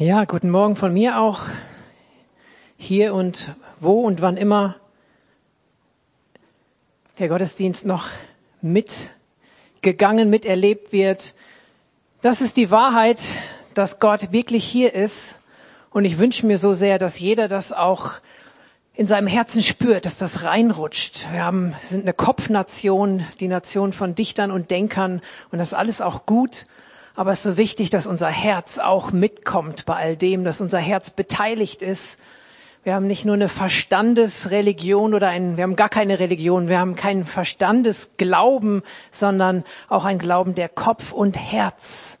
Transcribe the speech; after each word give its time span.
Ja, 0.00 0.26
guten 0.26 0.50
Morgen 0.50 0.76
von 0.76 0.92
mir 0.92 1.18
auch. 1.18 1.40
Hier 2.76 3.14
und 3.14 3.50
wo 3.80 4.02
und 4.02 4.22
wann 4.22 4.36
immer 4.36 4.76
der 7.18 7.26
Gottesdienst 7.26 7.84
noch 7.84 8.06
mitgegangen, 8.62 10.30
miterlebt 10.30 10.92
wird. 10.92 11.34
Das 12.20 12.40
ist 12.40 12.56
die 12.56 12.70
Wahrheit, 12.70 13.18
dass 13.74 13.98
Gott 13.98 14.30
wirklich 14.30 14.64
hier 14.64 14.94
ist. 14.94 15.40
Und 15.90 16.04
ich 16.04 16.18
wünsche 16.18 16.46
mir 16.46 16.58
so 16.58 16.74
sehr, 16.74 16.98
dass 16.98 17.18
jeder 17.18 17.48
das 17.48 17.72
auch 17.72 18.12
in 18.94 19.06
seinem 19.06 19.26
Herzen 19.26 19.64
spürt, 19.64 20.04
dass 20.04 20.16
das 20.16 20.44
reinrutscht. 20.44 21.26
Wir 21.32 21.42
haben, 21.42 21.74
sind 21.82 22.02
eine 22.02 22.12
Kopfnation, 22.12 23.26
die 23.40 23.48
Nation 23.48 23.92
von 23.92 24.14
Dichtern 24.14 24.52
und 24.52 24.70
Denkern. 24.70 25.20
Und 25.50 25.58
das 25.58 25.72
ist 25.72 25.74
alles 25.74 26.00
auch 26.00 26.24
gut. 26.24 26.66
Aber 27.18 27.32
es 27.32 27.40
ist 27.40 27.42
so 27.42 27.56
wichtig, 27.56 27.90
dass 27.90 28.06
unser 28.06 28.28
Herz 28.28 28.78
auch 28.78 29.10
mitkommt 29.10 29.86
bei 29.86 29.96
all 29.96 30.16
dem, 30.16 30.44
dass 30.44 30.60
unser 30.60 30.78
Herz 30.78 31.10
beteiligt 31.10 31.82
ist. 31.82 32.20
Wir 32.84 32.94
haben 32.94 33.08
nicht 33.08 33.24
nur 33.24 33.34
eine 33.34 33.48
Verstandesreligion 33.48 35.14
oder 35.14 35.26
ein, 35.26 35.56
wir 35.56 35.64
haben 35.64 35.74
gar 35.74 35.88
keine 35.88 36.20
Religion, 36.20 36.68
wir 36.68 36.78
haben 36.78 36.94
keinen 36.94 37.26
Verstandesglauben, 37.26 38.84
sondern 39.10 39.64
auch 39.88 40.04
ein 40.04 40.20
Glauben, 40.20 40.54
der 40.54 40.68
Kopf 40.68 41.10
und 41.10 41.36
Herz 41.36 42.20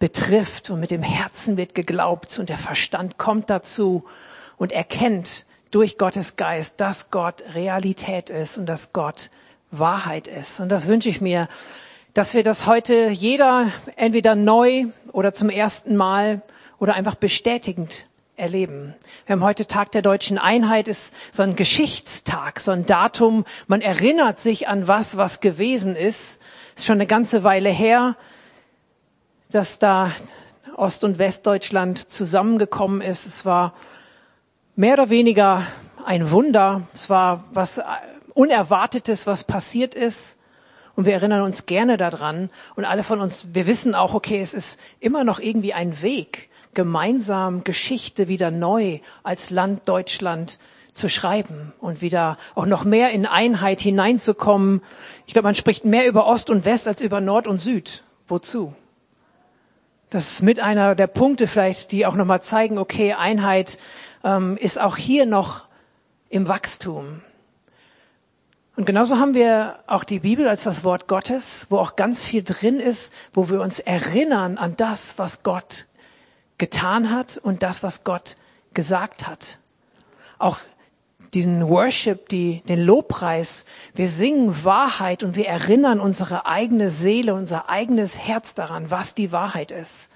betrifft. 0.00 0.68
Und 0.70 0.80
mit 0.80 0.90
dem 0.90 1.04
Herzen 1.04 1.56
wird 1.56 1.76
geglaubt 1.76 2.40
und 2.40 2.48
der 2.48 2.58
Verstand 2.58 3.18
kommt 3.18 3.48
dazu 3.50 4.02
und 4.56 4.72
erkennt 4.72 5.46
durch 5.70 5.96
Gottes 5.96 6.34
Geist, 6.34 6.80
dass 6.80 7.12
Gott 7.12 7.44
Realität 7.54 8.30
ist 8.30 8.58
und 8.58 8.66
dass 8.66 8.92
Gott 8.92 9.30
Wahrheit 9.70 10.26
ist. 10.26 10.58
Und 10.58 10.70
das 10.70 10.88
wünsche 10.88 11.08
ich 11.08 11.20
mir 11.20 11.46
dass 12.18 12.34
wir 12.34 12.42
das 12.42 12.66
heute 12.66 13.10
jeder 13.10 13.70
entweder 13.94 14.34
neu 14.34 14.86
oder 15.12 15.34
zum 15.34 15.50
ersten 15.50 15.94
Mal 15.94 16.42
oder 16.80 16.94
einfach 16.94 17.14
bestätigend 17.14 18.06
erleben. 18.34 18.96
Wir 19.26 19.34
haben 19.34 19.44
heute 19.44 19.68
Tag 19.68 19.92
der 19.92 20.02
deutschen 20.02 20.36
Einheit, 20.36 20.88
ist 20.88 21.14
so 21.30 21.44
ein 21.44 21.54
Geschichtstag, 21.54 22.58
so 22.58 22.72
ein 22.72 22.86
Datum. 22.86 23.44
Man 23.68 23.82
erinnert 23.82 24.40
sich 24.40 24.66
an 24.66 24.88
was, 24.88 25.16
was 25.16 25.38
gewesen 25.38 25.94
ist. 25.94 26.40
Ist 26.74 26.86
schon 26.86 26.96
eine 26.96 27.06
ganze 27.06 27.44
Weile 27.44 27.70
her, 27.70 28.16
dass 29.52 29.78
da 29.78 30.10
Ost- 30.76 31.04
und 31.04 31.20
Westdeutschland 31.20 32.10
zusammengekommen 32.10 33.00
ist. 33.00 33.26
Es 33.26 33.44
war 33.44 33.74
mehr 34.74 34.94
oder 34.94 35.08
weniger 35.08 35.68
ein 36.04 36.32
Wunder. 36.32 36.82
Es 36.94 37.08
war 37.08 37.44
was 37.52 37.80
Unerwartetes, 38.34 39.28
was 39.28 39.44
passiert 39.44 39.94
ist. 39.94 40.34
Und 40.98 41.04
wir 41.04 41.12
erinnern 41.12 41.42
uns 41.42 41.66
gerne 41.66 41.96
daran. 41.96 42.50
Und 42.74 42.84
alle 42.84 43.04
von 43.04 43.20
uns, 43.20 43.46
wir 43.52 43.68
wissen 43.68 43.94
auch, 43.94 44.14
okay, 44.14 44.40
es 44.40 44.52
ist 44.52 44.80
immer 44.98 45.22
noch 45.22 45.38
irgendwie 45.38 45.72
ein 45.72 46.02
Weg, 46.02 46.50
gemeinsam 46.74 47.62
Geschichte 47.62 48.26
wieder 48.26 48.50
neu 48.50 48.98
als 49.22 49.50
Land 49.50 49.88
Deutschland 49.88 50.58
zu 50.94 51.08
schreiben 51.08 51.72
und 51.78 52.02
wieder 52.02 52.36
auch 52.56 52.66
noch 52.66 52.82
mehr 52.82 53.12
in 53.12 53.26
Einheit 53.26 53.80
hineinzukommen. 53.80 54.82
Ich 55.24 55.34
glaube, 55.34 55.46
man 55.46 55.54
spricht 55.54 55.84
mehr 55.84 56.08
über 56.08 56.26
Ost 56.26 56.50
und 56.50 56.64
West 56.64 56.88
als 56.88 57.00
über 57.00 57.20
Nord 57.20 57.46
und 57.46 57.62
Süd. 57.62 58.02
Wozu? 58.26 58.74
Das 60.10 60.26
ist 60.26 60.42
mit 60.42 60.58
einer 60.58 60.96
der 60.96 61.06
Punkte 61.06 61.46
vielleicht, 61.46 61.92
die 61.92 62.06
auch 62.06 62.16
nochmal 62.16 62.42
zeigen, 62.42 62.76
okay, 62.76 63.12
Einheit 63.12 63.78
ähm, 64.24 64.56
ist 64.56 64.80
auch 64.80 64.96
hier 64.96 65.26
noch 65.26 65.66
im 66.28 66.48
Wachstum. 66.48 67.20
Und 68.78 68.84
genauso 68.84 69.18
haben 69.18 69.34
wir 69.34 69.80
auch 69.88 70.04
die 70.04 70.20
Bibel 70.20 70.46
als 70.46 70.62
das 70.62 70.84
Wort 70.84 71.08
Gottes, 71.08 71.66
wo 71.68 71.78
auch 71.78 71.96
ganz 71.96 72.24
viel 72.24 72.44
drin 72.44 72.78
ist, 72.78 73.12
wo 73.32 73.48
wir 73.48 73.60
uns 73.60 73.80
erinnern 73.80 74.56
an 74.56 74.76
das, 74.76 75.18
was 75.18 75.42
Gott 75.42 75.86
getan 76.58 77.10
hat 77.10 77.38
und 77.38 77.64
das, 77.64 77.82
was 77.82 78.04
Gott 78.04 78.36
gesagt 78.74 79.26
hat. 79.26 79.58
Auch 80.38 80.58
diesen 81.34 81.68
Worship, 81.68 82.28
die, 82.28 82.62
den 82.68 82.80
Lobpreis. 82.80 83.64
Wir 83.96 84.08
singen 84.08 84.64
Wahrheit 84.64 85.24
und 85.24 85.34
wir 85.34 85.48
erinnern 85.48 85.98
unsere 85.98 86.46
eigene 86.46 86.88
Seele, 86.88 87.34
unser 87.34 87.68
eigenes 87.68 88.16
Herz 88.16 88.54
daran, 88.54 88.92
was 88.92 89.12
die 89.16 89.32
Wahrheit 89.32 89.72
ist. 89.72 90.08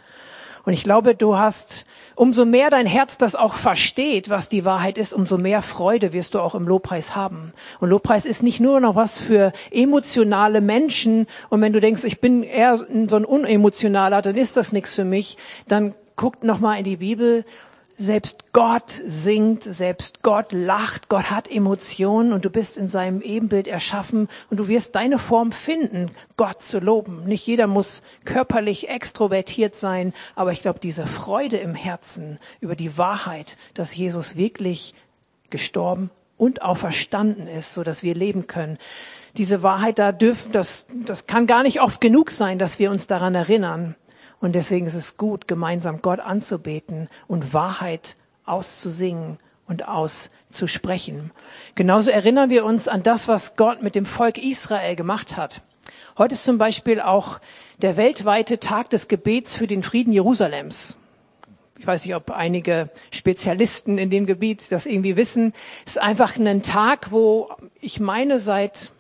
Und 0.65 0.73
ich 0.73 0.85
glaube, 0.85 1.17
du 1.17 1.37
hast 1.37 1.85
Umso 2.15 2.45
mehr 2.45 2.71
dein 2.71 2.87
Herz 2.87 3.19
das 3.19 3.35
auch 3.35 3.55
versteht, 3.55 4.29
was 4.29 4.49
die 4.49 4.65
Wahrheit 4.65 4.99
ist, 4.99 5.13
umso 5.13 5.39
mehr 5.39 5.63
Freude 5.63 6.13
wirst 6.13 6.35
du 6.35 6.41
auch 6.41 6.55
im 6.55 6.69
Lobpreis 6.69 7.17
haben. 7.17 7.53
Und 7.81 7.91
Lobpreis 7.91 8.25
ist 8.25 8.43
nicht 8.43 8.61
nur 8.61 8.81
noch 8.81 8.95
was 8.97 9.19
für 9.19 9.53
emotionale 9.71 10.61
Menschen. 10.61 11.27
Und 11.49 11.61
wenn 11.61 11.73
du 11.73 11.81
denkst, 11.81 12.05
ich 12.05 12.21
bin 12.21 12.43
eher 12.43 12.77
so 12.77 13.17
ein 13.17 13.25
unemotionaler, 13.25 14.23
dann 14.23 14.37
ist 14.37 14.57
das 14.57 14.73
nichts 14.73 14.95
für 14.95 15.05
mich. 15.05 15.37
Dann 15.69 15.95
guckt 16.17 16.45
noch 16.45 16.61
mal 16.61 16.77
in 16.77 16.85
die 16.85 16.99
Bibel 16.99 17.45
selbst 17.97 18.53
Gott 18.53 18.91
singt, 18.91 19.63
selbst 19.63 20.23
Gott 20.23 20.53
lacht, 20.53 21.09
Gott 21.09 21.31
hat 21.31 21.51
Emotionen 21.51 22.33
und 22.33 22.45
du 22.45 22.51
bist 22.51 22.77
in 22.77 22.89
seinem 22.89 23.21
Ebenbild 23.21 23.69
erschaffen 23.69 24.29
und 24.51 24.59
du 24.59 24.69
wirst 24.69 24.95
deine 24.95 25.19
Form 25.19 25.53
finden, 25.53 26.11
Gott 26.37 26.63
zu 26.63 26.79
loben. 26.79 27.25
Nicht 27.25 27.47
jeder 27.47 27.67
muss 27.67 28.01
körperlich 28.25 28.89
extrovertiert 28.89 29.77
sein, 29.77 30.13
aber 30.35 30.53
ich 30.53 30.63
glaube, 30.63 30.81
diese 30.81 31.07
Freude 31.07 31.59
im 31.59 31.75
Herzen 31.75 32.39
über 32.61 32.77
die 32.77 32.99
Wahrheit, 32.99 33.57
dass 33.75 33.95
Jesus 33.95 34.37
wirklich 34.37 34.95
gestorben 35.51 36.11
und 36.37 36.63
auch 36.63 36.79
verstanden 36.79 37.47
ist, 37.47 37.73
so 37.73 37.85
dass 37.85 38.03
wir 38.03 38.15
leben 38.15 38.47
können. 38.47 38.79
Diese 39.37 39.63
Wahrheit 39.63 39.99
da 39.99 40.13
dürfen, 40.13 40.53
das, 40.53 40.87
das 41.07 41.27
kann 41.27 41.47
gar 41.47 41.63
nicht 41.63 41.81
oft 41.81 42.01
genug 42.01 42.31
sein, 42.31 42.59
dass 42.59 42.79
wir 42.79 42.91
uns 42.91 43.07
daran 43.07 43.35
erinnern. 43.35 43.95
Und 44.43 44.57
deswegen 44.57 44.89
ist 44.89 44.95
es 44.95 45.17
gut, 45.17 45.47
gemeinsam 45.47 46.03
Gott 46.03 46.19
anzubeten 46.19 47.09
und 47.29 47.55
Wahrheit 47.55 48.17
auszusingen 48.45 49.39
und 49.69 49.87
auszusprechen. 49.87 51.31
Genauso 51.77 52.11
erinnern 52.11 52.51
wir 52.51 52.65
uns 52.65 52.89
an 52.89 53.05
das, 53.05 53.29
was 53.29 53.55
Gott 53.55 53.83
mit 53.83 53.95
dem 53.95 54.05
Volk 54.05 54.43
Israel 54.43 54.97
gemacht 54.97 55.37
hat. 55.37 55.63
Heute 56.19 56.35
ist 56.35 56.43
zum 56.43 56.59
Beispiel 56.59 57.01
auch 57.01 57.39
der 57.83 57.97
weltweite 57.97 58.59
Tag 58.59 58.91
des 58.91 59.07
Gebets 59.07 59.55
für 59.55 59.69
den 59.69 59.85
Frieden 59.85 60.13
Jerusalems. 60.13 60.97
Ich 61.79 61.87
weiß 61.87 62.05
nicht, 62.05 62.17
ob 62.17 62.33
einige 62.33 62.91
Spezialisten 63.13 63.97
in 63.97 64.11
dem 64.11 64.27
Gebiet 64.27 64.73
das 64.73 64.87
irgendwie 64.87 65.17
wissen. 65.17 65.55
Es 65.87 65.93
ist 65.93 66.03
einfach 66.03 66.37
ein 66.37 66.63
Tag, 66.63 67.13
wo 67.13 67.49
ich 67.81 68.01
meine, 68.01 68.41
seit 68.41 68.91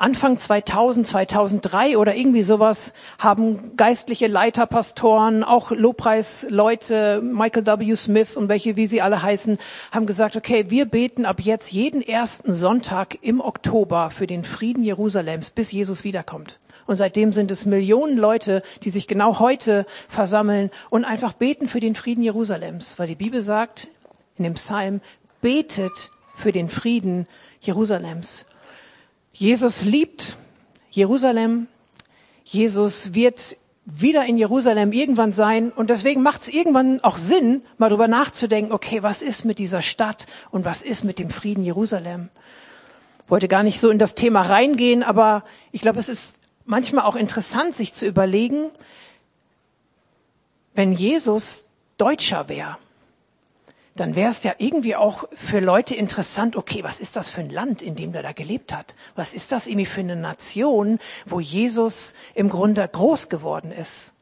Anfang 0.00 0.38
2000, 0.38 1.06
2003 1.06 1.98
oder 1.98 2.14
irgendwie 2.14 2.40
sowas 2.40 2.94
haben 3.18 3.76
geistliche 3.76 4.28
Leiter, 4.28 4.64
Pastoren, 4.64 5.44
auch 5.44 5.72
Lobpreisleute, 5.72 7.20
Michael 7.20 7.66
W. 7.66 7.94
Smith 7.96 8.34
und 8.34 8.48
welche, 8.48 8.76
wie 8.76 8.86
sie 8.86 9.02
alle 9.02 9.22
heißen, 9.22 9.58
haben 9.92 10.06
gesagt, 10.06 10.36
okay, 10.36 10.70
wir 10.70 10.86
beten 10.86 11.26
ab 11.26 11.42
jetzt 11.42 11.70
jeden 11.70 12.00
ersten 12.00 12.54
Sonntag 12.54 13.18
im 13.20 13.42
Oktober 13.42 14.10
für 14.10 14.26
den 14.26 14.42
Frieden 14.42 14.84
Jerusalems, 14.84 15.50
bis 15.50 15.70
Jesus 15.70 16.02
wiederkommt. 16.02 16.60
Und 16.86 16.96
seitdem 16.96 17.34
sind 17.34 17.50
es 17.50 17.66
Millionen 17.66 18.16
Leute, 18.16 18.62
die 18.82 18.90
sich 18.90 19.06
genau 19.06 19.38
heute 19.38 19.84
versammeln 20.08 20.70
und 20.88 21.04
einfach 21.04 21.34
beten 21.34 21.68
für 21.68 21.80
den 21.80 21.94
Frieden 21.94 22.22
Jerusalems, 22.22 22.98
weil 22.98 23.06
die 23.06 23.16
Bibel 23.16 23.42
sagt 23.42 23.88
in 24.38 24.44
dem 24.44 24.54
Psalm, 24.54 25.02
betet 25.42 26.10
für 26.38 26.52
den 26.52 26.70
Frieden 26.70 27.26
Jerusalems. 27.60 28.46
Jesus 29.32 29.82
liebt 29.82 30.36
Jerusalem. 30.90 31.68
Jesus 32.44 33.14
wird 33.14 33.56
wieder 33.84 34.24
in 34.24 34.36
Jerusalem 34.38 34.92
irgendwann 34.92 35.32
sein. 35.32 35.72
Und 35.72 35.90
deswegen 35.90 36.22
macht 36.22 36.42
es 36.42 36.48
irgendwann 36.48 37.00
auch 37.02 37.16
Sinn, 37.16 37.62
mal 37.78 37.88
darüber 37.88 38.08
nachzudenken, 38.08 38.72
okay, 38.72 39.02
was 39.02 39.22
ist 39.22 39.44
mit 39.44 39.58
dieser 39.58 39.82
Stadt 39.82 40.26
und 40.50 40.64
was 40.64 40.82
ist 40.82 41.04
mit 41.04 41.18
dem 41.18 41.30
Frieden 41.30 41.64
Jerusalem? 41.64 42.28
Wollte 43.26 43.48
gar 43.48 43.62
nicht 43.62 43.80
so 43.80 43.90
in 43.90 43.98
das 43.98 44.14
Thema 44.14 44.42
reingehen, 44.42 45.02
aber 45.02 45.42
ich 45.72 45.80
glaube, 45.80 45.98
es 46.00 46.08
ist 46.08 46.36
manchmal 46.64 47.04
auch 47.04 47.16
interessant, 47.16 47.74
sich 47.74 47.94
zu 47.94 48.06
überlegen, 48.06 48.70
wenn 50.74 50.92
Jesus 50.92 51.64
Deutscher 51.98 52.48
wäre, 52.48 52.78
dann 53.96 54.14
wäre 54.14 54.30
es 54.30 54.44
ja 54.44 54.54
irgendwie 54.58 54.94
auch 54.94 55.24
für 55.32 55.60
Leute 55.60 55.94
interessant, 55.94 56.56
okay, 56.56 56.84
was 56.84 57.00
ist 57.00 57.16
das 57.16 57.28
für 57.28 57.40
ein 57.40 57.50
Land, 57.50 57.82
in 57.82 57.96
dem 57.96 58.12
der 58.12 58.22
da 58.22 58.32
gelebt 58.32 58.72
hat? 58.72 58.94
Was 59.16 59.34
ist 59.34 59.52
das 59.52 59.66
irgendwie 59.66 59.86
für 59.86 60.00
eine 60.00 60.16
Nation, 60.16 60.98
wo 61.26 61.40
Jesus 61.40 62.14
im 62.34 62.48
Grunde 62.48 62.86
groß 62.86 63.28
geworden 63.28 63.72
ist? 63.72 64.12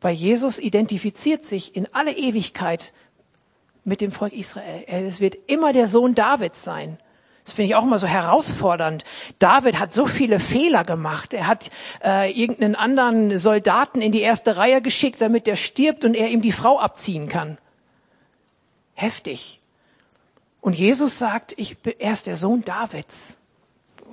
Weil 0.00 0.14
Jesus 0.14 0.58
identifiziert 0.58 1.44
sich 1.44 1.74
in 1.74 1.88
alle 1.92 2.12
Ewigkeit 2.12 2.92
mit 3.84 4.00
dem 4.00 4.12
Volk 4.12 4.32
Israel. 4.32 4.84
Es 4.86 5.20
wird 5.20 5.36
immer 5.48 5.72
der 5.72 5.88
Sohn 5.88 6.14
Davids 6.14 6.62
sein. 6.62 6.98
Das 7.44 7.54
finde 7.54 7.68
ich 7.68 7.74
auch 7.76 7.84
immer 7.84 7.98
so 7.98 8.06
herausfordernd. 8.06 9.04
David 9.38 9.78
hat 9.78 9.92
so 9.92 10.06
viele 10.06 10.40
Fehler 10.40 10.84
gemacht. 10.84 11.32
Er 11.32 11.46
hat 11.46 11.70
äh, 12.04 12.30
irgendeinen 12.32 12.74
anderen 12.74 13.38
Soldaten 13.38 14.00
in 14.00 14.12
die 14.12 14.20
erste 14.20 14.56
Reihe 14.56 14.82
geschickt, 14.82 15.20
damit 15.20 15.46
der 15.46 15.56
stirbt 15.56 16.04
und 16.04 16.14
er 16.14 16.28
ihm 16.28 16.42
die 16.42 16.52
Frau 16.52 16.78
abziehen 16.78 17.28
kann 17.28 17.58
heftig. 18.96 19.60
Und 20.60 20.72
Jesus 20.72 21.18
sagt, 21.18 21.54
ich, 21.56 21.76
er 22.00 22.12
ist 22.12 22.26
der 22.26 22.36
Sohn 22.36 22.64
Davids. 22.64 23.36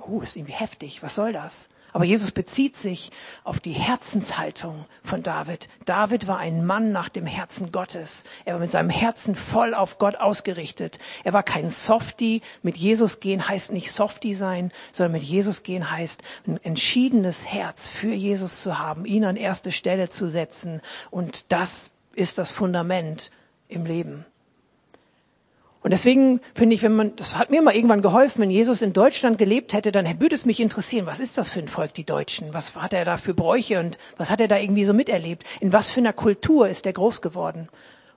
Uh, 0.06 0.20
ist 0.20 0.36
irgendwie 0.36 0.52
heftig. 0.52 1.02
Was 1.02 1.16
soll 1.16 1.32
das? 1.32 1.68
Aber 1.94 2.04
Jesus 2.04 2.32
bezieht 2.32 2.76
sich 2.76 3.12
auf 3.44 3.60
die 3.60 3.72
Herzenshaltung 3.72 4.84
von 5.04 5.22
David. 5.22 5.68
David 5.84 6.26
war 6.26 6.38
ein 6.38 6.66
Mann 6.66 6.90
nach 6.90 7.08
dem 7.08 7.24
Herzen 7.24 7.70
Gottes. 7.70 8.24
Er 8.44 8.54
war 8.54 8.60
mit 8.60 8.72
seinem 8.72 8.90
Herzen 8.90 9.36
voll 9.36 9.74
auf 9.74 9.98
Gott 9.98 10.16
ausgerichtet. 10.16 10.98
Er 11.22 11.32
war 11.32 11.44
kein 11.44 11.68
Softie. 11.68 12.42
Mit 12.62 12.76
Jesus 12.76 13.20
gehen 13.20 13.48
heißt 13.48 13.70
nicht 13.70 13.92
Softie 13.92 14.34
sein, 14.34 14.72
sondern 14.90 15.12
mit 15.12 15.22
Jesus 15.22 15.62
gehen 15.62 15.88
heißt 15.88 16.22
ein 16.48 16.58
entschiedenes 16.64 17.46
Herz 17.46 17.86
für 17.86 18.12
Jesus 18.12 18.60
zu 18.60 18.80
haben, 18.80 19.06
ihn 19.06 19.24
an 19.24 19.36
erste 19.36 19.70
Stelle 19.70 20.08
zu 20.08 20.26
setzen. 20.26 20.82
Und 21.12 21.52
das 21.52 21.92
ist 22.16 22.38
das 22.38 22.50
Fundament 22.50 23.30
im 23.68 23.86
Leben. 23.86 24.26
Und 25.84 25.90
deswegen 25.90 26.40
finde 26.54 26.74
ich, 26.74 26.82
wenn 26.82 26.96
man, 26.96 27.14
das 27.16 27.36
hat 27.36 27.50
mir 27.50 27.60
mal 27.60 27.74
irgendwann 27.74 28.00
geholfen, 28.00 28.40
wenn 28.40 28.50
Jesus 28.50 28.80
in 28.80 28.94
Deutschland 28.94 29.36
gelebt 29.36 29.74
hätte, 29.74 29.92
dann 29.92 30.06
würde 30.18 30.34
es 30.34 30.46
mich 30.46 30.60
interessieren, 30.60 31.04
was 31.04 31.20
ist 31.20 31.36
das 31.36 31.50
für 31.50 31.58
ein 31.58 31.68
Volk, 31.68 31.92
die 31.92 32.06
Deutschen? 32.06 32.54
Was 32.54 32.74
hat 32.74 32.94
er 32.94 33.04
da 33.04 33.18
für 33.18 33.34
Bräuche 33.34 33.78
und 33.80 33.98
was 34.16 34.30
hat 34.30 34.40
er 34.40 34.48
da 34.48 34.56
irgendwie 34.56 34.86
so 34.86 34.94
miterlebt? 34.94 35.44
In 35.60 35.74
was 35.74 35.90
für 35.90 36.00
einer 36.00 36.14
Kultur 36.14 36.68
ist 36.68 36.86
er 36.86 36.94
groß 36.94 37.20
geworden? 37.20 37.68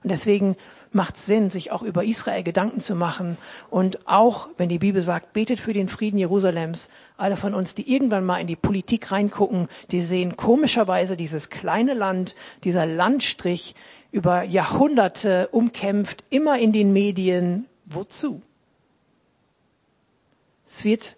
Und 0.02 0.10
deswegen 0.10 0.56
macht 0.92 1.16
es 1.16 1.26
Sinn, 1.26 1.50
sich 1.50 1.70
auch 1.70 1.82
über 1.82 2.04
Israel 2.04 2.42
Gedanken 2.42 2.80
zu 2.80 2.94
machen. 2.94 3.36
Und 3.68 4.08
auch, 4.08 4.48
wenn 4.56 4.70
die 4.70 4.78
Bibel 4.78 5.02
sagt, 5.02 5.34
betet 5.34 5.60
für 5.60 5.74
den 5.74 5.88
Frieden 5.88 6.16
Jerusalems, 6.16 6.88
alle 7.18 7.36
von 7.36 7.52
uns, 7.52 7.74
die 7.74 7.92
irgendwann 7.92 8.24
mal 8.24 8.40
in 8.40 8.46
die 8.46 8.56
Politik 8.56 9.12
reingucken, 9.12 9.68
die 9.90 10.00
sehen 10.00 10.38
komischerweise 10.38 11.18
dieses 11.18 11.50
kleine 11.50 11.92
Land, 11.92 12.34
dieser 12.64 12.86
Landstrich, 12.86 13.74
über 14.10 14.42
Jahrhunderte 14.42 15.48
umkämpft, 15.48 16.24
immer 16.30 16.58
in 16.58 16.72
den 16.72 16.92
Medien. 16.92 17.66
Wozu? 17.84 18.42
Es 20.68 20.84
wird 20.84 21.16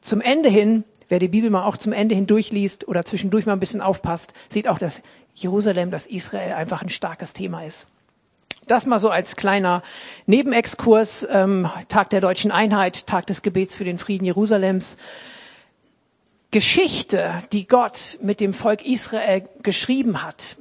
zum 0.00 0.20
Ende 0.20 0.48
hin, 0.48 0.84
wer 1.08 1.18
die 1.18 1.28
Bibel 1.28 1.50
mal 1.50 1.64
auch 1.64 1.76
zum 1.76 1.92
Ende 1.92 2.14
hin 2.14 2.26
durchliest 2.26 2.88
oder 2.88 3.04
zwischendurch 3.04 3.46
mal 3.46 3.52
ein 3.52 3.60
bisschen 3.60 3.80
aufpasst, 3.80 4.32
sieht 4.48 4.68
auch, 4.68 4.78
dass 4.78 5.02
Jerusalem, 5.34 5.90
dass 5.90 6.06
Israel 6.06 6.52
einfach 6.52 6.82
ein 6.82 6.88
starkes 6.88 7.32
Thema 7.32 7.64
ist. 7.64 7.86
Das 8.66 8.86
mal 8.86 8.98
so 8.98 9.08
als 9.08 9.36
kleiner 9.36 9.82
Nebenexkurs, 10.26 11.26
ähm, 11.30 11.68
Tag 11.88 12.10
der 12.10 12.20
deutschen 12.20 12.50
Einheit, 12.50 13.06
Tag 13.06 13.26
des 13.26 13.42
Gebets 13.42 13.74
für 13.74 13.84
den 13.84 13.98
Frieden 13.98 14.24
Jerusalems. 14.24 14.98
Geschichte, 16.50 17.42
die 17.52 17.66
Gott 17.66 18.18
mit 18.22 18.40
dem 18.40 18.54
Volk 18.54 18.86
Israel 18.86 19.48
geschrieben 19.62 20.22
hat 20.22 20.56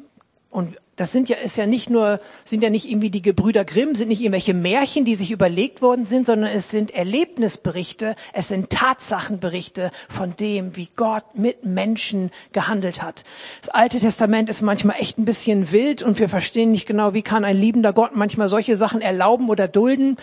und 0.50 0.78
das 0.98 1.12
sind 1.12 1.30
ja, 1.30 1.38
ist 1.38 1.58
ja 1.58 1.68
nicht 1.68 1.90
nur, 1.90 2.20
sind 2.44 2.64
ja 2.64 2.72
nicht 2.72 2.90
irgendwie 2.90 3.12
die 3.12 3.22
Gebrüder 3.22 3.64
Grimm, 3.64 3.96
sind 3.96 4.10
nicht 4.10 4.22
irgendwelche 4.22 4.56
Märchen, 4.56 5.06
die 5.06 5.14
sich 5.14 5.32
überlegt 5.32 5.82
worden 5.82 6.06
sind, 6.06 6.26
sondern 6.26 6.52
es 6.52 6.72
sind 6.72 6.92
Erlebnisberichte, 6.92 8.16
es 8.34 8.48
sind 8.48 8.72
Tatsachenberichte 8.72 9.92
von 10.10 10.36
dem, 10.36 10.76
wie 10.76 10.90
Gott 10.96 11.36
mit 11.36 11.64
Menschen 11.64 12.32
gehandelt 12.52 13.04
hat. 13.04 13.24
Das 13.62 13.70
Alte 13.70 14.00
Testament 14.00 14.50
ist 14.50 14.64
manchmal 14.64 14.96
echt 15.00 15.20
ein 15.20 15.26
bisschen 15.26 15.72
wild 15.72 16.02
und 16.02 16.18
wir 16.20 16.30
verstehen 16.30 16.72
nicht 16.72 16.88
genau, 16.88 17.14
wie 17.14 17.22
kann 17.22 17.46
ein 17.46 17.58
liebender 17.58 17.94
Gott 17.94 18.16
manchmal 18.16 18.50
solche 18.50 18.76
Sachen 18.76 19.00
erlauben 19.00 19.50
oder 19.50 19.68
dulden. 19.68 20.18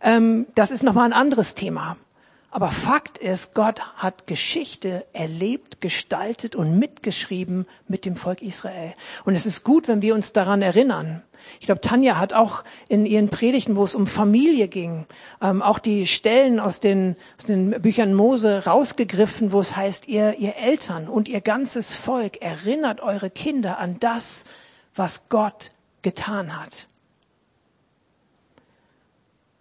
Ähm, 0.00 0.46
das 0.54 0.70
ist 0.70 0.84
nochmal 0.84 1.06
ein 1.06 1.12
anderes 1.12 1.54
Thema. 1.54 1.96
Aber 2.54 2.68
Fakt 2.68 3.18
ist, 3.18 3.52
Gott 3.54 3.80
hat 3.96 4.28
Geschichte 4.28 5.04
erlebt, 5.12 5.80
gestaltet 5.80 6.54
und 6.54 6.78
mitgeschrieben 6.78 7.66
mit 7.88 8.04
dem 8.04 8.14
Volk 8.14 8.42
Israel. 8.42 8.94
Und 9.24 9.34
es 9.34 9.44
ist 9.44 9.64
gut, 9.64 9.88
wenn 9.88 10.02
wir 10.02 10.14
uns 10.14 10.32
daran 10.32 10.62
erinnern. 10.62 11.24
Ich 11.58 11.66
glaube, 11.66 11.80
Tanja 11.80 12.16
hat 12.16 12.32
auch 12.32 12.62
in 12.88 13.06
ihren 13.06 13.28
Predigten, 13.28 13.74
wo 13.74 13.82
es 13.82 13.96
um 13.96 14.06
Familie 14.06 14.68
ging, 14.68 15.04
ähm, 15.42 15.62
auch 15.62 15.80
die 15.80 16.06
Stellen 16.06 16.60
aus 16.60 16.78
den, 16.78 17.16
aus 17.38 17.44
den 17.44 17.82
Büchern 17.82 18.14
Mose 18.14 18.64
rausgegriffen, 18.64 19.50
wo 19.50 19.58
es 19.58 19.74
heißt, 19.74 20.06
ihr, 20.06 20.38
ihr 20.38 20.54
Eltern 20.54 21.08
und 21.08 21.26
ihr 21.26 21.40
ganzes 21.40 21.92
Volk 21.92 22.40
erinnert 22.40 23.00
eure 23.00 23.30
Kinder 23.30 23.78
an 23.78 23.98
das, 23.98 24.44
was 24.94 25.28
Gott 25.28 25.72
getan 26.02 26.56
hat 26.56 26.86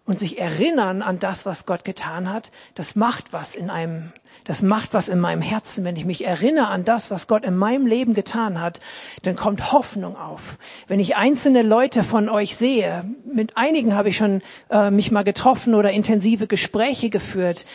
und 0.05 0.19
sich 0.19 0.39
erinnern 0.39 1.01
an 1.01 1.19
das, 1.19 1.45
was 1.45 1.65
Gott 1.65 1.85
getan 1.85 2.31
hat, 2.31 2.51
das 2.75 2.95
macht 2.95 3.31
was 3.31 3.55
in 3.55 3.69
einem, 3.69 4.11
das 4.44 4.61
macht 4.61 4.94
was 4.94 5.07
in 5.07 5.19
meinem 5.19 5.41
Herzen. 5.41 5.85
Wenn 5.85 5.95
ich 5.95 6.03
mich 6.03 6.25
erinnere 6.25 6.67
an 6.67 6.83
das, 6.83 7.09
was 7.09 7.27
Gott 7.27 7.45
in 7.45 7.55
meinem 7.55 7.88
Leben 7.88 8.13
getan 8.13 8.59
hat, 8.59 8.81
dann 9.21 9.35
kommt 9.35 9.71
Hoffnung 9.71 10.17
auf. 10.17 10.57
Wenn 10.88 11.00
ich 11.00 11.15
einzelne 11.15 11.61
Leute 11.61 12.03
von 12.03 12.27
euch 12.27 12.57
sehe, 12.57 13.05
mit 13.25 13.55
einigen 13.55 13.95
habe 13.95 14.09
ich 14.09 14.17
schon 14.17 14.41
äh, 14.69 14.91
mich 14.91 15.11
mal 15.11 15.23
getroffen 15.23 15.73
oder 15.73 15.91
intensive 15.91 16.47
Gespräche 16.47 17.09
geführt, 17.09 17.65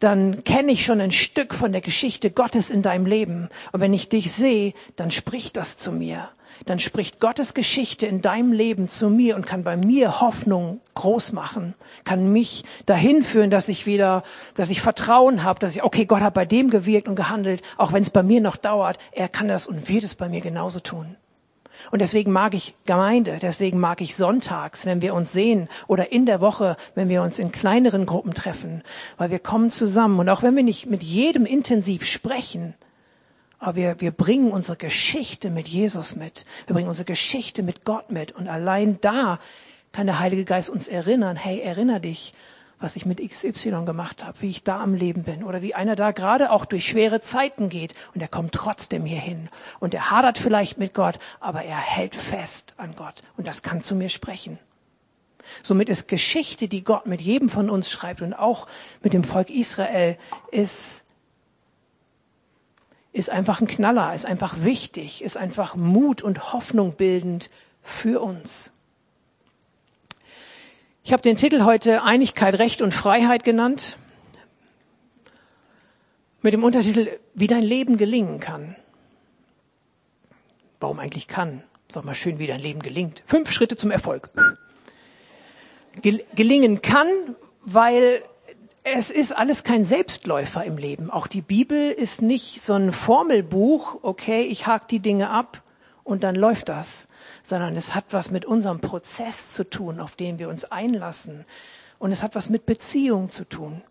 dann 0.00 0.42
kenne 0.44 0.72
ich 0.72 0.84
schon 0.84 1.00
ein 1.00 1.12
Stück 1.12 1.54
von 1.54 1.72
der 1.72 1.80
Geschichte 1.80 2.30
Gottes 2.30 2.70
in 2.70 2.82
deinem 2.82 3.06
Leben. 3.06 3.48
Und 3.72 3.80
wenn 3.80 3.94
ich 3.94 4.08
dich 4.08 4.32
sehe, 4.32 4.72
dann 4.96 5.10
spricht 5.10 5.56
das 5.56 5.76
zu 5.76 5.92
mir 5.92 6.28
dann 6.66 6.78
spricht 6.78 7.20
Gottes 7.20 7.54
Geschichte 7.54 8.06
in 8.06 8.22
deinem 8.22 8.52
Leben 8.52 8.88
zu 8.88 9.10
mir 9.10 9.36
und 9.36 9.46
kann 9.46 9.64
bei 9.64 9.76
mir 9.76 10.20
Hoffnung 10.20 10.80
groß 10.94 11.32
machen, 11.32 11.74
kann 12.04 12.32
mich 12.32 12.64
dahin 12.86 13.22
führen, 13.22 13.50
dass 13.50 13.68
ich 13.68 13.86
wieder, 13.86 14.22
dass 14.56 14.70
ich 14.70 14.80
Vertrauen 14.80 15.42
habe, 15.42 15.58
dass 15.58 15.74
ich, 15.74 15.82
okay, 15.82 16.04
Gott 16.04 16.20
hat 16.20 16.34
bei 16.34 16.44
dem 16.44 16.70
gewirkt 16.70 17.08
und 17.08 17.16
gehandelt, 17.16 17.62
auch 17.76 17.92
wenn 17.92 18.02
es 18.02 18.10
bei 18.10 18.22
mir 18.22 18.40
noch 18.40 18.56
dauert, 18.56 18.98
er 19.12 19.28
kann 19.28 19.48
das 19.48 19.66
und 19.66 19.88
wird 19.88 20.04
es 20.04 20.14
bei 20.14 20.28
mir 20.28 20.40
genauso 20.40 20.80
tun. 20.80 21.16
Und 21.90 22.00
deswegen 22.00 22.32
mag 22.32 22.54
ich 22.54 22.74
Gemeinde, 22.86 23.38
deswegen 23.40 23.78
mag 23.78 24.00
ich 24.00 24.16
sonntags, 24.16 24.86
wenn 24.86 25.02
wir 25.02 25.14
uns 25.14 25.32
sehen 25.32 25.68
oder 25.86 26.12
in 26.12 26.26
der 26.26 26.40
Woche, 26.40 26.76
wenn 26.94 27.08
wir 27.08 27.22
uns 27.22 27.38
in 27.38 27.52
kleineren 27.52 28.06
Gruppen 28.06 28.32
treffen, 28.32 28.82
weil 29.18 29.30
wir 29.30 29.38
kommen 29.38 29.70
zusammen 29.70 30.18
und 30.18 30.28
auch 30.28 30.42
wenn 30.42 30.56
wir 30.56 30.62
nicht 30.62 30.88
mit 30.88 31.02
jedem 31.02 31.46
intensiv 31.46 32.06
sprechen, 32.06 32.74
aber 33.64 33.76
wir, 33.76 34.00
wir 34.00 34.10
bringen 34.10 34.50
unsere 34.50 34.76
Geschichte 34.76 35.50
mit 35.50 35.68
Jesus 35.68 36.16
mit. 36.16 36.44
Wir 36.66 36.74
bringen 36.74 36.88
unsere 36.88 37.06
Geschichte 37.06 37.62
mit 37.62 37.84
Gott 37.84 38.10
mit. 38.10 38.32
Und 38.32 38.46
allein 38.46 39.00
da 39.00 39.38
kann 39.92 40.06
der 40.06 40.18
Heilige 40.18 40.44
Geist 40.44 40.68
uns 40.68 40.86
erinnern, 40.86 41.36
hey, 41.36 41.60
erinner 41.60 41.98
dich, 41.98 42.34
was 42.78 42.96
ich 42.96 43.06
mit 43.06 43.26
XY 43.26 43.84
gemacht 43.86 44.24
habe, 44.24 44.42
wie 44.42 44.50
ich 44.50 44.64
da 44.64 44.82
am 44.82 44.92
Leben 44.92 45.22
bin 45.22 45.44
oder 45.44 45.62
wie 45.62 45.74
einer 45.74 45.96
da 45.96 46.10
gerade 46.10 46.50
auch 46.50 46.66
durch 46.66 46.86
schwere 46.86 47.20
Zeiten 47.20 47.70
geht 47.70 47.94
und 48.14 48.20
er 48.20 48.28
kommt 48.28 48.52
trotzdem 48.52 49.06
hierhin 49.06 49.48
und 49.78 49.94
er 49.94 50.10
hadert 50.10 50.36
vielleicht 50.36 50.76
mit 50.76 50.92
Gott, 50.92 51.18
aber 51.40 51.62
er 51.62 51.78
hält 51.78 52.14
fest 52.14 52.74
an 52.76 52.94
Gott 52.96 53.22
und 53.36 53.46
das 53.46 53.62
kann 53.62 53.80
zu 53.80 53.94
mir 53.94 54.10
sprechen. 54.10 54.58
Somit 55.62 55.88
ist 55.88 56.08
Geschichte, 56.08 56.68
die 56.68 56.84
Gott 56.84 57.06
mit 57.06 57.22
jedem 57.22 57.48
von 57.48 57.70
uns 57.70 57.90
schreibt 57.90 58.20
und 58.20 58.34
auch 58.34 58.66
mit 59.02 59.12
dem 59.12 59.24
Volk 59.24 59.50
Israel, 59.50 60.18
ist 60.50 61.03
ist 63.14 63.30
einfach 63.30 63.60
ein 63.60 63.68
Knaller, 63.68 64.12
ist 64.12 64.26
einfach 64.26 64.56
wichtig, 64.64 65.22
ist 65.22 65.36
einfach 65.36 65.76
Mut 65.76 66.20
und 66.20 66.52
Hoffnung 66.52 66.94
bildend 66.96 67.48
für 67.80 68.20
uns. 68.20 68.72
Ich 71.04 71.12
habe 71.12 71.22
den 71.22 71.36
Titel 71.36 71.62
heute 71.62 72.02
Einigkeit, 72.02 72.58
Recht 72.58 72.82
und 72.82 72.92
Freiheit 72.92 73.44
genannt, 73.44 73.98
mit 76.42 76.52
dem 76.52 76.64
Untertitel, 76.64 77.08
wie 77.34 77.46
dein 77.46 77.62
Leben 77.62 77.98
gelingen 77.98 78.40
kann. 78.40 78.74
Warum 80.80 80.98
eigentlich 80.98 81.28
kann? 81.28 81.62
Sag 81.88 82.04
mal 82.04 82.16
schön, 82.16 82.40
wie 82.40 82.48
dein 82.48 82.60
Leben 82.60 82.80
gelingt. 82.80 83.22
Fünf 83.26 83.52
Schritte 83.52 83.76
zum 83.76 83.92
Erfolg. 83.92 84.30
Gelingen 86.02 86.82
kann, 86.82 87.08
weil 87.62 88.24
es 88.84 89.10
ist 89.10 89.32
alles 89.32 89.64
kein 89.64 89.82
Selbstläufer 89.82 90.62
im 90.62 90.76
Leben. 90.76 91.10
Auch 91.10 91.26
die 91.26 91.40
Bibel 91.40 91.90
ist 91.90 92.20
nicht 92.20 92.62
so 92.62 92.74
ein 92.74 92.92
Formelbuch, 92.92 93.98
okay, 94.02 94.42
ich 94.42 94.66
hake 94.66 94.84
die 94.90 95.00
Dinge 95.00 95.30
ab 95.30 95.62
und 96.04 96.22
dann 96.22 96.34
läuft 96.34 96.68
das, 96.68 97.08
sondern 97.42 97.74
es 97.76 97.94
hat 97.94 98.04
was 98.10 98.30
mit 98.30 98.44
unserem 98.44 98.80
Prozess 98.80 99.52
zu 99.54 99.68
tun, 99.68 100.00
auf 100.00 100.16
den 100.16 100.38
wir 100.38 100.50
uns 100.50 100.66
einlassen. 100.66 101.46
Und 101.98 102.12
es 102.12 102.22
hat 102.22 102.34
was 102.34 102.50
mit 102.50 102.66
Beziehung 102.66 103.30
zu 103.30 103.48
tun. 103.48 103.82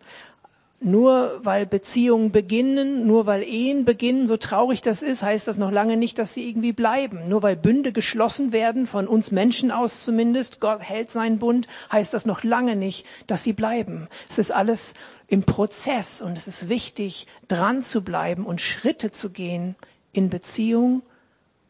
Nur 0.85 1.39
weil 1.43 1.65
Beziehungen 1.65 2.33
beginnen, 2.33 3.07
nur 3.07 3.25
weil 3.25 3.41
Ehen 3.43 3.85
beginnen, 3.85 4.27
so 4.27 4.35
traurig 4.35 4.81
das 4.81 5.01
ist, 5.01 5.23
heißt 5.23 5.47
das 5.47 5.57
noch 5.57 5.71
lange 5.71 5.95
nicht, 5.95 6.19
dass 6.19 6.33
sie 6.33 6.49
irgendwie 6.49 6.73
bleiben. 6.73 7.29
Nur 7.29 7.41
weil 7.41 7.55
Bünde 7.55 7.93
geschlossen 7.93 8.51
werden, 8.51 8.85
von 8.85 9.07
uns 9.07 9.31
Menschen 9.31 9.71
aus 9.71 10.03
zumindest, 10.03 10.59
Gott 10.59 10.81
hält 10.81 11.09
seinen 11.09 11.39
Bund, 11.39 11.67
heißt 11.89 12.13
das 12.13 12.25
noch 12.25 12.43
lange 12.43 12.75
nicht, 12.75 13.05
dass 13.27 13.45
sie 13.45 13.53
bleiben. 13.53 14.09
Es 14.29 14.37
ist 14.37 14.51
alles 14.51 14.93
im 15.27 15.43
Prozess 15.43 16.21
und 16.21 16.37
es 16.37 16.49
ist 16.49 16.67
wichtig, 16.67 17.27
dran 17.47 17.81
zu 17.81 18.01
bleiben 18.01 18.45
und 18.45 18.59
Schritte 18.59 19.09
zu 19.09 19.29
gehen 19.29 19.77
in 20.11 20.29
Beziehung 20.29 21.01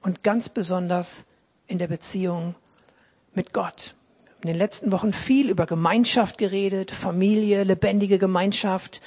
und 0.02 0.24
ganz 0.24 0.50
besonders 0.50 1.26
in 1.68 1.78
der 1.78 1.88
Beziehung 1.88 2.56
mit 3.36 3.54
Gott 3.54 3.94
in 4.44 4.50
den 4.50 4.58
letzten 4.58 4.92
Wochen 4.92 5.14
viel 5.14 5.50
über 5.50 5.66
Gemeinschaft 5.66 6.38
geredet, 6.38 6.92
Familie, 6.92 7.64
lebendige 7.64 8.18
Gemeinschaft. 8.18 9.02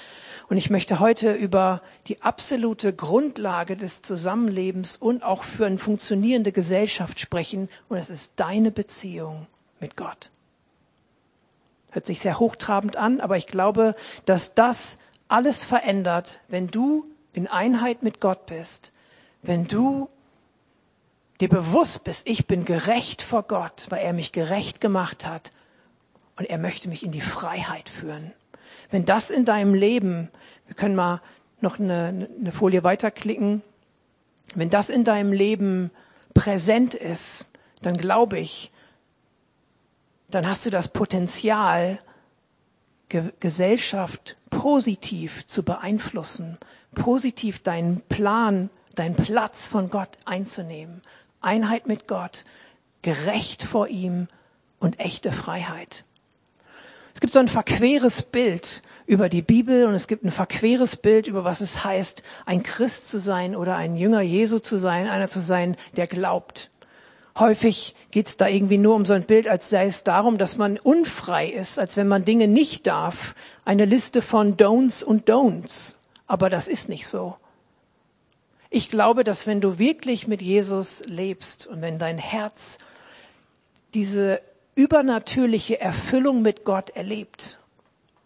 Und 0.48 0.56
ich 0.56 0.70
möchte 0.70 0.98
heute 0.98 1.34
über 1.34 1.82
die 2.06 2.22
absolute 2.22 2.94
Grundlage 2.94 3.76
des 3.76 4.00
Zusammenlebens 4.00 4.96
und 4.96 5.22
auch 5.22 5.42
für 5.42 5.66
eine 5.66 5.76
funktionierende 5.76 6.52
Gesellschaft 6.52 7.20
sprechen. 7.20 7.68
Und 7.88 7.98
es 7.98 8.08
ist 8.08 8.32
deine 8.36 8.70
Beziehung 8.70 9.46
mit 9.78 9.94
Gott. 9.94 10.30
Hört 11.90 12.06
sich 12.06 12.20
sehr 12.20 12.38
hochtrabend 12.38 12.96
an, 12.96 13.20
aber 13.20 13.36
ich 13.36 13.46
glaube, 13.46 13.94
dass 14.24 14.54
das 14.54 14.96
alles 15.28 15.64
verändert, 15.64 16.40
wenn 16.48 16.68
du 16.68 17.04
in 17.34 17.46
Einheit 17.46 18.02
mit 18.02 18.20
Gott 18.20 18.46
bist, 18.46 18.92
wenn 19.42 19.68
du 19.68 20.08
dir 21.40 21.48
bewusst 21.48 22.04
bist, 22.04 22.28
ich 22.28 22.46
bin 22.46 22.64
gerecht 22.64 23.22
vor 23.22 23.42
Gott, 23.42 23.86
weil 23.90 24.00
er 24.00 24.12
mich 24.12 24.32
gerecht 24.32 24.80
gemacht 24.80 25.26
hat 25.26 25.50
und 26.36 26.46
er 26.46 26.58
möchte 26.58 26.88
mich 26.88 27.04
in 27.04 27.12
die 27.12 27.20
Freiheit 27.20 27.88
führen. 27.88 28.32
Wenn 28.90 29.04
das 29.04 29.30
in 29.30 29.44
deinem 29.44 29.74
Leben, 29.74 30.30
wir 30.66 30.74
können 30.74 30.94
mal 30.94 31.20
noch 31.60 31.78
eine, 31.78 32.28
eine 32.38 32.52
Folie 32.52 32.84
weiterklicken, 32.84 33.62
wenn 34.54 34.70
das 34.70 34.88
in 34.88 35.04
deinem 35.04 35.32
Leben 35.32 35.90
präsent 36.34 36.94
ist, 36.94 37.46
dann 37.82 37.96
glaube 37.96 38.38
ich, 38.38 38.70
dann 40.28 40.46
hast 40.46 40.66
du 40.66 40.70
das 40.70 40.88
Potenzial, 40.88 41.98
Ge 43.08 43.32
Gesellschaft 43.38 44.36
positiv 44.50 45.46
zu 45.46 45.62
beeinflussen, 45.62 46.58
positiv 46.94 47.62
deinen 47.62 48.00
Plan, 48.00 48.68
deinen 48.96 49.14
Platz 49.14 49.68
von 49.68 49.90
Gott 49.90 50.08
einzunehmen. 50.24 51.02
Einheit 51.46 51.86
mit 51.86 52.08
Gott, 52.08 52.44
gerecht 53.02 53.62
vor 53.62 53.88
ihm 53.88 54.28
und 54.78 55.00
echte 55.00 55.32
Freiheit. 55.32 56.04
Es 57.14 57.20
gibt 57.20 57.32
so 57.32 57.38
ein 57.38 57.48
verqueres 57.48 58.20
Bild 58.20 58.82
über 59.06 59.28
die 59.28 59.40
Bibel 59.40 59.86
und 59.86 59.94
es 59.94 60.06
gibt 60.06 60.24
ein 60.24 60.32
verqueres 60.32 60.96
Bild 60.96 61.28
über 61.28 61.44
was 61.44 61.60
es 61.62 61.84
heißt, 61.84 62.22
ein 62.44 62.62
Christ 62.62 63.08
zu 63.08 63.18
sein 63.18 63.56
oder 63.56 63.76
ein 63.76 63.96
Jünger 63.96 64.20
Jesu 64.20 64.58
zu 64.58 64.76
sein, 64.76 65.08
einer 65.08 65.28
zu 65.28 65.40
sein, 65.40 65.76
der 65.96 66.06
glaubt. 66.06 66.70
Häufig 67.38 67.94
geht 68.10 68.26
es 68.26 68.36
da 68.36 68.48
irgendwie 68.48 68.78
nur 68.78 68.94
um 68.94 69.04
so 69.04 69.12
ein 69.12 69.24
Bild, 69.24 69.46
als 69.46 69.70
sei 69.70 69.86
es 69.86 70.04
darum, 70.04 70.38
dass 70.38 70.56
man 70.56 70.78
unfrei 70.78 71.46
ist, 71.46 71.78
als 71.78 71.96
wenn 71.96 72.08
man 72.08 72.24
Dinge 72.24 72.48
nicht 72.48 72.86
darf. 72.86 73.34
Eine 73.64 73.84
Liste 73.84 74.20
von 74.22 74.56
Don'ts 74.56 75.04
und 75.04 75.28
Don'ts. 75.28 75.94
Aber 76.26 76.50
das 76.50 76.66
ist 76.66 76.88
nicht 76.88 77.06
so. 77.06 77.36
Ich 78.76 78.90
glaube, 78.90 79.24
dass 79.24 79.46
wenn 79.46 79.62
du 79.62 79.78
wirklich 79.78 80.26
mit 80.26 80.42
Jesus 80.42 81.02
lebst 81.06 81.66
und 81.66 81.80
wenn 81.80 81.98
dein 81.98 82.18
Herz 82.18 82.76
diese 83.94 84.42
übernatürliche 84.74 85.80
Erfüllung 85.80 86.42
mit 86.42 86.64
Gott 86.64 86.90
erlebt, 86.90 87.58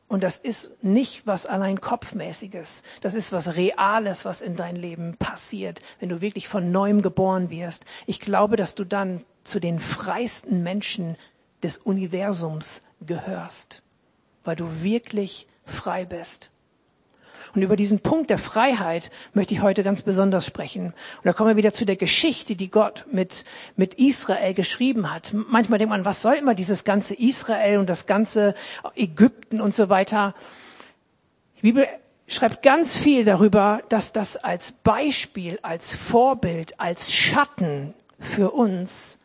und 0.08 0.24
das 0.24 0.38
ist 0.38 0.82
nicht 0.82 1.24
was 1.24 1.46
allein 1.46 1.80
Kopfmäßiges. 1.80 2.82
Das 3.00 3.14
ist 3.14 3.30
was 3.30 3.54
Reales, 3.54 4.24
was 4.24 4.42
in 4.42 4.56
dein 4.56 4.74
Leben 4.74 5.16
passiert, 5.18 5.78
wenn 6.00 6.08
du 6.08 6.20
wirklich 6.20 6.48
von 6.48 6.72
neuem 6.72 7.00
geboren 7.00 7.50
wirst. 7.50 7.84
Ich 8.06 8.18
glaube, 8.18 8.56
dass 8.56 8.74
du 8.74 8.82
dann 8.82 9.24
zu 9.44 9.60
den 9.60 9.78
freisten 9.78 10.64
Menschen 10.64 11.16
des 11.62 11.78
Universums 11.78 12.82
gehörst, 13.00 13.84
weil 14.42 14.56
du 14.56 14.82
wirklich 14.82 15.46
frei 15.64 16.06
bist. 16.06 16.50
Und 17.54 17.62
über 17.62 17.76
diesen 17.76 18.00
Punkt 18.00 18.30
der 18.30 18.38
Freiheit 18.38 19.10
möchte 19.34 19.54
ich 19.54 19.62
heute 19.62 19.82
ganz 19.82 20.02
besonders 20.02 20.46
sprechen. 20.46 20.86
Und 20.86 21.24
da 21.24 21.32
kommen 21.32 21.50
wir 21.50 21.56
wieder 21.56 21.72
zu 21.72 21.84
der 21.84 21.96
Geschichte, 21.96 22.56
die 22.56 22.70
Gott 22.70 23.06
mit, 23.10 23.44
mit 23.76 23.94
Israel 23.94 24.54
geschrieben 24.54 25.12
hat. 25.12 25.32
Manchmal 25.32 25.78
denkt 25.78 25.90
man, 25.90 26.04
was 26.04 26.22
soll 26.22 26.34
immer 26.34 26.54
dieses 26.54 26.84
ganze 26.84 27.14
Israel 27.14 27.78
und 27.78 27.88
das 27.88 28.06
ganze 28.06 28.54
Ägypten 28.94 29.60
und 29.60 29.74
so 29.74 29.88
weiter. 29.88 30.34
Die 31.58 31.62
Bibel 31.62 31.86
schreibt 32.26 32.62
ganz 32.62 32.96
viel 32.96 33.24
darüber, 33.24 33.82
dass 33.88 34.12
das 34.12 34.36
als 34.36 34.72
Beispiel, 34.72 35.58
als 35.62 35.94
Vorbild, 35.94 36.78
als 36.78 37.12
Schatten 37.12 37.94
für 38.18 38.52
uns 38.52 39.18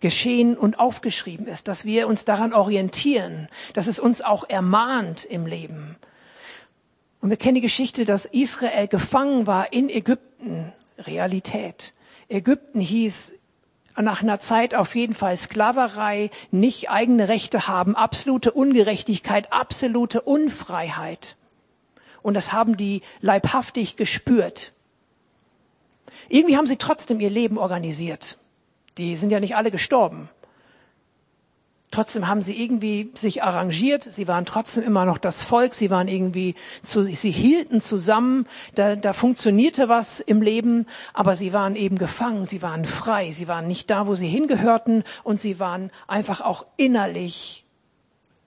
geschehen 0.00 0.56
und 0.56 0.80
aufgeschrieben 0.80 1.46
ist, 1.46 1.68
dass 1.68 1.84
wir 1.84 2.08
uns 2.08 2.24
daran 2.24 2.52
orientieren, 2.52 3.48
dass 3.74 3.86
es 3.86 4.00
uns 4.00 4.22
auch 4.22 4.48
ermahnt 4.48 5.24
im 5.24 5.46
Leben. 5.46 5.96
Und 7.20 7.30
wir 7.30 7.36
kennen 7.36 7.56
die 7.56 7.60
Geschichte, 7.60 8.04
dass 8.04 8.24
Israel 8.24 8.88
gefangen 8.88 9.46
war 9.46 9.72
in 9.72 9.90
Ägypten. 9.90 10.72
Realität. 10.98 11.92
Ägypten 12.28 12.80
hieß 12.80 13.34
nach 13.96 14.22
einer 14.22 14.40
Zeit 14.40 14.74
auf 14.74 14.94
jeden 14.94 15.14
Fall 15.14 15.36
Sklaverei, 15.36 16.30
nicht 16.50 16.90
eigene 16.90 17.28
Rechte 17.28 17.68
haben, 17.68 17.96
absolute 17.96 18.52
Ungerechtigkeit, 18.52 19.52
absolute 19.52 20.22
Unfreiheit. 20.22 21.36
Und 22.22 22.34
das 22.34 22.52
haben 22.52 22.76
die 22.76 23.02
leibhaftig 23.20 23.96
gespürt. 23.96 24.72
Irgendwie 26.28 26.56
haben 26.56 26.66
sie 26.66 26.76
trotzdem 26.76 27.20
ihr 27.20 27.30
Leben 27.30 27.58
organisiert. 27.58 28.38
Die 28.98 29.16
sind 29.16 29.30
ja 29.30 29.40
nicht 29.40 29.56
alle 29.56 29.70
gestorben. 29.70 30.28
Trotzdem 31.90 32.28
haben 32.28 32.40
sie 32.40 32.62
irgendwie 32.62 33.10
sich 33.16 33.42
arrangiert. 33.42 34.04
Sie 34.04 34.28
waren 34.28 34.46
trotzdem 34.46 34.84
immer 34.84 35.04
noch 35.06 35.18
das 35.18 35.42
Volk. 35.42 35.74
Sie 35.74 35.90
waren 35.90 36.06
irgendwie 36.06 36.54
zu, 36.84 37.02
sie 37.02 37.30
hielten 37.32 37.80
zusammen. 37.80 38.46
Da, 38.76 38.94
da 38.94 39.12
funktionierte 39.12 39.88
was 39.88 40.20
im 40.20 40.40
Leben, 40.40 40.86
aber 41.14 41.34
sie 41.34 41.52
waren 41.52 41.74
eben 41.74 41.98
gefangen. 41.98 42.44
Sie 42.44 42.62
waren 42.62 42.84
frei. 42.84 43.32
Sie 43.32 43.48
waren 43.48 43.66
nicht 43.66 43.90
da, 43.90 44.06
wo 44.06 44.14
sie 44.14 44.28
hingehörten 44.28 45.02
und 45.24 45.40
sie 45.40 45.58
waren 45.58 45.90
einfach 46.06 46.40
auch 46.40 46.64
innerlich 46.76 47.64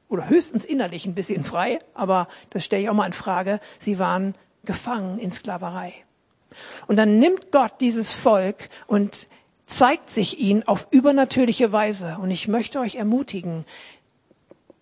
oder 0.08 0.30
höchstens 0.30 0.64
innerlich 0.64 1.06
ein 1.06 1.16
bisschen 1.16 1.44
frei. 1.44 1.80
Aber 1.94 2.28
das 2.50 2.64
stelle 2.64 2.84
ich 2.84 2.90
auch 2.90 2.94
mal 2.94 3.08
in 3.08 3.14
Frage. 3.14 3.60
Sie 3.78 4.00
waren 4.00 4.36
gefangen 4.64 5.20
in 5.20 5.34
Sklaverei. 5.34 5.94
Und 6.88 6.96
dann 6.96 7.20
nimmt 7.20 7.52
Gott 7.52 7.74
dieses 7.82 8.14
Volk 8.14 8.70
und 8.88 9.28
zeigt 9.78 10.10
sich 10.10 10.40
ihnen 10.40 10.68
auf 10.68 10.88
übernatürliche 10.92 11.72
Weise. 11.72 12.18
Und 12.22 12.32
ich 12.32 12.48
möchte 12.48 12.80
euch 12.80 12.96
ermutigen, 12.96 13.66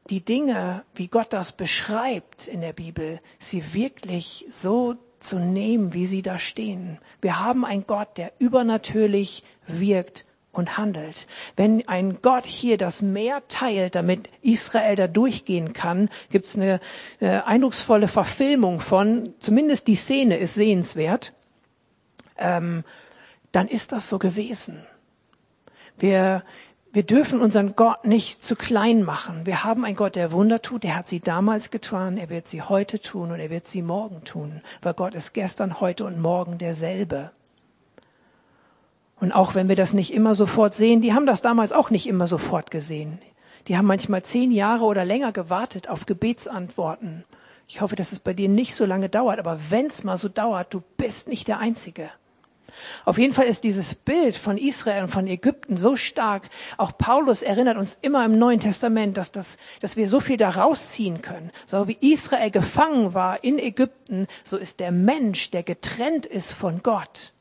die 0.10 0.24
Dinge, 0.24 0.84
wie 0.94 1.08
Gott 1.08 1.32
das 1.32 1.54
beschreibt 1.54 2.48
in 2.48 2.62
der 2.62 2.74
Bibel, 2.74 3.20
sie 3.40 3.74
wirklich 3.74 4.46
so 4.50 4.96
zu 5.20 5.40
nehmen, 5.40 5.94
wie 5.94 6.06
sie 6.06 6.22
da 6.22 6.40
stehen. 6.40 7.00
Wir 7.22 7.40
haben 7.40 7.64
einen 7.64 7.88
Gott, 7.88 8.18
der 8.18 8.34
übernatürlich 8.40 9.44
wirkt 9.68 10.26
und 10.52 10.78
handelt. 10.78 11.28
Wenn 11.56 11.88
ein 11.88 12.22
Gott 12.22 12.46
hier 12.46 12.78
das 12.78 13.02
Meer 13.02 13.42
teilt, 13.48 13.96
damit 13.96 14.28
Israel 14.42 14.96
da 14.96 15.08
durchgehen 15.08 15.72
kann, 15.72 16.10
gibt 16.30 16.48
es 16.48 16.56
eine, 16.56 16.82
eine, 17.22 17.48
eindrucksvolle 17.48 18.10
Verfilmung 18.10 18.82
von, 18.82 19.34
zumindest 19.40 19.88
die 19.88 19.96
Szene 19.96 20.38
ist 20.38 20.56
sehenswert. 20.56 21.34
Ähm, 22.38 22.84
dann 23.52 23.68
ist 23.68 23.92
das 23.92 24.10
so 24.10 24.20
gewesen. 24.20 24.86
Wir, 25.98 26.44
wir 26.94 27.04
dürfen 27.04 27.42
unseren 27.42 27.76
Gott 27.76 28.06
nicht 28.06 28.44
zu 28.44 28.56
klein 28.56 29.04
machen. 29.04 29.46
Wir 29.46 29.64
haben 29.64 29.86
einen 29.86 29.96
Gott, 29.96 30.16
der 30.16 30.32
Wunder 30.32 30.62
tut. 30.62 30.84
Der 30.84 30.96
hat 30.96 31.08
sie 31.08 31.20
damals 31.20 31.70
getan. 31.70 32.18
Er 32.18 32.30
wird 32.30 32.48
sie 32.48 32.62
heute 32.62 33.00
tun 33.00 33.32
und 33.32 33.40
er 33.40 33.50
wird 33.50 33.68
sie 33.68 33.82
morgen 33.82 34.24
tun. 34.24 34.62
Weil 34.82 34.94
Gott 34.94 35.14
ist 35.14 35.34
gestern, 35.34 35.80
heute 35.80 36.06
und 36.06 36.20
morgen 36.20 36.58
derselbe. 36.58 37.32
Und 39.20 39.32
auch 39.32 39.54
wenn 39.54 39.70
wir 39.70 39.76
das 39.76 39.94
nicht 39.94 40.14
immer 40.14 40.34
sofort 40.34 40.74
sehen, 40.74 41.02
die 41.02 41.14
haben 41.14 41.28
das 41.28 41.42
damals 41.42 41.74
auch 41.74 41.92
nicht 41.92 42.08
immer 42.08 42.28
sofort 42.28 42.72
gesehen. 42.72 43.20
Die 43.68 43.78
haben 43.78 43.86
manchmal 43.86 44.24
zehn 44.24 44.52
Jahre 44.52 44.86
oder 44.86 45.06
länger 45.06 45.32
gewartet 45.32 45.88
auf 45.88 46.08
Gebetsantworten. 46.08 47.24
Ich 47.68 47.82
hoffe, 47.82 47.96
dass 47.96 48.12
es 48.12 48.20
bei 48.20 48.34
dir 48.34 48.50
nicht 48.50 48.74
so 48.74 48.86
lange 48.86 49.10
dauert, 49.10 49.40
aber 49.40 49.60
wenn 49.70 49.86
es 49.86 50.04
mal 50.04 50.18
so 50.18 50.28
dauert, 50.28 50.74
du 50.74 50.82
bist 50.98 51.30
nicht 51.30 51.48
der 51.48 51.60
Einzige. 51.60 52.10
Auf 53.06 53.18
jeden 53.18 53.34
Fall 53.34 53.46
ist 53.46 53.64
dieses 53.64 53.96
Bild 53.96 54.36
von 54.36 54.58
Israel 54.58 55.04
und 55.04 55.10
von 55.10 55.28
Ägypten 55.28 55.78
so 55.78 55.96
stark. 55.96 56.50
Auch 56.78 56.98
Paulus 56.98 57.42
erinnert 57.42 57.78
uns 57.78 57.98
immer 58.02 58.26
im 58.26 58.38
Neuen 58.38 58.60
Testament, 58.60 59.18
dass, 59.18 59.32
das, 59.32 59.58
dass 59.80 59.96
wir 59.96 60.08
so 60.08 60.20
viel 60.20 60.38
daraus 60.38 60.92
ziehen 60.92 61.22
können. 61.22 61.52
So 61.66 61.88
wie 61.88 61.98
Israel 62.02 62.52
gefangen 62.52 63.14
war 63.14 63.44
in 63.44 63.60
Ägypten, 63.60 64.28
so 64.44 64.58
ist 64.58 64.80
der 64.80 64.92
Mensch, 64.92 65.52
der 65.52 65.64
getrennt 65.64 66.26
ist 66.26 66.54
von 66.54 66.82
Gott, 66.84 67.34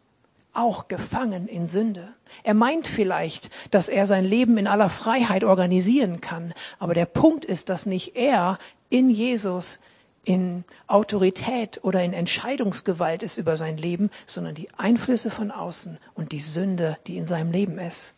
auch 0.53 0.89
gefangen 0.89 1.49
in 1.49 1.67
Sünde. 1.67 2.09
Er 2.43 2.55
meint 2.55 2.87
vielleicht, 2.87 3.51
dass 3.71 3.89
er 3.89 4.07
sein 4.07 4.25
Leben 4.25 4.59
in 4.59 4.67
aller 4.67 4.89
Freiheit 4.89 5.45
organisieren 5.45 6.21
kann. 6.21 6.55
Aber 6.79 6.95
der 6.95 7.07
Punkt 7.07 7.45
ist, 7.45 7.69
dass 7.69 7.87
nicht 7.87 8.17
er 8.17 8.59
in 8.89 9.11
Jesus 9.11 9.79
in 10.25 10.65
Autorität 10.87 11.81
oder 11.83 12.03
in 12.03 12.13
Entscheidungsgewalt 12.13 13.23
ist 13.23 13.39
über 13.39 13.57
sein 13.57 13.77
Leben, 13.77 14.11
sondern 14.27 14.55
die 14.55 14.69
Einflüsse 14.77 15.31
von 15.31 15.51
außen 15.51 15.99
und 16.15 16.33
die 16.33 16.41
Sünde, 16.41 16.99
die 17.07 17.17
in 17.17 17.27
seinem 17.27 17.53
Leben 17.53 17.79
ist. 17.79 18.15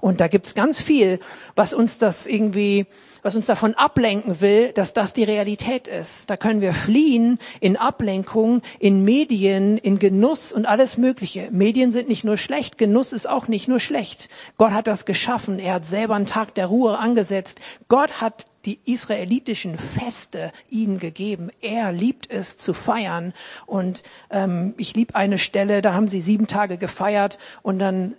Und 0.00 0.20
da 0.20 0.28
gibt's 0.28 0.54
ganz 0.54 0.80
viel, 0.80 1.20
was 1.54 1.74
uns 1.74 1.98
das 1.98 2.26
irgendwie, 2.26 2.86
was 3.22 3.34
uns 3.34 3.46
davon 3.46 3.74
ablenken 3.74 4.40
will, 4.40 4.72
dass 4.72 4.92
das 4.92 5.12
die 5.12 5.24
Realität 5.24 5.88
ist. 5.88 6.30
Da 6.30 6.36
können 6.36 6.60
wir 6.60 6.74
fliehen 6.74 7.38
in 7.60 7.76
Ablenkung, 7.76 8.62
in 8.78 9.04
Medien, 9.04 9.78
in 9.78 9.98
Genuss 9.98 10.52
und 10.52 10.66
alles 10.66 10.96
Mögliche. 10.96 11.48
Medien 11.50 11.92
sind 11.92 12.08
nicht 12.08 12.24
nur 12.24 12.36
schlecht, 12.36 12.78
Genuss 12.78 13.12
ist 13.12 13.28
auch 13.28 13.48
nicht 13.48 13.68
nur 13.68 13.80
schlecht. 13.80 14.28
Gott 14.58 14.72
hat 14.72 14.86
das 14.86 15.06
geschaffen. 15.06 15.58
Er 15.58 15.74
hat 15.74 15.86
selber 15.86 16.14
einen 16.14 16.26
Tag 16.26 16.54
der 16.54 16.66
Ruhe 16.66 16.98
angesetzt. 16.98 17.60
Gott 17.88 18.20
hat 18.20 18.44
die 18.66 18.80
israelitischen 18.84 19.78
Feste 19.78 20.50
ihnen 20.68 20.98
gegeben. 20.98 21.50
Er 21.60 21.92
liebt 21.92 22.30
es 22.30 22.56
zu 22.56 22.74
feiern. 22.74 23.32
Und 23.64 24.02
ähm, 24.30 24.74
ich 24.76 24.94
liebe 24.94 25.14
eine 25.14 25.38
Stelle, 25.38 25.82
da 25.82 25.94
haben 25.94 26.08
sie 26.08 26.20
sieben 26.20 26.48
Tage 26.48 26.76
gefeiert 26.76 27.38
und 27.62 27.78
dann 27.78 28.14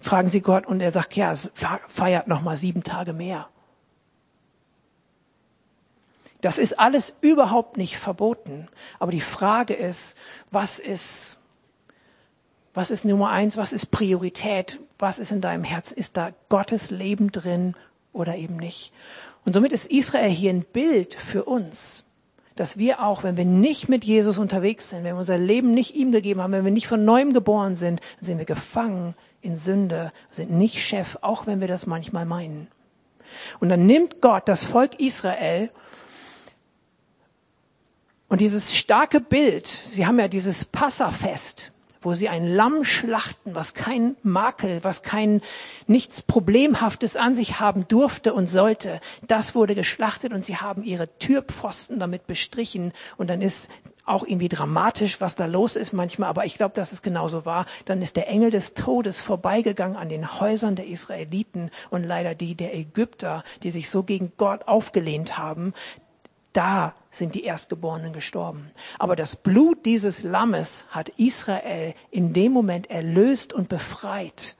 fragen 0.00 0.28
sie 0.28 0.40
Gott 0.40 0.66
und 0.66 0.80
er 0.80 0.92
sagt, 0.92 1.14
ja, 1.14 1.34
feiert 1.88 2.28
noch 2.28 2.42
mal 2.42 2.56
sieben 2.56 2.82
Tage 2.82 3.12
mehr. 3.12 3.48
Das 6.40 6.58
ist 6.58 6.78
alles 6.78 7.14
überhaupt 7.20 7.76
nicht 7.76 7.96
verboten. 7.96 8.68
Aber 8.98 9.10
die 9.10 9.20
Frage 9.20 9.74
ist, 9.74 10.16
was 10.50 10.78
ist, 10.78 11.40
was 12.74 12.90
ist 12.90 13.04
Nummer 13.04 13.30
eins? 13.30 13.56
Was 13.56 13.72
ist 13.72 13.86
Priorität? 13.86 14.78
Was 14.98 15.18
ist 15.18 15.32
in 15.32 15.40
deinem 15.40 15.64
Herzen? 15.64 15.96
Ist 15.96 16.16
da 16.16 16.30
Gottes 16.48 16.90
Leben 16.90 17.32
drin 17.32 17.74
oder 18.12 18.36
eben 18.36 18.56
nicht? 18.56 18.92
Und 19.44 19.52
somit 19.52 19.72
ist 19.72 19.90
Israel 19.90 20.30
hier 20.30 20.52
ein 20.52 20.62
Bild 20.62 21.14
für 21.14 21.44
uns, 21.44 22.04
dass 22.58 22.76
wir 22.76 23.02
auch, 23.02 23.22
wenn 23.22 23.36
wir 23.36 23.44
nicht 23.44 23.88
mit 23.88 24.04
Jesus 24.04 24.36
unterwegs 24.36 24.88
sind, 24.88 25.04
wenn 25.04 25.14
wir 25.14 25.20
unser 25.20 25.38
Leben 25.38 25.72
nicht 25.72 25.94
ihm 25.94 26.10
gegeben 26.10 26.42
haben, 26.42 26.52
wenn 26.52 26.64
wir 26.64 26.72
nicht 26.72 26.88
von 26.88 27.04
neuem 27.04 27.32
geboren 27.32 27.76
sind, 27.76 28.00
dann 28.18 28.26
sind 28.26 28.38
wir 28.38 28.46
gefangen 28.46 29.14
in 29.42 29.56
Sünde, 29.56 30.10
sind 30.28 30.50
nicht 30.50 30.82
Chef, 30.82 31.18
auch 31.20 31.46
wenn 31.46 31.60
wir 31.60 31.68
das 31.68 31.86
manchmal 31.86 32.26
meinen. 32.26 32.66
Und 33.60 33.68
dann 33.68 33.86
nimmt 33.86 34.20
Gott 34.20 34.48
das 34.48 34.64
Volk 34.64 34.98
Israel 34.98 35.70
und 38.28 38.40
dieses 38.40 38.76
starke 38.76 39.20
Bild, 39.20 39.66
sie 39.66 40.06
haben 40.06 40.18
ja 40.18 40.26
dieses 40.26 40.64
Passafest, 40.64 41.70
wo 42.00 42.14
sie 42.14 42.28
ein 42.28 42.46
Lamm 42.46 42.84
schlachten, 42.84 43.54
was 43.54 43.74
kein 43.74 44.16
Makel, 44.22 44.82
was 44.82 45.02
kein 45.02 45.40
nichts 45.86 46.22
Problemhaftes 46.22 47.16
an 47.16 47.34
sich 47.34 47.60
haben 47.60 47.86
durfte 47.88 48.34
und 48.34 48.48
sollte. 48.48 49.00
Das 49.26 49.54
wurde 49.54 49.74
geschlachtet 49.74 50.32
und 50.32 50.44
sie 50.44 50.56
haben 50.56 50.82
ihre 50.82 51.08
Türpfosten 51.18 51.98
damit 51.98 52.26
bestrichen 52.26 52.92
und 53.16 53.28
dann 53.28 53.42
ist 53.42 53.68
auch 54.08 54.26
irgendwie 54.26 54.48
dramatisch, 54.48 55.20
was 55.20 55.36
da 55.36 55.46
los 55.46 55.76
ist 55.76 55.92
manchmal, 55.92 56.30
aber 56.30 56.46
ich 56.46 56.54
glaube, 56.54 56.74
dass 56.74 56.92
es 56.92 57.02
genauso 57.02 57.44
war. 57.44 57.66
Dann 57.84 58.02
ist 58.02 58.16
der 58.16 58.28
Engel 58.28 58.50
des 58.50 58.74
Todes 58.74 59.20
vorbeigegangen 59.20 59.96
an 59.96 60.08
den 60.08 60.40
Häusern 60.40 60.76
der 60.76 60.86
Israeliten 60.86 61.70
und 61.90 62.04
leider 62.04 62.34
die 62.34 62.54
der 62.54 62.74
Ägypter, 62.74 63.44
die 63.62 63.70
sich 63.70 63.90
so 63.90 64.02
gegen 64.02 64.32
Gott 64.36 64.66
aufgelehnt 64.66 65.38
haben. 65.38 65.74
Da 66.52 66.94
sind 67.10 67.34
die 67.34 67.44
Erstgeborenen 67.44 68.12
gestorben. 68.12 68.70
Aber 68.98 69.16
das 69.16 69.36
Blut 69.36 69.84
dieses 69.84 70.22
Lammes 70.22 70.86
hat 70.90 71.10
Israel 71.10 71.94
in 72.10 72.32
dem 72.32 72.52
Moment 72.52 72.90
erlöst 72.90 73.52
und 73.52 73.68
befreit. 73.68 74.56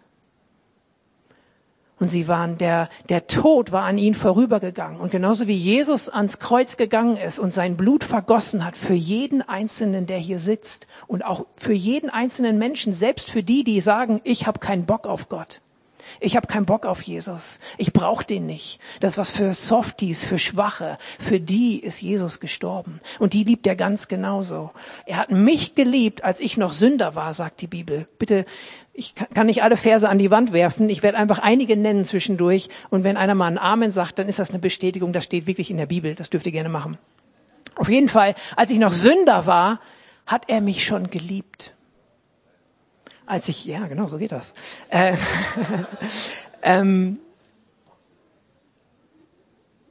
Und 2.01 2.11
sie 2.11 2.29
waren, 2.29 2.59
der, 2.59 2.89
der 3.09 3.27
Tod 3.27 3.73
war 3.73 3.85
an 3.85 3.99
ihnen 3.99 4.15
vorübergegangen. 4.15 5.01
Und 5.01 5.11
genauso 5.11 5.49
wie 5.49 5.57
Jesus 5.57 6.09
ans 6.09 6.39
Kreuz 6.39 6.77
gegangen 6.77 7.17
ist 7.17 7.41
und 7.41 7.53
sein 7.53 7.77
Blut 7.77 8.05
vergossen 8.05 8.65
hat 8.65 8.77
für 8.77 8.95
jeden 8.95 9.43
Einzelnen, 9.43 10.07
der 10.07 10.19
hier 10.19 10.39
sitzt 10.39 10.87
und 11.09 11.25
auch 11.25 11.47
für 11.57 11.73
jeden 11.73 12.11
einzelnen 12.11 12.59
Menschen, 12.59 12.93
selbst 12.93 13.31
für 13.31 13.43
die, 13.43 13.65
die 13.65 13.81
sagen, 13.81 14.21
ich 14.23 14.47
habe 14.47 14.61
keinen 14.61 14.87
Bock 14.87 15.07
auf 15.07 15.29
Gott. 15.29 15.61
Ich 16.21 16.37
habe 16.37 16.47
keinen 16.47 16.67
Bock 16.67 16.87
auf 16.87 17.03
Jesus. 17.03 17.61
Ich 17.77 17.93
brauche 17.93 18.25
den 18.25 18.47
nicht. 18.47 18.81
Das 19.01 19.19
was 19.19 19.33
für 19.33 19.55
Softies, 19.55 20.25
für 20.25 20.39
Schwache. 20.39 20.99
Für 21.19 21.41
die 21.41 21.79
ist 21.79 22.01
Jesus 22.01 22.41
gestorben. 22.41 23.01
Und 23.19 23.33
die 23.33 23.45
liebt 23.45 23.67
er 23.67 23.77
ganz 23.77 24.09
genauso. 24.09 24.71
Er 25.07 25.19
hat 25.19 25.31
mich 25.31 25.75
geliebt, 25.75 26.25
als 26.25 26.41
ich 26.41 26.57
noch 26.57 26.73
Sünder 26.73 27.15
war, 27.15 27.35
sagt 27.35 27.61
die 27.61 27.67
Bibel. 27.67 28.07
Bitte 28.19 28.45
ich 28.99 29.15
kann 29.15 29.47
nicht 29.47 29.63
alle 29.63 29.77
Verse 29.77 30.09
an 30.09 30.19
die 30.19 30.33
Wand 30.33 30.53
werfen. 30.53 30.91
Ich 30.91 31.05
werde 31.05 31.19
einfach 31.19 31.39
einige 31.39 31.77
nennen 31.77 32.05
zwischendurch. 32.05 32.69
Und 32.91 33.05
wenn 33.05 33.17
einer 33.17 33.37
mal 33.37 33.47
einen 33.47 33.57
Amen 33.57 33.93
sagt, 33.93 34.19
dann 34.19 34.29
ist 34.29 34.41
das 34.41 34.51
eine 34.51 34.59
Bestätigung. 34.59 35.13
Das 35.13 35.23
steht 35.23 35.47
wirklich 35.47 35.71
in 35.71 35.77
der 35.77 35.87
Bibel. 35.87 36.17
Das 36.17 36.31
dürft 36.31 36.47
ihr 36.47 36.53
gerne 36.53 36.69
machen. 36.69 36.99
Auf 37.77 37.89
jeden 37.89 38.09
Fall, 38.09 38.35
als 38.57 38.73
ich 38.73 38.79
noch 38.79 38.93
Sünder 38.93 39.47
war, 39.47 39.81
hat 40.27 40.49
er 40.49 40.61
mich 40.61 40.85
schon 40.85 41.11
geliebt. 41.11 41.75
Als 43.29 43.47
ich, 43.51 43.67
ja, 43.67 43.87
genau, 43.87 44.07
so 44.07 44.17
geht 44.17 44.33
das. 44.33 44.55
Äh, 44.89 45.15
ähm, 46.63 47.19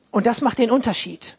und 0.10 0.26
das 0.26 0.42
macht 0.42 0.58
den 0.58 0.72
Unterschied. 0.72 1.38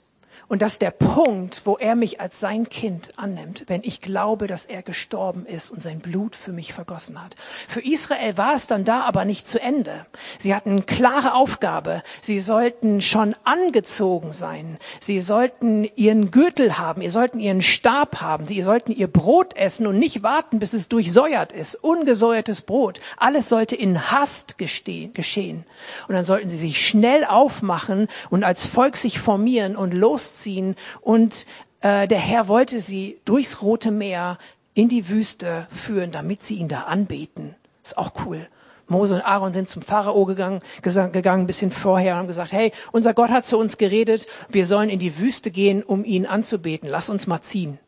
Und 0.48 0.62
das 0.62 0.78
der 0.78 0.92
Punkt, 0.92 1.62
wo 1.66 1.76
er 1.76 1.94
mich 1.94 2.22
als 2.22 2.40
sein 2.40 2.70
Kind 2.70 3.10
annimmt, 3.18 3.64
wenn 3.66 3.82
ich 3.84 4.00
glaube, 4.00 4.46
dass 4.46 4.64
er 4.64 4.82
gestorben 4.82 5.44
ist 5.44 5.70
und 5.70 5.82
sein 5.82 6.00
Blut 6.00 6.34
für 6.34 6.52
mich 6.52 6.72
vergossen 6.72 7.22
hat. 7.22 7.34
Für 7.68 7.84
Israel 7.84 8.38
war 8.38 8.54
es 8.54 8.66
dann 8.66 8.86
da 8.86 9.02
aber 9.02 9.26
nicht 9.26 9.46
zu 9.46 9.60
Ende. 9.60 10.06
Sie 10.38 10.54
hatten 10.54 10.70
eine 10.70 10.82
klare 10.82 11.34
Aufgabe. 11.34 12.02
Sie 12.22 12.40
sollten 12.40 13.02
schon 13.02 13.34
angezogen 13.44 14.32
sein. 14.32 14.78
Sie 15.00 15.20
sollten 15.20 15.86
ihren 15.96 16.30
Gürtel 16.30 16.78
haben. 16.78 17.02
Sie 17.02 17.10
sollten 17.10 17.40
ihren 17.40 17.60
Stab 17.60 18.22
haben. 18.22 18.46
Sie 18.46 18.62
sollten 18.62 18.92
ihr 18.92 19.08
Brot 19.08 19.54
essen 19.54 19.86
und 19.86 19.98
nicht 19.98 20.22
warten, 20.22 20.60
bis 20.60 20.72
es 20.72 20.88
durchsäuert 20.88 21.52
ist. 21.52 21.74
Ungesäuertes 21.74 22.62
Brot. 22.62 23.00
Alles 23.18 23.50
sollte 23.50 23.76
in 23.76 24.10
Hast 24.10 24.56
geschehen. 24.56 25.64
Und 26.08 26.14
dann 26.14 26.24
sollten 26.24 26.48
sie 26.48 26.56
sich 26.56 26.86
schnell 26.86 27.26
aufmachen 27.26 28.08
und 28.30 28.44
als 28.44 28.64
Volk 28.64 28.96
sich 28.96 29.18
formieren 29.18 29.76
und 29.76 29.92
losziehen 29.92 30.37
losziehen 30.38 30.76
und 31.00 31.46
äh, 31.80 32.08
der 32.08 32.18
Herr 32.18 32.48
wollte 32.48 32.80
sie 32.80 33.18
durchs 33.24 33.62
Rote 33.62 33.90
Meer 33.90 34.38
in 34.74 34.88
die 34.88 35.08
Wüste 35.08 35.66
führen, 35.70 36.12
damit 36.12 36.42
sie 36.42 36.56
ihn 36.56 36.68
da 36.68 36.82
anbeten. 36.82 37.54
Ist 37.82 37.98
auch 37.98 38.12
cool. 38.24 38.46
Mose 38.86 39.16
und 39.16 39.20
Aaron 39.20 39.52
sind 39.52 39.68
zum 39.68 39.82
Pharao 39.82 40.24
gegangen, 40.24 40.60
gegangen 40.80 41.42
ein 41.42 41.46
bisschen 41.46 41.70
vorher 41.70 42.14
und 42.14 42.18
haben 42.20 42.26
gesagt, 42.26 42.52
hey, 42.52 42.72
unser 42.90 43.12
Gott 43.12 43.28
hat 43.28 43.44
zu 43.44 43.58
uns 43.58 43.76
geredet, 43.76 44.26
wir 44.48 44.64
sollen 44.64 44.88
in 44.88 44.98
die 44.98 45.18
Wüste 45.18 45.50
gehen, 45.50 45.82
um 45.82 46.04
ihn 46.04 46.24
anzubeten. 46.24 46.88
Lass 46.88 47.10
uns 47.10 47.26
mal 47.26 47.42
ziehen. 47.42 47.78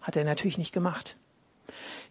Hat 0.00 0.16
er 0.16 0.24
natürlich 0.24 0.56
nicht 0.56 0.72
gemacht. 0.72 1.16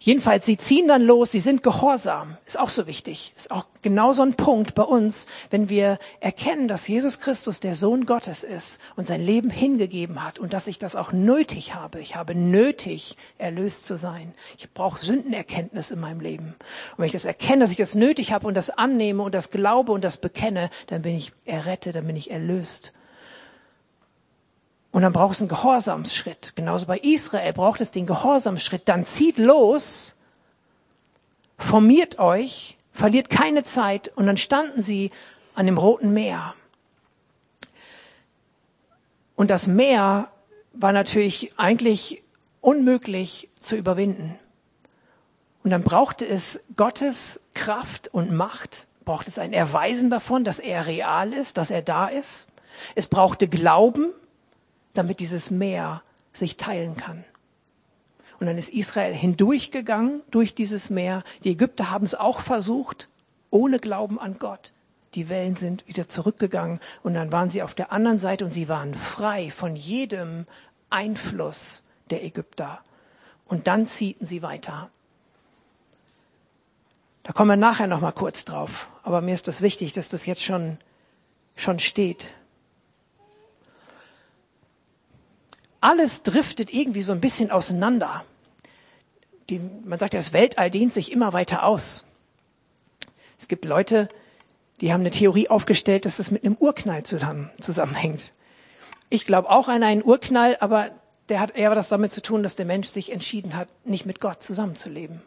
Jedenfalls, 0.02 0.46
sie 0.46 0.56
ziehen 0.56 0.88
dann 0.88 1.02
los, 1.02 1.32
sie 1.32 1.42
sind 1.42 1.62
gehorsam. 1.62 2.38
Ist 2.46 2.58
auch 2.58 2.70
so 2.70 2.88
wichtig. 2.88 3.34
Ist 3.36 3.52
auch 3.52 3.66
genau 3.82 4.14
so 4.14 4.22
ein 4.22 4.34
Punkt 4.34 4.74
bei 4.74 4.84
uns, 4.84 5.28
wenn 5.50 5.68
wir 5.68 6.00
erkennen, 6.22 6.70
dass 6.70 6.88
Jesus 6.88 7.20
Christus 7.20 7.60
der 7.60 7.76
Sohn 7.76 8.06
Gottes 8.06 8.46
ist 8.46 8.80
und 8.96 9.08
sein 9.08 9.22
Leben 9.22 9.50
hingegeben 9.50 10.24
hat 10.24 10.40
und 10.40 10.54
dass 10.54 10.68
ich 10.68 10.80
das 10.80 10.96
auch 10.96 11.12
nötig 11.12 11.76
habe. 11.76 12.00
Ich 12.00 12.16
habe 12.16 12.34
nötig, 12.34 13.18
erlöst 13.38 13.86
zu 13.86 13.98
sein. 13.98 14.34
Ich 14.58 14.72
brauche 14.74 15.04
Sündenerkenntnis 15.04 15.92
in 15.92 16.00
meinem 16.00 16.22
Leben. 16.22 16.56
Und 16.92 17.00
wenn 17.00 17.08
ich 17.08 17.12
das 17.12 17.26
erkenne, 17.26 17.60
dass 17.60 17.72
ich 17.72 17.78
das 17.78 17.94
nötig 17.94 18.32
habe 18.32 18.48
und 18.48 18.54
das 18.54 18.70
annehme 18.70 19.22
und 19.22 19.36
das 19.36 19.52
glaube 19.52 19.92
und 19.92 20.06
das 20.06 20.16
bekenne, 20.16 20.70
dann 20.88 21.02
bin 21.02 21.14
ich 21.14 21.34
errettet, 21.44 21.96
dann 21.96 22.08
bin 22.08 22.16
ich 22.16 22.32
erlöst. 22.32 22.94
Und 24.92 25.04
dann 25.04 25.14
braucht 25.14 25.36
es 25.36 25.42
einen 25.42 25.50
Gehorsamsschritt. 25.50 26.56
Genauso 26.56 26.86
bei 26.86 26.98
Israel 26.98 27.54
braucht 27.54 27.82
es 27.82 27.92
den 27.92 28.08
Gehorsamsschritt. 28.08 28.88
Dann 28.90 29.06
zieht 29.06 29.38
los, 29.38 30.16
formiert 31.58 32.18
euch, 32.18 32.78
verliert 32.92 33.30
keine 33.30 33.64
Zeit 33.64 34.10
und 34.16 34.26
dann 34.26 34.38
standen 34.38 34.82
sie 34.82 35.12
an 35.54 35.68
dem 35.68 35.78
Roten 35.78 36.14
Meer. 36.14 36.56
Und 39.36 39.52
das 39.52 39.68
Meer 39.68 40.30
war 40.74 40.92
natürlich 40.92 41.54
eigentlich 41.58 42.24
unmöglich 42.62 43.50
zu 43.60 43.76
überwinden. 43.76 44.38
Und 45.64 45.72
dann 45.72 45.84
brauchte 45.84 46.26
es 46.26 46.62
Gottes 46.76 47.40
Kraft 47.54 48.08
und 48.10 48.32
Macht, 48.32 48.88
brauchte 49.06 49.30
es 49.30 49.40
ein 49.40 49.54
Erweisen 49.54 50.10
davon, 50.10 50.44
dass 50.44 50.60
er 50.60 50.88
real 50.88 51.32
ist, 51.34 51.58
dass 51.58 51.70
er 51.70 51.82
da 51.82 52.08
ist. 52.08 52.48
Es 52.96 53.08
brauchte 53.08 53.48
Glauben, 53.48 54.12
damit 55.00 55.20
dieses 55.20 55.50
Meer 55.50 56.04
sich 56.34 56.58
teilen 56.58 56.96
kann. 56.96 57.24
Und 58.40 58.48
dann 58.48 58.58
ist 58.58 58.70
Israel 58.70 59.14
hindurchgegangen 59.14 60.22
durch 60.30 60.54
dieses 60.54 60.90
Meer. 60.90 61.24
Die 61.44 61.52
Ägypter 61.52 61.90
haben 61.90 62.06
es 62.06 62.16
auch 62.16 62.42
versucht, 62.42 63.10
ohne 63.50 63.80
Glauben 63.80 64.20
an 64.20 64.38
Gott. 64.38 64.74
Die 65.16 65.28
Wellen 65.28 65.56
sind 65.56 65.88
wieder 65.88 66.08
zurückgegangen 66.08 66.80
und 67.02 67.16
dann 67.16 67.32
waren 67.32 67.50
sie 67.50 67.64
auf 67.64 67.74
der 67.74 67.92
anderen 67.92 68.20
Seite 68.20 68.46
und 68.46 68.54
sie 68.54 68.70
waren 68.70 68.94
frei 68.94 69.50
von 69.52 69.76
jedem 69.76 70.46
Einfluss 70.90 71.84
der 72.12 72.24
Ägypter. 72.24 72.80
Und 73.46 73.68
dann 73.68 73.88
ziehten 73.88 74.28
sie 74.28 74.44
weiter. 74.44 74.90
Da 77.24 77.34
kommen 77.34 77.50
wir 77.50 77.58
nachher 77.58 77.88
noch 77.88 78.02
mal 78.02 78.12
kurz 78.12 78.46
drauf. 78.46 78.88
Aber 79.04 79.22
mir 79.22 79.34
ist 79.34 79.48
das 79.48 79.62
wichtig, 79.62 79.94
dass 79.94 80.10
das 80.10 80.26
jetzt 80.26 80.44
schon, 80.44 80.78
schon 81.56 81.80
steht. 81.80 82.32
Alles 85.82 86.24
driftet 86.24 86.74
irgendwie 86.74 87.02
so 87.02 87.12
ein 87.12 87.22
bisschen 87.22 87.52
auseinander. 87.52 88.24
Die, 89.50 89.60
man 89.84 90.00
sagt, 90.00 90.14
das 90.14 90.34
Weltall 90.34 90.70
dehnt 90.70 90.94
sich 90.94 91.12
immer 91.12 91.34
weiter 91.34 91.64
aus. 91.64 92.06
Es 93.38 93.48
gibt 93.48 93.66
Leute, 93.66 94.10
die 94.82 94.94
haben 94.94 95.02
eine 95.02 95.12
Theorie 95.12 95.50
aufgestellt, 95.50 96.06
dass 96.06 96.18
das 96.18 96.32
mit 96.32 96.44
einem 96.44 96.56
Urknall 96.60 97.04
zusammen, 97.04 97.50
zusammenhängt. 97.60 98.32
Ich 99.10 99.26
glaube 99.26 99.50
auch 99.50 99.68
an 99.68 99.84
einen 99.84 100.04
Urknall, 100.04 100.58
aber 100.60 100.92
der 101.30 101.40
hat 101.40 101.56
eher 101.56 101.72
was 101.76 101.90
damit 101.90 102.12
zu 102.12 102.22
tun, 102.22 102.44
dass 102.44 102.56
der 102.56 102.66
Mensch 102.66 102.90
sich 102.90 103.12
entschieden 103.12 103.56
hat, 103.56 103.70
nicht 103.84 104.06
mit 104.06 104.20
Gott 104.20 104.44
zusammenzuleben. 104.44 105.22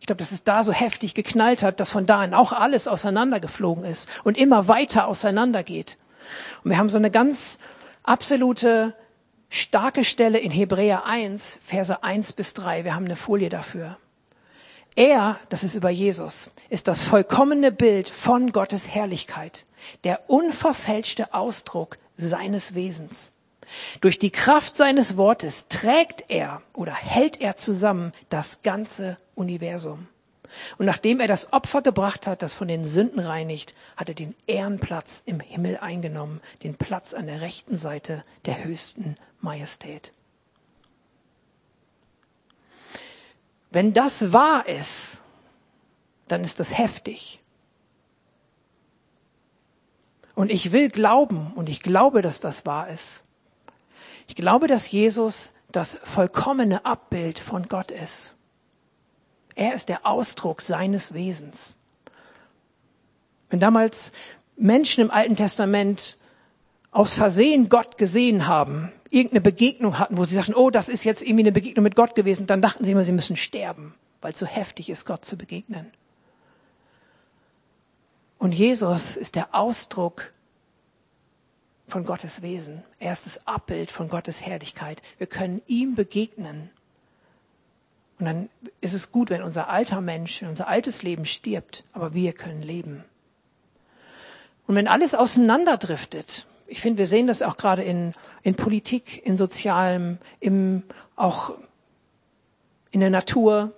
Ich 0.00 0.06
glaube, 0.06 0.18
dass 0.18 0.32
es 0.32 0.44
da 0.44 0.64
so 0.64 0.72
heftig 0.72 1.14
geknallt 1.14 1.62
hat, 1.62 1.78
dass 1.78 1.90
von 1.90 2.06
da 2.06 2.20
an 2.20 2.34
auch 2.34 2.52
alles 2.52 2.88
auseinandergeflogen 2.88 3.84
ist 3.84 4.08
und 4.24 4.38
immer 4.38 4.66
weiter 4.66 5.06
auseinandergeht. 5.06 5.98
Und 6.64 6.70
wir 6.70 6.78
haben 6.78 6.88
so 6.88 6.98
eine 6.98 7.10
ganz 7.10 7.58
absolute 8.02 8.94
starke 9.50 10.04
Stelle 10.04 10.38
in 10.38 10.50
Hebräer 10.50 11.04
1, 11.04 11.60
Verse 11.62 12.02
1 12.02 12.32
bis 12.32 12.54
3. 12.54 12.84
Wir 12.84 12.94
haben 12.94 13.04
eine 13.04 13.16
Folie 13.16 13.50
dafür. 13.50 13.98
Er, 14.96 15.38
das 15.50 15.62
ist 15.62 15.74
über 15.74 15.90
Jesus, 15.90 16.50
ist 16.68 16.88
das 16.88 17.02
vollkommene 17.02 17.70
Bild 17.70 18.08
von 18.08 18.52
Gottes 18.52 18.88
Herrlichkeit, 18.88 19.66
der 20.04 20.28
unverfälschte 20.28 21.34
Ausdruck 21.34 21.96
seines 22.16 22.74
Wesens. 22.74 23.32
Durch 24.00 24.18
die 24.18 24.30
Kraft 24.30 24.76
seines 24.76 25.16
Wortes 25.16 25.68
trägt 25.68 26.24
er 26.28 26.62
oder 26.72 26.94
hält 26.94 27.40
er 27.40 27.56
zusammen 27.56 28.12
das 28.28 28.62
ganze 28.62 29.16
Universum. 29.34 30.08
Und 30.78 30.86
nachdem 30.86 31.20
er 31.20 31.28
das 31.28 31.52
Opfer 31.52 31.82
gebracht 31.82 32.26
hat, 32.26 32.42
das 32.42 32.54
von 32.54 32.68
den 32.68 32.86
Sünden 32.86 33.20
reinigt, 33.20 33.74
hat 33.96 34.08
er 34.08 34.14
den 34.14 34.34
Ehrenplatz 34.46 35.22
im 35.24 35.40
Himmel 35.40 35.78
eingenommen, 35.78 36.40
den 36.62 36.76
Platz 36.76 37.14
an 37.14 37.26
der 37.26 37.40
rechten 37.40 37.76
Seite 37.76 38.22
der 38.46 38.64
höchsten 38.64 39.16
Majestät. 39.40 40.12
Wenn 43.70 43.92
das 43.92 44.32
wahr 44.32 44.66
ist, 44.66 45.20
dann 46.28 46.42
ist 46.42 46.60
das 46.60 46.76
heftig. 46.76 47.40
Und 50.34 50.50
ich 50.50 50.72
will 50.72 50.88
glauben, 50.88 51.52
und 51.54 51.68
ich 51.68 51.82
glaube, 51.82 52.22
dass 52.22 52.40
das 52.40 52.66
wahr 52.66 52.88
ist. 52.88 53.22
Ich 54.26 54.34
glaube, 54.36 54.68
dass 54.68 54.90
Jesus 54.90 55.52
das 55.70 55.98
vollkommene 56.02 56.84
Abbild 56.84 57.38
von 57.38 57.66
Gott 57.66 57.90
ist. 57.90 58.36
Er 59.54 59.74
ist 59.74 59.88
der 59.88 60.06
Ausdruck 60.06 60.62
seines 60.62 61.14
Wesens. 61.14 61.76
Wenn 63.50 63.60
damals 63.60 64.12
Menschen 64.56 65.02
im 65.02 65.10
Alten 65.10 65.36
Testament 65.36 66.16
aus 66.92 67.14
Versehen 67.14 67.68
Gott 67.68 67.98
gesehen 67.98 68.46
haben, 68.46 68.92
irgendeine 69.10 69.40
Begegnung 69.40 69.98
hatten, 69.98 70.16
wo 70.16 70.24
sie 70.24 70.34
sagten, 70.34 70.54
oh, 70.54 70.70
das 70.70 70.88
ist 70.88 71.04
jetzt 71.04 71.22
irgendwie 71.22 71.42
eine 71.42 71.52
Begegnung 71.52 71.82
mit 71.82 71.96
Gott 71.96 72.14
gewesen, 72.14 72.46
dann 72.46 72.62
dachten 72.62 72.84
sie 72.84 72.92
immer, 72.92 73.04
sie 73.04 73.12
müssen 73.12 73.36
sterben, 73.36 73.94
weil 74.20 74.32
es 74.32 74.38
so 74.38 74.46
heftig 74.46 74.88
ist, 74.88 75.04
Gott 75.04 75.24
zu 75.24 75.36
begegnen. 75.36 75.90
Und 78.38 78.52
Jesus 78.52 79.16
ist 79.16 79.34
der 79.34 79.54
Ausdruck 79.54 80.30
von 81.88 82.04
Gottes 82.04 82.40
Wesen. 82.40 82.82
Er 82.98 83.12
ist 83.12 83.26
das 83.26 83.46
Abbild 83.46 83.90
von 83.90 84.08
Gottes 84.08 84.46
Herrlichkeit. 84.46 85.02
Wir 85.18 85.26
können 85.26 85.60
ihm 85.66 85.94
begegnen. 85.94 86.70
Und 88.20 88.26
dann 88.26 88.50
ist 88.82 88.92
es 88.92 89.10
gut, 89.10 89.30
wenn 89.30 89.42
unser 89.42 89.70
alter 89.70 90.02
Mensch, 90.02 90.42
unser 90.42 90.68
altes 90.68 91.02
Leben 91.02 91.24
stirbt, 91.24 91.84
aber 91.92 92.12
wir 92.12 92.34
können 92.34 92.62
leben. 92.62 93.02
Und 94.66 94.74
wenn 94.74 94.88
alles 94.88 95.14
auseinanderdriftet, 95.14 96.46
ich 96.66 96.80
finde, 96.80 96.98
wir 96.98 97.06
sehen 97.06 97.26
das 97.26 97.42
auch 97.42 97.56
gerade 97.56 97.82
in, 97.82 98.12
in 98.42 98.54
Politik, 98.54 99.26
in 99.26 99.36
Sozialem, 99.36 100.18
im, 100.38 100.84
auch 101.16 101.54
in 102.90 103.00
der 103.00 103.10
Natur. 103.10 103.72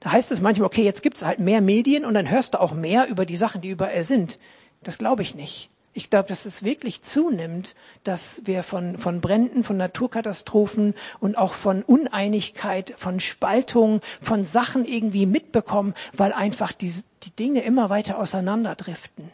Da 0.00 0.12
heißt 0.12 0.32
es 0.32 0.40
manchmal, 0.40 0.66
okay, 0.66 0.82
jetzt 0.82 1.02
gibt's 1.02 1.24
halt 1.24 1.38
mehr 1.38 1.60
Medien 1.60 2.04
und 2.04 2.14
dann 2.14 2.30
hörst 2.30 2.54
du 2.54 2.60
auch 2.60 2.72
mehr 2.72 3.06
über 3.08 3.26
die 3.26 3.36
Sachen, 3.36 3.60
die 3.60 3.68
überall 3.68 4.02
sind. 4.02 4.38
Das 4.82 4.98
glaube 4.98 5.22
ich 5.22 5.34
nicht. 5.34 5.68
Ich 5.94 6.08
glaube, 6.08 6.28
dass 6.28 6.46
es 6.46 6.62
wirklich 6.62 7.02
zunimmt, 7.02 7.74
dass 8.02 8.42
wir 8.44 8.62
von, 8.62 8.96
von 8.96 9.20
Bränden, 9.20 9.62
von 9.62 9.76
Naturkatastrophen 9.76 10.94
und 11.20 11.36
auch 11.36 11.52
von 11.52 11.82
Uneinigkeit, 11.82 12.94
von 12.96 13.20
Spaltung, 13.20 14.00
von 14.22 14.46
Sachen 14.46 14.86
irgendwie 14.86 15.26
mitbekommen, 15.26 15.92
weil 16.14 16.32
einfach 16.32 16.72
die, 16.72 16.94
die 17.24 17.30
Dinge 17.30 17.62
immer 17.62 17.90
weiter 17.90 18.18
auseinanderdriften. 18.18 19.30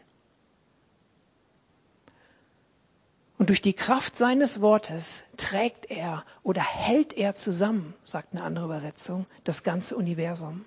Und 3.39 3.51
durch 3.51 3.63
die 3.63 3.73
Kraft 3.73 4.17
seines 4.17 4.61
Wortes 4.61 5.23
trägt 5.37 5.93
er 5.93 6.25
oder 6.43 6.61
hält 6.61 7.13
er 7.17 7.37
zusammen, 7.37 7.95
sagt 8.03 8.33
eine 8.33 8.43
andere 8.43 8.65
Übersetzung, 8.65 9.27
das 9.45 9.63
ganze 9.63 9.97
Universum. 9.97 10.65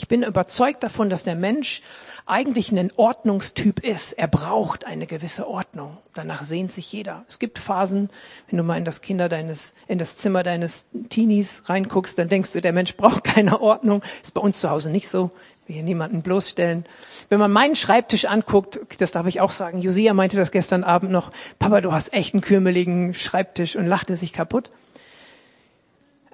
Ich 0.00 0.08
bin 0.08 0.22
überzeugt 0.22 0.82
davon, 0.82 1.10
dass 1.10 1.24
der 1.24 1.34
Mensch 1.34 1.82
eigentlich 2.24 2.72
ein 2.72 2.90
Ordnungstyp 2.96 3.80
ist. 3.80 4.14
Er 4.14 4.28
braucht 4.28 4.86
eine 4.86 5.06
gewisse 5.06 5.46
Ordnung. 5.46 5.98
Danach 6.14 6.42
sehnt 6.42 6.72
sich 6.72 6.90
jeder. 6.90 7.26
Es 7.28 7.38
gibt 7.38 7.58
Phasen, 7.58 8.08
wenn 8.48 8.56
du 8.56 8.62
mal 8.62 8.78
in 8.78 8.86
das 8.86 9.02
Kinder 9.02 9.28
deines, 9.28 9.74
in 9.88 9.98
das 9.98 10.16
Zimmer 10.16 10.42
deines 10.42 10.86
Teenies 11.10 11.64
reinguckst, 11.66 12.18
dann 12.18 12.30
denkst 12.30 12.50
du, 12.52 12.62
der 12.62 12.72
Mensch 12.72 12.96
braucht 12.96 13.24
keine 13.24 13.60
Ordnung. 13.60 14.02
Ist 14.22 14.32
bei 14.32 14.40
uns 14.40 14.58
zu 14.58 14.70
Hause 14.70 14.88
nicht 14.88 15.06
so 15.06 15.32
will 15.66 15.74
hier 15.74 15.84
niemanden 15.84 16.22
bloßstellen. 16.22 16.86
Wenn 17.28 17.38
man 17.38 17.52
meinen 17.52 17.76
Schreibtisch 17.76 18.24
anguckt, 18.24 18.80
das 18.98 19.12
darf 19.12 19.26
ich 19.26 19.42
auch 19.42 19.52
sagen, 19.52 19.82
Josia 19.82 20.14
meinte 20.14 20.38
das 20.38 20.50
gestern 20.50 20.82
Abend 20.82 21.12
noch, 21.12 21.28
Papa, 21.58 21.82
du 21.82 21.92
hast 21.92 22.14
echt 22.14 22.32
einen 22.32 22.40
kürmeligen 22.40 23.12
Schreibtisch 23.12 23.76
und 23.76 23.86
lachte 23.86 24.16
sich 24.16 24.32
kaputt. 24.32 24.70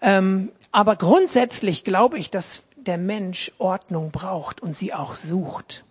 Ähm, 0.00 0.52
aber 0.72 0.96
grundsätzlich 0.96 1.85
glaube 1.85 2.16
ich, 2.16 2.31
dass 2.31 2.62
der 2.87 2.99
Mensch 2.99 3.53
Ordnung 3.59 4.11
braucht 4.11 4.61
und 4.61 4.75
sie 4.75 4.94
auch 4.94 5.14
sucht. 5.14 5.85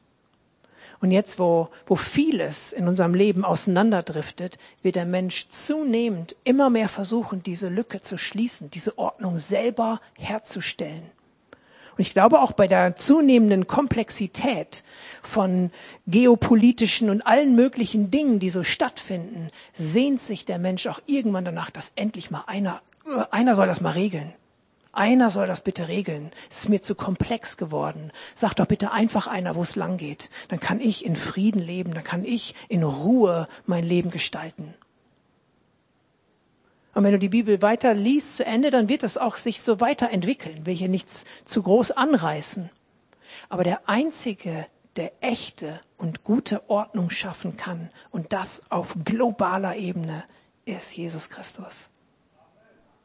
Und 1.02 1.12
jetzt, 1.12 1.40
wo, 1.40 1.70
wo 1.86 1.96
vieles 1.96 2.72
in 2.74 2.88
unserem 2.88 3.14
Leben 3.14 3.44
auseinanderdriftet, 3.44 4.58
wird 4.82 4.96
der 4.96 5.06
Mensch 5.06 5.50
zunehmend 5.50 6.36
immer 6.46 6.70
mehr 6.70 6.90
versuchen, 6.90 7.44
diese 7.44 7.70
Lücke 7.70 8.02
zu 8.02 8.18
schließen, 8.18 8.72
diese 8.72 8.98
Ordnung 8.98 9.38
selber 9.38 10.00
herzustellen. 10.18 11.04
Und 11.98 12.02
ich 12.02 12.12
glaube 12.12 12.42
auch 12.42 12.52
bei 12.52 12.68
der 12.68 12.96
zunehmenden 12.96 13.68
Komplexität 13.68 14.84
von 15.22 15.72
geopolitischen 16.08 17.10
und 17.10 17.22
allen 17.22 17.56
möglichen 17.56 18.12
Dingen, 18.12 18.40
die 18.40 18.50
so 18.50 18.64
stattfinden, 18.64 19.50
sehnt 19.74 20.22
sich 20.22 20.44
der 20.44 20.60
Mensch 20.60 20.88
auch 20.88 21.00
irgendwann 21.06 21.46
danach, 21.46 21.72
dass 21.72 21.92
endlich 21.96 22.32
mal 22.32 22.44
einer, 22.48 22.82
einer 23.32 23.56
soll 23.56 23.68
das 23.68 23.80
mal 23.80 23.92
regeln. 23.92 24.34
Einer 24.96 25.30
soll 25.30 25.46
das 25.46 25.60
bitte 25.60 25.90
regeln. 25.90 26.32
Es 26.50 26.60
ist 26.60 26.70
mir 26.70 26.82
zu 26.82 26.96
komplex 26.96 27.58
geworden. 27.58 28.12
Sag 28.34 28.54
doch 28.56 28.66
bitte 28.66 28.92
einfach 28.94 29.28
einer, 29.28 29.56
wo 29.56 29.62
es 29.62 29.76
lang 29.76 29.98
geht. 29.98 30.30
Dann 30.48 30.62
kann 30.62 30.80
ich 30.80 31.06
in 31.06 31.18
Frieden 31.18 31.60
leben, 31.60 31.94
dann 31.94 32.06
kann 32.06 32.24
ich 32.24 32.56
in 32.70 32.84
Ruhe 32.84 33.48
mein 33.66 33.84
Leben 33.84 34.10
gestalten. 34.10 34.74
Und 36.94 37.04
wenn 37.04 37.12
du 37.12 37.20
die 37.20 37.30
Bibel 37.30 37.62
weiter 37.62 37.94
liest 37.94 38.38
zu 38.38 38.46
Ende, 38.46 38.72
dann 38.72 38.88
wird 38.88 39.04
es 39.04 39.18
auch 39.18 39.36
sich 39.36 39.62
so 39.62 39.82
weiterentwickeln. 39.82 40.66
Will 40.66 40.76
hier 40.76 40.88
nichts 40.88 41.26
zu 41.44 41.62
groß 41.62 41.92
anreißen. 41.92 42.70
Aber 43.50 43.66
der 43.66 43.90
einzige, 43.90 44.66
der 44.96 45.12
echte 45.20 45.82
und 45.98 46.24
gute 46.24 46.70
Ordnung 46.70 47.10
schaffen 47.10 47.58
kann 47.58 47.90
und 48.12 48.32
das 48.32 48.62
auf 48.70 48.96
globaler 49.04 49.76
Ebene 49.76 50.24
ist 50.64 50.96
Jesus 50.96 51.30
Christus. 51.30 51.90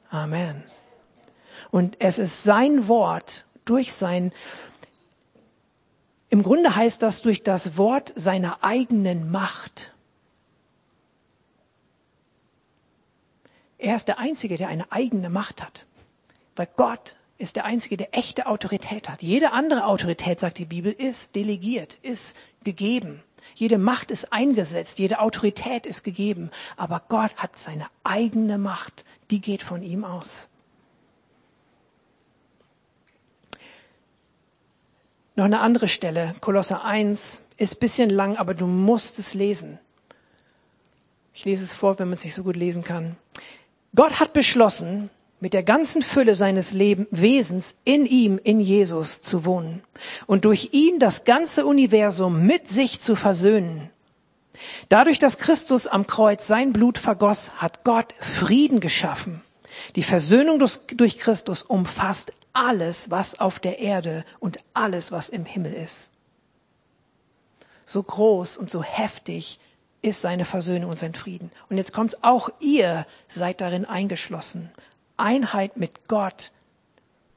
Amen. 0.08 0.62
Und 1.70 1.96
es 2.00 2.18
ist 2.18 2.42
sein 2.44 2.88
Wort 2.88 3.44
durch 3.64 3.92
sein, 3.92 4.32
im 6.28 6.44
Grunde 6.44 6.76
heißt 6.76 7.02
das 7.02 7.22
durch 7.22 7.42
das 7.42 7.76
Wort 7.76 8.12
seiner 8.14 8.62
eigenen 8.62 9.30
Macht. 9.32 9.92
Er 13.78 13.96
ist 13.96 14.08
der 14.08 14.18
Einzige, 14.18 14.56
der 14.56 14.68
eine 14.68 14.92
eigene 14.92 15.30
Macht 15.30 15.62
hat. 15.62 15.86
Weil 16.54 16.68
Gott 16.76 17.16
ist 17.38 17.56
der 17.56 17.64
Einzige, 17.64 17.96
der 17.96 18.14
echte 18.16 18.46
Autorität 18.46 19.08
hat. 19.08 19.22
Jede 19.22 19.52
andere 19.52 19.86
Autorität, 19.86 20.38
sagt 20.38 20.58
die 20.58 20.66
Bibel, 20.66 20.92
ist 20.92 21.34
delegiert, 21.34 21.94
ist 22.02 22.36
gegeben. 22.62 23.22
Jede 23.54 23.78
Macht 23.78 24.10
ist 24.10 24.32
eingesetzt, 24.32 24.98
jede 24.98 25.20
Autorität 25.20 25.86
ist 25.86 26.04
gegeben. 26.04 26.50
Aber 26.76 27.02
Gott 27.08 27.34
hat 27.36 27.58
seine 27.58 27.86
eigene 28.04 28.58
Macht, 28.58 29.06
die 29.30 29.40
geht 29.40 29.62
von 29.62 29.82
ihm 29.82 30.04
aus. 30.04 30.49
Noch 35.40 35.46
eine 35.46 35.60
andere 35.60 35.88
Stelle, 35.88 36.34
Kolosser 36.42 36.84
1, 36.84 37.40
ist 37.56 37.80
bisschen 37.80 38.10
lang, 38.10 38.36
aber 38.36 38.52
du 38.52 38.66
musst 38.66 39.18
es 39.18 39.32
lesen. 39.32 39.78
Ich 41.32 41.46
lese 41.46 41.64
es 41.64 41.72
vor, 41.72 41.98
wenn 41.98 42.08
man 42.08 42.18
es 42.18 42.24
nicht 42.24 42.34
so 42.34 42.42
gut 42.42 42.56
lesen 42.56 42.84
kann. 42.84 43.16
Gott 43.96 44.20
hat 44.20 44.34
beschlossen, 44.34 45.08
mit 45.40 45.54
der 45.54 45.62
ganzen 45.62 46.02
Fülle 46.02 46.34
seines 46.34 46.72
Leben, 46.72 47.06
Wesens 47.10 47.76
in 47.84 48.04
ihm, 48.04 48.38
in 48.44 48.60
Jesus 48.60 49.22
zu 49.22 49.46
wohnen 49.46 49.82
und 50.26 50.44
durch 50.44 50.74
ihn 50.74 50.98
das 50.98 51.24
ganze 51.24 51.64
Universum 51.64 52.44
mit 52.44 52.68
sich 52.68 53.00
zu 53.00 53.16
versöhnen. 53.16 53.88
Dadurch, 54.90 55.18
dass 55.18 55.38
Christus 55.38 55.86
am 55.86 56.06
Kreuz 56.06 56.48
sein 56.48 56.74
Blut 56.74 56.98
vergoss, 56.98 57.52
hat 57.56 57.82
Gott 57.84 58.12
Frieden 58.20 58.78
geschaffen. 58.78 59.40
Die 59.96 60.02
Versöhnung 60.02 60.58
durch, 60.58 60.80
durch 60.96 61.16
Christus 61.16 61.62
umfasst 61.62 62.34
alles, 62.52 63.10
was 63.10 63.38
auf 63.38 63.58
der 63.58 63.78
Erde 63.78 64.24
und 64.38 64.58
alles, 64.74 65.12
was 65.12 65.28
im 65.28 65.44
Himmel 65.44 65.72
ist. 65.72 66.10
So 67.84 68.02
groß 68.02 68.56
und 68.56 68.70
so 68.70 68.82
heftig 68.82 69.58
ist 70.02 70.20
seine 70.20 70.44
Versöhnung 70.44 70.90
und 70.90 70.98
sein 70.98 71.14
Frieden. 71.14 71.50
Und 71.68 71.76
jetzt 71.76 71.92
kommt's, 71.92 72.16
auch 72.22 72.48
ihr 72.60 73.06
seid 73.28 73.60
darin 73.60 73.84
eingeschlossen. 73.84 74.70
Einheit 75.16 75.76
mit 75.76 76.08
Gott 76.08 76.52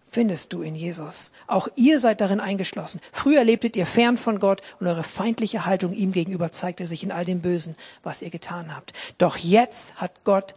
findest 0.09 0.53
du 0.53 0.61
in 0.61 0.75
Jesus. 0.75 1.31
Auch 1.47 1.67
ihr 1.75 1.99
seid 1.99 2.21
darin 2.21 2.39
eingeschlossen. 2.39 3.01
Früher 3.11 3.43
lebtet 3.43 3.75
ihr 3.75 3.87
fern 3.87 4.15
von 4.15 4.39
Gott 4.39 4.61
und 4.79 4.87
eure 4.87 5.03
feindliche 5.03 5.65
Haltung 5.65 5.91
ihm 5.91 6.11
gegenüber 6.11 6.51
zeigte 6.51 6.85
sich 6.85 7.03
in 7.03 7.11
all 7.11 7.25
dem 7.25 7.41
Bösen, 7.41 7.75
was 8.03 8.21
ihr 8.21 8.29
getan 8.29 8.75
habt. 8.75 8.93
Doch 9.17 9.37
jetzt 9.37 9.95
hat 9.95 10.23
Gott 10.23 10.53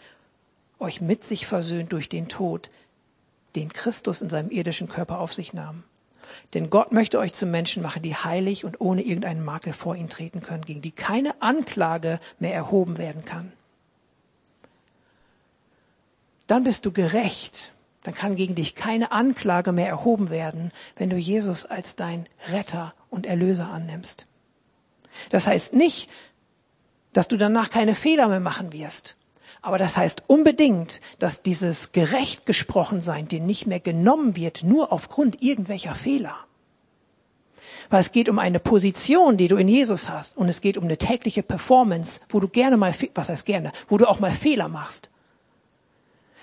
euch 0.78 1.00
mit 1.00 1.24
sich 1.24 1.46
versöhnt 1.46 1.92
durch 1.92 2.10
den 2.10 2.28
Tod, 2.28 2.68
den 3.56 3.72
Christus 3.72 4.22
in 4.22 4.30
seinem 4.30 4.50
irdischen 4.50 4.88
Körper 4.88 5.20
auf 5.20 5.32
sich 5.32 5.52
nahm. 5.52 5.82
Denn 6.54 6.70
Gott 6.70 6.92
möchte 6.92 7.18
euch 7.18 7.32
zu 7.32 7.46
Menschen 7.46 7.82
machen, 7.82 8.02
die 8.02 8.14
heilig 8.14 8.64
und 8.64 8.80
ohne 8.80 9.02
irgendeinen 9.02 9.44
Makel 9.44 9.72
vor 9.72 9.96
ihn 9.96 10.08
treten 10.08 10.42
können, 10.42 10.64
gegen 10.64 10.82
die 10.82 10.92
keine 10.92 11.40
Anklage 11.42 12.18
mehr 12.38 12.54
erhoben 12.54 12.98
werden 12.98 13.24
kann. 13.24 13.52
Dann 16.46 16.64
bist 16.64 16.86
du 16.86 16.92
gerecht. 16.92 17.72
Dann 18.04 18.14
kann 18.14 18.36
gegen 18.36 18.54
dich 18.54 18.76
keine 18.76 19.10
Anklage 19.10 19.72
mehr 19.72 19.88
erhoben 19.88 20.30
werden, 20.30 20.70
wenn 20.94 21.10
du 21.10 21.16
Jesus 21.16 21.66
als 21.66 21.96
dein 21.96 22.28
Retter 22.48 22.92
und 23.10 23.26
Erlöser 23.26 23.68
annimmst. 23.68 24.26
Das 25.30 25.48
heißt 25.48 25.74
nicht, 25.74 26.12
dass 27.12 27.26
du 27.26 27.36
danach 27.36 27.70
keine 27.70 27.96
Fehler 27.96 28.28
mehr 28.28 28.38
machen 28.38 28.72
wirst 28.72 29.16
aber 29.62 29.78
das 29.78 29.96
heißt 29.96 30.24
unbedingt, 30.26 31.00
dass 31.18 31.42
dieses 31.42 31.92
gerecht 31.92 32.46
gesprochen 32.46 33.00
sein 33.00 33.28
dir 33.28 33.40
nicht 33.40 33.66
mehr 33.66 33.80
genommen 33.80 34.36
wird, 34.36 34.62
nur 34.62 34.92
aufgrund 34.92 35.42
irgendwelcher 35.42 35.94
Fehler. 35.94 36.36
Weil 37.88 38.00
es 38.00 38.12
geht 38.12 38.28
um 38.28 38.38
eine 38.38 38.58
Position, 38.58 39.36
die 39.36 39.48
du 39.48 39.56
in 39.56 39.68
Jesus 39.68 40.08
hast. 40.08 40.36
Und 40.36 40.48
es 40.48 40.60
geht 40.60 40.76
um 40.76 40.84
eine 40.84 40.98
tägliche 40.98 41.42
Performance, 41.42 42.20
wo 42.28 42.40
du 42.40 42.48
gerne 42.48 42.76
mal, 42.76 42.94
was 43.14 43.28
heißt 43.28 43.46
gerne, 43.46 43.70
wo 43.88 43.98
du 43.98 44.08
auch 44.08 44.20
mal 44.20 44.32
Fehler 44.32 44.68
machst. 44.68 45.10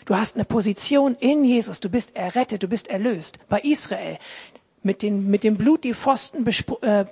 Du 0.05 0.15
hast 0.15 0.35
eine 0.35 0.45
Position 0.45 1.15
in 1.19 1.43
Jesus. 1.43 1.79
Du 1.79 1.89
bist 1.89 2.15
errettet, 2.15 2.63
du 2.63 2.67
bist 2.67 2.87
erlöst. 2.87 3.39
Bei 3.47 3.59
Israel, 3.61 4.17
mit, 4.81 5.01
den, 5.01 5.29
mit 5.29 5.43
dem 5.43 5.55
Blut 5.55 5.83
die 5.83 5.93
Pfosten 5.93 6.45
äh, 6.81 7.05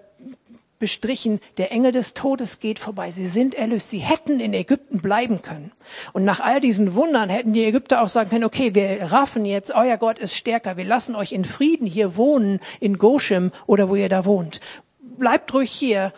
bestrichen, 0.82 1.40
der 1.58 1.72
Engel 1.72 1.94
des 1.94 2.14
Todes 2.14 2.60
geht 2.60 2.80
vorbei. 2.80 3.12
Sie 3.12 3.28
sind 3.28 3.56
erlöst. 3.56 3.90
Sie 3.90 4.00
hätten 4.00 4.42
in 4.42 4.54
Ägypten 4.54 5.00
bleiben 5.00 5.42
können. 5.42 5.72
Und 6.12 6.26
nach 6.26 6.42
all 6.42 6.60
diesen 6.60 6.94
Wundern 6.96 7.30
hätten 7.30 7.54
die 7.54 7.64
Ägypter 7.64 8.02
auch 8.02 8.10
sagen 8.10 8.30
können, 8.30 8.44
okay, 8.44 8.76
wir 8.76 9.14
raffen 9.14 9.46
jetzt, 9.46 9.74
euer 9.74 9.96
Gott 9.96 10.18
ist 10.18 10.36
stärker. 10.36 10.76
Wir 10.76 10.84
lassen 10.84 11.16
euch 11.16 11.32
in 11.32 11.46
Frieden 11.46 11.88
hier 11.88 12.18
wohnen, 12.18 12.60
in 12.82 12.98
Goshem 12.98 13.52
oder 13.68 13.88
wo 13.88 13.96
ihr 13.96 14.10
da 14.10 14.26
wohnt. 14.26 14.60
Bleibt 15.00 15.54
ruhig 15.54 15.72
hier 15.72 16.12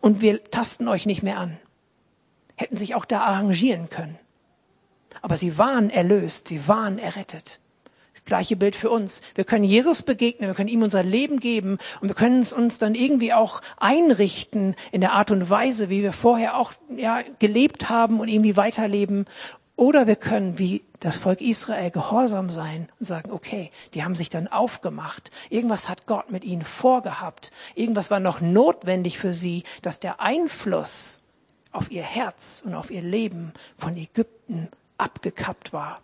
und 0.00 0.20
wir 0.20 0.44
tasten 0.44 0.86
euch 0.86 1.06
nicht 1.06 1.24
mehr 1.24 1.38
an. 1.38 1.56
Hätten 2.54 2.76
sich 2.76 2.94
auch 2.94 3.06
da 3.06 3.22
arrangieren 3.22 3.90
können. 3.90 4.18
Aber 5.22 5.36
sie 5.36 5.56
waren 5.58 5.90
erlöst, 5.90 6.48
sie 6.48 6.68
waren 6.68 6.98
errettet. 6.98 7.58
Gleiche 8.24 8.56
Bild 8.56 8.76
für 8.76 8.90
uns. 8.90 9.20
Wir 9.34 9.44
können 9.44 9.64
Jesus 9.64 10.02
begegnen, 10.02 10.48
wir 10.48 10.54
können 10.54 10.68
ihm 10.68 10.82
unser 10.82 11.02
Leben 11.02 11.40
geben 11.40 11.78
und 12.00 12.08
wir 12.08 12.14
können 12.14 12.40
es 12.40 12.52
uns 12.52 12.78
dann 12.78 12.94
irgendwie 12.94 13.32
auch 13.32 13.60
einrichten 13.78 14.76
in 14.92 15.00
der 15.00 15.12
Art 15.12 15.30
und 15.30 15.50
Weise, 15.50 15.90
wie 15.90 16.02
wir 16.02 16.12
vorher 16.12 16.56
auch 16.56 16.72
ja, 16.96 17.20
gelebt 17.38 17.88
haben 17.88 18.20
und 18.20 18.28
irgendwie 18.28 18.56
weiterleben. 18.56 19.26
Oder 19.74 20.06
wir 20.06 20.16
können 20.16 20.58
wie 20.58 20.82
das 21.00 21.16
Volk 21.16 21.40
Israel 21.40 21.90
gehorsam 21.90 22.50
sein 22.50 22.88
und 23.00 23.06
sagen, 23.06 23.32
okay, 23.32 23.70
die 23.94 24.04
haben 24.04 24.14
sich 24.14 24.28
dann 24.28 24.46
aufgemacht. 24.46 25.30
Irgendwas 25.50 25.88
hat 25.88 26.06
Gott 26.06 26.30
mit 26.30 26.44
ihnen 26.44 26.62
vorgehabt. 26.62 27.50
Irgendwas 27.74 28.10
war 28.10 28.20
noch 28.20 28.40
notwendig 28.40 29.18
für 29.18 29.32
sie, 29.32 29.64
dass 29.82 29.98
der 29.98 30.20
Einfluss 30.20 31.22
auf 31.72 31.90
ihr 31.90 32.02
Herz 32.02 32.62
und 32.64 32.74
auf 32.74 32.90
ihr 32.90 33.02
Leben 33.02 33.52
von 33.76 33.96
Ägypten 33.96 34.68
abgekappt 34.98 35.72
war. 35.72 36.00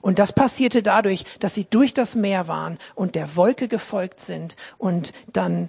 Und 0.00 0.18
das 0.18 0.32
passierte 0.32 0.82
dadurch, 0.82 1.24
dass 1.40 1.54
sie 1.54 1.64
durch 1.64 1.94
das 1.94 2.14
Meer 2.14 2.48
waren 2.48 2.78
und 2.94 3.14
der 3.14 3.36
Wolke 3.36 3.68
gefolgt 3.68 4.20
sind 4.20 4.56
und 4.78 5.12
dann 5.32 5.68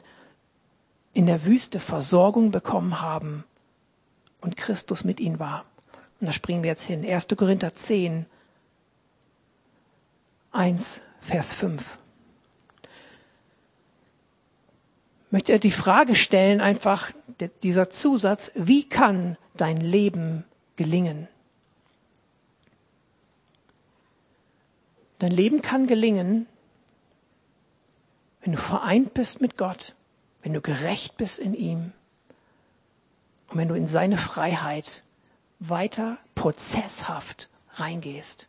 in 1.13 1.25
der 1.25 1.45
Wüste 1.45 1.79
Versorgung 1.79 2.51
bekommen 2.51 3.01
haben 3.01 3.43
und 4.41 4.57
Christus 4.57 5.03
mit 5.03 5.19
ihnen 5.19 5.39
war. 5.39 5.63
Und 6.19 6.27
da 6.27 6.33
springen 6.33 6.63
wir 6.63 6.69
jetzt 6.69 6.83
hin. 6.83 7.05
1. 7.05 7.27
Korinther 7.35 7.73
10, 7.73 8.25
1, 10.51 11.01
Vers 11.21 11.53
5. 11.53 11.81
Ich 15.25 15.31
möchte 15.31 15.59
die 15.59 15.71
Frage 15.71 16.15
stellen, 16.15 16.61
einfach 16.61 17.11
dieser 17.63 17.89
Zusatz, 17.89 18.51
wie 18.55 18.87
kann 18.87 19.37
dein 19.55 19.77
Leben 19.77 20.45
gelingen? 20.75 21.27
Dein 25.19 25.31
Leben 25.31 25.61
kann 25.61 25.87
gelingen, 25.87 26.47
wenn 28.41 28.53
du 28.53 28.59
vereint 28.59 29.13
bist 29.13 29.41
mit 29.41 29.57
Gott, 29.57 29.95
wenn 30.41 30.53
du 30.53 30.61
gerecht 30.61 31.17
bist 31.17 31.39
in 31.39 31.53
ihm 31.53 31.91
und 33.49 33.57
wenn 33.57 33.67
du 33.67 33.75
in 33.75 33.87
seine 33.87 34.17
Freiheit 34.17 35.03
weiter 35.59 36.17
prozesshaft 36.35 37.49
reingehst. 37.73 38.47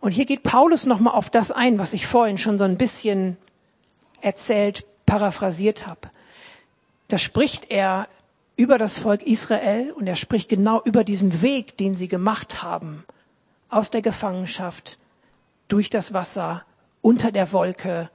Und 0.00 0.12
hier 0.12 0.26
geht 0.26 0.44
Paulus 0.44 0.86
nochmal 0.86 1.14
auf 1.14 1.28
das 1.28 1.50
ein, 1.50 1.78
was 1.78 1.92
ich 1.92 2.06
vorhin 2.06 2.38
schon 2.38 2.56
so 2.56 2.64
ein 2.64 2.78
bisschen 2.78 3.36
erzählt, 4.20 4.86
paraphrasiert 5.06 5.88
habe. 5.88 6.08
Da 7.08 7.18
spricht 7.18 7.70
er 7.70 8.06
über 8.54 8.78
das 8.78 8.96
Volk 8.96 9.22
Israel 9.22 9.92
und 9.92 10.06
er 10.06 10.16
spricht 10.16 10.48
genau 10.48 10.80
über 10.84 11.02
diesen 11.02 11.42
Weg, 11.42 11.76
den 11.76 11.94
sie 11.94 12.06
gemacht 12.06 12.62
haben 12.62 13.04
aus 13.68 13.90
der 13.90 14.02
Gefangenschaft 14.02 14.98
durch 15.68 15.90
das 15.90 16.12
Wasser 16.12 16.64
unter 17.00 17.32
der 17.32 17.52
Wolke 17.52 18.10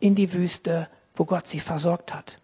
in 0.00 0.14
die 0.14 0.32
Wüste, 0.32 0.88
wo 1.14 1.24
Gott 1.24 1.48
sie 1.48 1.60
versorgt 1.60 2.14
hat. 2.14 2.36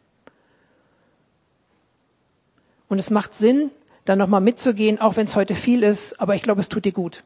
Und 2.88 2.98
es 2.98 3.10
macht 3.10 3.34
Sinn, 3.34 3.70
da 4.04 4.16
nochmal 4.16 4.40
mitzugehen, 4.40 5.00
auch 5.00 5.16
wenn 5.16 5.26
es 5.26 5.36
heute 5.36 5.54
viel 5.54 5.82
ist, 5.82 6.20
aber 6.20 6.34
ich 6.34 6.42
glaube, 6.42 6.60
es 6.60 6.68
tut 6.68 6.84
dir 6.84 6.92
gut. 6.92 7.22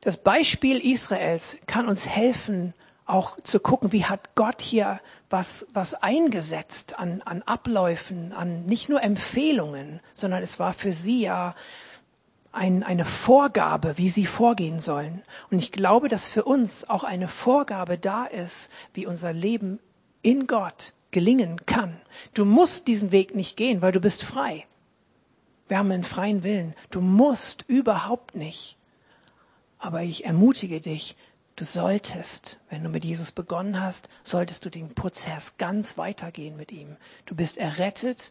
Das 0.00 0.16
Beispiel 0.16 0.78
Israels 0.78 1.58
kann 1.66 1.88
uns 1.88 2.06
helfen, 2.06 2.72
auch 3.08 3.40
zu 3.42 3.58
gucken, 3.58 3.92
wie 3.92 4.04
hat 4.04 4.34
Gott 4.34 4.60
hier 4.60 5.00
was, 5.30 5.66
was 5.72 5.94
eingesetzt 5.94 6.98
an, 6.98 7.22
an 7.24 7.42
Abläufen, 7.42 8.32
an 8.32 8.66
nicht 8.66 8.88
nur 8.88 9.02
Empfehlungen, 9.02 10.00
sondern 10.14 10.42
es 10.42 10.58
war 10.58 10.72
für 10.72 10.92
sie 10.92 11.22
ja 11.22 11.54
ein, 12.52 12.82
eine 12.82 13.04
Vorgabe, 13.04 13.98
wie 13.98 14.10
sie 14.10 14.26
vorgehen 14.26 14.80
sollen. 14.80 15.22
Und 15.50 15.58
ich 15.58 15.72
glaube, 15.72 16.08
dass 16.08 16.28
für 16.28 16.44
uns 16.44 16.88
auch 16.88 17.04
eine 17.04 17.28
Vorgabe 17.28 17.98
da 17.98 18.24
ist, 18.24 18.70
wie 18.94 19.06
unser 19.06 19.32
Leben 19.32 19.78
in 20.22 20.46
Gott 20.46 20.94
gelingen 21.10 21.64
kann. 21.66 22.00
Du 22.34 22.44
musst 22.44 22.88
diesen 22.88 23.12
Weg 23.12 23.34
nicht 23.34 23.56
gehen, 23.56 23.80
weil 23.80 23.92
du 23.92 24.00
bist 24.00 24.24
frei. 24.24 24.66
Wir 25.68 25.78
haben 25.78 25.90
einen 25.90 26.04
freien 26.04 26.42
Willen. 26.42 26.74
Du 26.90 27.00
musst 27.00 27.64
überhaupt 27.68 28.34
nicht. 28.34 28.76
Aber 29.78 30.02
ich 30.02 30.24
ermutige 30.24 30.80
dich, 30.80 31.16
Du 31.58 31.64
solltest, 31.64 32.60
wenn 32.70 32.84
du 32.84 32.88
mit 32.88 33.04
Jesus 33.04 33.32
begonnen 33.32 33.80
hast, 33.80 34.08
solltest 34.22 34.64
du 34.64 34.70
den 34.70 34.94
Prozess 34.94 35.54
ganz 35.58 35.98
weitergehen 35.98 36.56
mit 36.56 36.70
ihm. 36.70 36.96
Du 37.26 37.34
bist 37.34 37.58
errettet, 37.58 38.30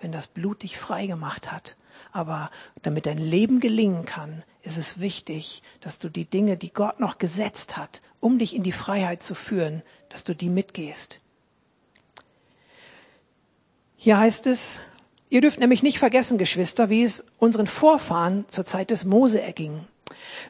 wenn 0.00 0.10
das 0.10 0.26
Blut 0.26 0.62
dich 0.62 0.78
frei 0.78 1.06
gemacht 1.06 1.52
hat. 1.52 1.76
Aber 2.12 2.50
damit 2.80 3.04
dein 3.04 3.18
Leben 3.18 3.60
gelingen 3.60 4.06
kann, 4.06 4.42
ist 4.62 4.78
es 4.78 5.00
wichtig, 5.00 5.62
dass 5.82 5.98
du 5.98 6.08
die 6.08 6.24
Dinge, 6.24 6.56
die 6.56 6.72
Gott 6.72 6.98
noch 6.98 7.18
gesetzt 7.18 7.76
hat, 7.76 8.00
um 8.20 8.38
dich 8.38 8.56
in 8.56 8.62
die 8.62 8.72
Freiheit 8.72 9.22
zu 9.22 9.34
führen, 9.34 9.82
dass 10.08 10.24
du 10.24 10.34
die 10.34 10.48
mitgehst. 10.48 11.20
Hier 13.98 14.16
heißt 14.16 14.46
es, 14.46 14.80
ihr 15.28 15.42
dürft 15.42 15.60
nämlich 15.60 15.82
nicht 15.82 15.98
vergessen, 15.98 16.38
Geschwister, 16.38 16.88
wie 16.88 17.02
es 17.02 17.26
unseren 17.36 17.66
Vorfahren 17.66 18.46
zur 18.48 18.64
Zeit 18.64 18.88
des 18.88 19.04
Mose 19.04 19.42
erging. 19.42 19.86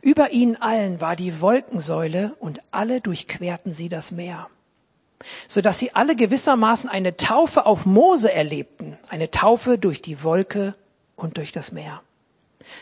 Über 0.01 0.31
ihnen 0.31 0.57
allen 0.57 1.01
war 1.01 1.17
die 1.17 1.41
Wolkensäule 1.41 2.35
und 2.39 2.63
alle 2.71 3.01
durchquerten 3.01 3.73
sie 3.73 3.89
das 3.89 4.11
Meer, 4.11 4.49
so 5.49 5.61
dass 5.61 5.79
sie 5.79 5.95
alle 5.95 6.17
gewissermaßen 6.17 6.89
eine 6.89 7.17
Taufe 7.17 7.67
auf 7.67 7.85
Mose 7.87 8.33
erlebten, 8.33 8.97
eine 9.09 9.31
Taufe 9.31 9.79
durch 9.79 10.03
die 10.03 10.23
Wolke 10.23 10.75
und 11.17 11.37
durch 11.37 11.53
das 11.53 11.73
Meer. 11.73 12.03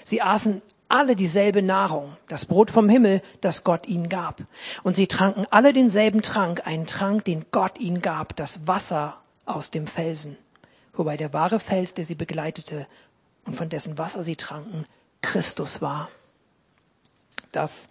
Sie 0.04 0.22
aßen 0.22 0.62
alle 0.88 1.14
dieselbe 1.16 1.62
Nahrung, 1.62 2.16
das 2.28 2.44
Brot 2.44 2.70
vom 2.70 2.88
Himmel, 2.88 3.22
das 3.40 3.64
Gott 3.64 3.86
ihnen 3.86 4.08
gab. 4.08 4.42
Und 4.82 4.96
sie 4.96 5.06
tranken 5.06 5.46
alle 5.50 5.72
denselben 5.72 6.20
Trank, 6.20 6.66
einen 6.66 6.86
Trank, 6.86 7.24
den 7.24 7.46
Gott 7.52 7.78
ihnen 7.78 8.02
gab, 8.02 8.36
das 8.36 8.66
Wasser 8.66 9.16
aus 9.46 9.70
dem 9.70 9.86
Felsen. 9.86 10.36
Wobei 10.92 11.16
der 11.16 11.32
wahre 11.32 11.60
Fels, 11.60 11.94
der 11.94 12.04
sie 12.04 12.16
begleitete 12.16 12.86
und 13.46 13.56
von 13.56 13.68
dessen 13.68 13.98
Wasser 13.98 14.22
sie 14.22 14.36
tranken, 14.36 14.84
Christus 15.22 15.80
war. 15.80 16.08
Das 17.52 17.86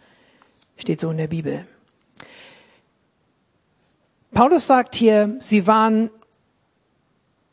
steht 0.77 0.99
so 0.99 1.11
in 1.11 1.17
der 1.17 1.27
Bibel. 1.27 1.67
Paulus 4.31 4.67
sagt 4.67 4.95
hier, 4.95 5.35
sie 5.39 5.67
waren, 5.67 6.09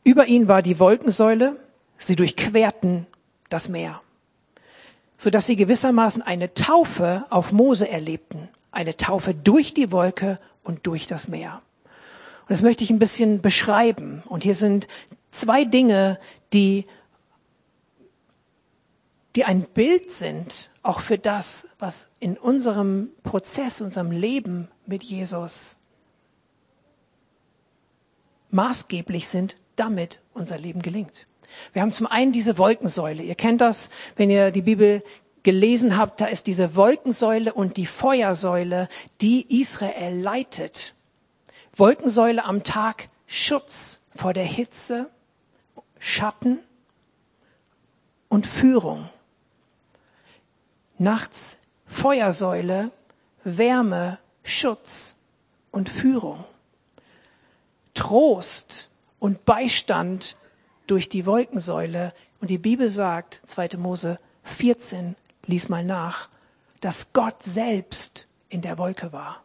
über 0.03 0.27
ihnen 0.27 0.47
war 0.47 0.61
die 0.61 0.79
Wolkensäule, 0.79 1.59
sie 1.97 2.15
durchquerten 2.15 3.07
das 3.49 3.67
Meer, 3.67 3.99
so 5.17 5.29
dass 5.29 5.47
sie 5.47 5.55
gewissermaßen 5.55 6.21
eine 6.21 6.53
Taufe 6.53 7.25
auf 7.29 7.51
Mose 7.51 7.89
erlebten, 7.89 8.49
eine 8.71 8.95
Taufe 8.95 9.33
durch 9.33 9.73
die 9.73 9.91
Wolke 9.91 10.39
und 10.63 10.85
durch 10.85 11.07
das 11.07 11.27
Meer. 11.27 11.61
Und 12.41 12.51
das 12.51 12.61
möchte 12.61 12.83
ich 12.83 12.91
ein 12.91 12.99
bisschen 12.99 13.41
beschreiben. 13.41 14.23
Und 14.25 14.43
hier 14.43 14.55
sind 14.55 14.87
zwei 15.31 15.65
Dinge, 15.65 16.19
die 16.53 16.85
die 19.35 19.45
ein 19.45 19.61
Bild 19.61 20.09
sind, 20.09 20.71
auch 20.87 21.01
für 21.01 21.17
das, 21.17 21.67
was 21.79 22.07
in 22.19 22.37
unserem 22.37 23.09
Prozess, 23.23 23.81
unserem 23.81 24.11
Leben 24.11 24.69
mit 24.85 25.03
Jesus 25.03 25.77
maßgeblich 28.51 29.27
sind, 29.27 29.57
damit 29.75 30.21
unser 30.33 30.57
Leben 30.57 30.81
gelingt. 30.81 31.27
Wir 31.73 31.81
haben 31.81 31.91
zum 31.91 32.07
einen 32.07 32.31
diese 32.31 32.57
Wolkensäule. 32.57 33.21
Ihr 33.21 33.35
kennt 33.35 33.59
das, 33.59 33.89
wenn 34.15 34.29
ihr 34.29 34.51
die 34.51 34.61
Bibel 34.61 35.01
gelesen 35.43 35.97
habt, 35.97 36.21
da 36.21 36.25
ist 36.25 36.47
diese 36.47 36.75
Wolkensäule 36.75 37.53
und 37.53 37.77
die 37.77 37.85
Feuersäule, 37.85 38.87
die 39.21 39.61
Israel 39.61 40.17
leitet. 40.17 40.95
Wolkensäule 41.75 42.45
am 42.45 42.63
Tag, 42.63 43.07
Schutz 43.27 43.99
vor 44.15 44.33
der 44.33 44.45
Hitze, 44.45 45.09
Schatten 45.99 46.59
und 48.29 48.47
Führung. 48.47 49.09
Nachts 50.99 51.59
Feuersäule, 51.85 52.91
Wärme, 53.43 54.19
Schutz 54.43 55.15
und 55.71 55.89
Führung. 55.89 56.43
Trost 57.93 58.89
und 59.19 59.45
Beistand 59.45 60.35
durch 60.87 61.09
die 61.09 61.25
Wolkensäule. 61.25 62.13
Und 62.41 62.49
die 62.49 62.57
Bibel 62.57 62.89
sagt, 62.89 63.41
2. 63.45 63.77
Mose 63.77 64.17
14, 64.43 65.15
lies 65.45 65.69
mal 65.69 65.83
nach, 65.83 66.29
dass 66.81 67.13
Gott 67.13 67.43
selbst 67.43 68.27
in 68.49 68.61
der 68.61 68.77
Wolke 68.77 69.11
war. 69.13 69.41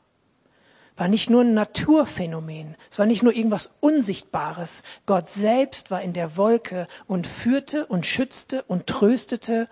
War 0.97 1.09
nicht 1.09 1.31
nur 1.31 1.43
ein 1.43 1.55
Naturphänomen, 1.55 2.77
es 2.91 2.99
war 2.99 3.07
nicht 3.07 3.23
nur 3.23 3.35
irgendwas 3.35 3.73
Unsichtbares. 3.81 4.83
Gott 5.07 5.29
selbst 5.29 5.91
war 5.91 6.03
in 6.03 6.13
der 6.13 6.37
Wolke 6.37 6.87
und 7.07 7.27
führte 7.27 7.87
und 7.87 8.07
schützte 8.07 8.63
und 8.65 8.87
tröstete 8.87 9.67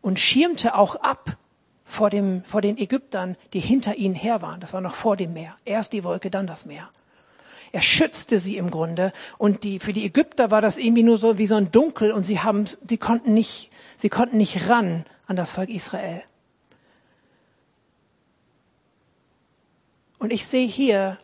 und 0.00 0.20
schirmte 0.20 0.74
auch 0.74 0.96
ab 0.96 1.36
vor, 1.84 2.10
dem, 2.10 2.44
vor 2.44 2.60
den 2.60 2.76
Ägyptern, 2.78 3.36
die 3.52 3.60
hinter 3.60 3.94
ihnen 3.94 4.14
her 4.14 4.42
waren. 4.42 4.60
Das 4.60 4.72
war 4.72 4.80
noch 4.80 4.94
vor 4.94 5.16
dem 5.16 5.32
Meer. 5.32 5.56
Erst 5.64 5.92
die 5.92 6.04
Wolke, 6.04 6.30
dann 6.30 6.46
das 6.46 6.66
Meer. 6.66 6.88
Er 7.72 7.82
schützte 7.82 8.38
sie 8.38 8.56
im 8.56 8.70
Grunde. 8.70 9.12
Und 9.38 9.64
die, 9.64 9.78
für 9.78 9.92
die 9.92 10.04
Ägypter 10.04 10.50
war 10.50 10.60
das 10.60 10.78
irgendwie 10.78 11.02
nur 11.02 11.16
so 11.16 11.38
wie 11.38 11.46
so 11.46 11.56
ein 11.56 11.70
Dunkel 11.72 12.12
und 12.12 12.24
sie 12.24 12.40
haben, 12.40 12.64
sie 12.66 12.98
konnten 12.98 13.34
nicht, 13.34 13.70
sie 13.96 14.08
konnten 14.08 14.36
nicht 14.36 14.68
ran 14.68 15.04
an 15.26 15.36
das 15.36 15.52
Volk 15.52 15.68
Israel. 15.70 16.22
Und 20.18 20.32
ich 20.32 20.46
sehe 20.46 20.66
hier 20.66 21.18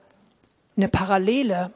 eine 0.77 0.89
Parallele. 0.89 1.69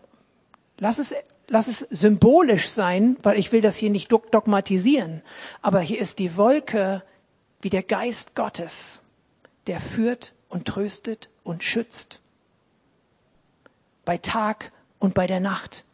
Lass 0.78 0.98
es, 0.98 1.14
lass 1.48 1.68
es 1.68 1.80
symbolisch 1.90 2.68
sein, 2.68 3.16
weil 3.22 3.38
ich 3.38 3.52
will 3.52 3.60
das 3.60 3.76
hier 3.76 3.90
nicht 3.90 4.10
dogmatisieren. 4.10 5.22
Aber 5.62 5.80
hier 5.80 6.00
ist 6.00 6.18
die 6.18 6.36
Wolke 6.36 7.02
wie 7.60 7.70
der 7.70 7.82
Geist 7.82 8.34
Gottes, 8.34 9.00
der 9.66 9.80
führt 9.80 10.34
und 10.48 10.66
tröstet 10.66 11.28
und 11.42 11.62
schützt 11.62 12.20
bei 14.04 14.16
Tag 14.18 14.72
und 14.98 15.14
bei 15.14 15.26
der 15.26 15.40
Nacht. 15.40 15.84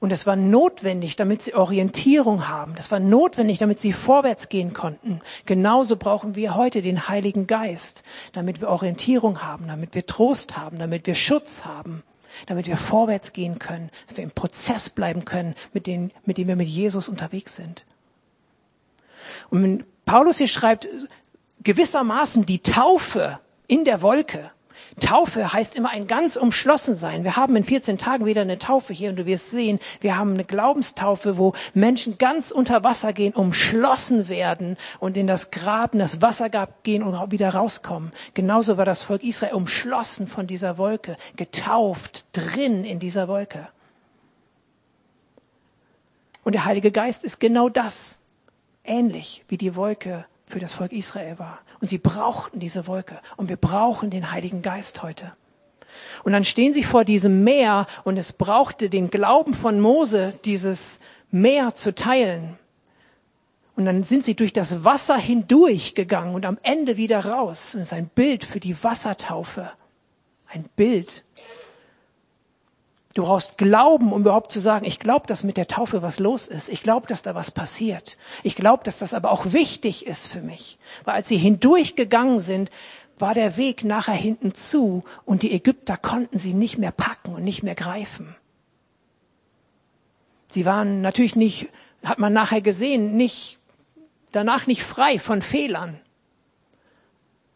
Und 0.00 0.12
es 0.12 0.26
war 0.26 0.36
notwendig, 0.36 1.16
damit 1.16 1.42
sie 1.42 1.54
Orientierung 1.54 2.48
haben. 2.48 2.76
Das 2.76 2.92
war 2.92 3.00
notwendig, 3.00 3.58
damit 3.58 3.80
sie 3.80 3.92
vorwärts 3.92 4.48
gehen 4.48 4.72
konnten. 4.72 5.20
Genauso 5.44 5.96
brauchen 5.96 6.36
wir 6.36 6.54
heute 6.54 6.82
den 6.82 7.08
Heiligen 7.08 7.48
Geist, 7.48 8.04
damit 8.32 8.60
wir 8.60 8.68
Orientierung 8.68 9.42
haben, 9.42 9.66
damit 9.66 9.96
wir 9.96 10.06
Trost 10.06 10.56
haben, 10.56 10.78
damit 10.78 11.08
wir 11.08 11.16
Schutz 11.16 11.64
haben, 11.64 12.04
damit 12.46 12.66
wir 12.66 12.76
vorwärts 12.76 13.32
gehen 13.32 13.58
können, 13.58 13.90
dass 14.06 14.16
wir 14.16 14.24
im 14.24 14.30
Prozess 14.30 14.90
bleiben 14.90 15.24
können, 15.24 15.54
mit, 15.72 15.86
denen, 15.86 16.12
mit 16.24 16.38
dem 16.38 16.48
wir 16.48 16.56
mit 16.56 16.68
Jesus 16.68 17.08
unterwegs 17.08 17.56
sind. 17.56 17.84
Und 19.50 19.62
wenn 19.62 19.84
Paulus 20.04 20.38
hier 20.38 20.48
schreibt, 20.48 20.88
gewissermaßen 21.62 22.46
die 22.46 22.60
Taufe 22.60 23.40
in 23.66 23.84
der 23.84 24.02
Wolke, 24.02 24.52
Taufe 25.00 25.52
heißt 25.52 25.76
immer 25.76 25.90
ein 25.90 26.06
ganz 26.06 26.36
umschlossen 26.36 26.96
sein. 26.96 27.24
Wir 27.24 27.36
haben 27.36 27.54
in 27.56 27.64
14 27.64 27.98
Tagen 27.98 28.26
wieder 28.26 28.42
eine 28.42 28.58
Taufe 28.58 28.92
hier 28.92 29.10
und 29.10 29.16
du 29.16 29.26
wirst 29.26 29.50
sehen, 29.50 29.78
wir 30.00 30.16
haben 30.16 30.34
eine 30.34 30.44
Glaubenstaufe, 30.44 31.38
wo 31.38 31.52
Menschen 31.74 32.18
ganz 32.18 32.50
unter 32.50 32.84
Wasser 32.84 33.12
gehen, 33.12 33.32
umschlossen 33.32 34.28
werden 34.28 34.76
und 34.98 35.16
in 35.16 35.26
das 35.26 35.50
Grab, 35.50 35.94
in 35.94 36.00
das 36.00 36.20
Wassergrab 36.20 36.82
gehen 36.82 37.02
und 37.02 37.32
wieder 37.32 37.50
rauskommen. 37.50 38.12
Genauso 38.34 38.76
war 38.76 38.84
das 38.84 39.02
Volk 39.02 39.22
Israel 39.22 39.54
umschlossen 39.54 40.26
von 40.26 40.46
dieser 40.46 40.78
Wolke, 40.78 41.16
getauft 41.36 42.26
drin 42.32 42.84
in 42.84 42.98
dieser 42.98 43.28
Wolke. 43.28 43.66
Und 46.44 46.52
der 46.52 46.64
Heilige 46.64 46.90
Geist 46.90 47.24
ist 47.24 47.40
genau 47.40 47.68
das, 47.68 48.20
ähnlich 48.84 49.44
wie 49.48 49.58
die 49.58 49.76
Wolke 49.76 50.24
für 50.48 50.60
das 50.60 50.72
Volk 50.72 50.92
Israel 50.92 51.38
war. 51.38 51.60
Und 51.80 51.88
sie 51.88 51.98
brauchten 51.98 52.58
diese 52.58 52.86
Wolke. 52.86 53.20
Und 53.36 53.48
wir 53.48 53.56
brauchen 53.56 54.10
den 54.10 54.32
Heiligen 54.32 54.62
Geist 54.62 55.02
heute. 55.02 55.30
Und 56.24 56.32
dann 56.32 56.44
stehen 56.44 56.72
sie 56.72 56.84
vor 56.84 57.04
diesem 57.04 57.44
Meer 57.44 57.86
und 58.04 58.16
es 58.16 58.32
brauchte 58.32 58.90
den 58.90 59.10
Glauben 59.10 59.54
von 59.54 59.80
Mose, 59.80 60.34
dieses 60.44 61.00
Meer 61.30 61.74
zu 61.74 61.94
teilen. 61.94 62.58
Und 63.76 63.84
dann 63.84 64.02
sind 64.02 64.24
sie 64.24 64.34
durch 64.34 64.52
das 64.52 64.84
Wasser 64.84 65.16
hindurch 65.16 65.94
gegangen 65.94 66.34
und 66.34 66.44
am 66.46 66.58
Ende 66.62 66.96
wieder 66.96 67.24
raus. 67.24 67.74
Und 67.74 67.82
es 67.82 67.88
ist 67.88 67.92
ein 67.92 68.08
Bild 68.08 68.44
für 68.44 68.60
die 68.60 68.82
Wassertaufe. 68.82 69.70
Ein 70.48 70.64
Bild 70.74 71.24
Du 73.18 73.24
brauchst 73.24 73.58
Glauben, 73.58 74.12
um 74.12 74.20
überhaupt 74.20 74.52
zu 74.52 74.60
sagen, 74.60 74.86
ich 74.86 75.00
glaube, 75.00 75.26
dass 75.26 75.42
mit 75.42 75.56
der 75.56 75.66
Taufe 75.66 76.02
was 76.02 76.20
los 76.20 76.46
ist. 76.46 76.68
Ich 76.68 76.84
glaube, 76.84 77.08
dass 77.08 77.22
da 77.22 77.34
was 77.34 77.50
passiert. 77.50 78.16
Ich 78.44 78.54
glaube, 78.54 78.84
dass 78.84 78.98
das 78.98 79.12
aber 79.12 79.32
auch 79.32 79.52
wichtig 79.52 80.06
ist 80.06 80.28
für 80.28 80.40
mich. 80.40 80.78
Weil 81.04 81.16
als 81.16 81.26
sie 81.26 81.36
hindurchgegangen 81.36 82.38
sind, 82.38 82.70
war 83.18 83.34
der 83.34 83.56
Weg 83.56 83.82
nachher 83.82 84.14
hinten 84.14 84.54
zu 84.54 85.00
und 85.24 85.42
die 85.42 85.50
Ägypter 85.50 85.96
konnten 85.96 86.38
sie 86.38 86.54
nicht 86.54 86.78
mehr 86.78 86.92
packen 86.92 87.34
und 87.34 87.42
nicht 87.42 87.64
mehr 87.64 87.74
greifen. 87.74 88.36
Sie 90.46 90.64
waren 90.64 91.00
natürlich 91.00 91.34
nicht, 91.34 91.70
hat 92.04 92.20
man 92.20 92.32
nachher 92.32 92.60
gesehen, 92.60 93.16
nicht, 93.16 93.58
danach 94.30 94.68
nicht 94.68 94.84
frei 94.84 95.18
von 95.18 95.42
Fehlern. 95.42 95.98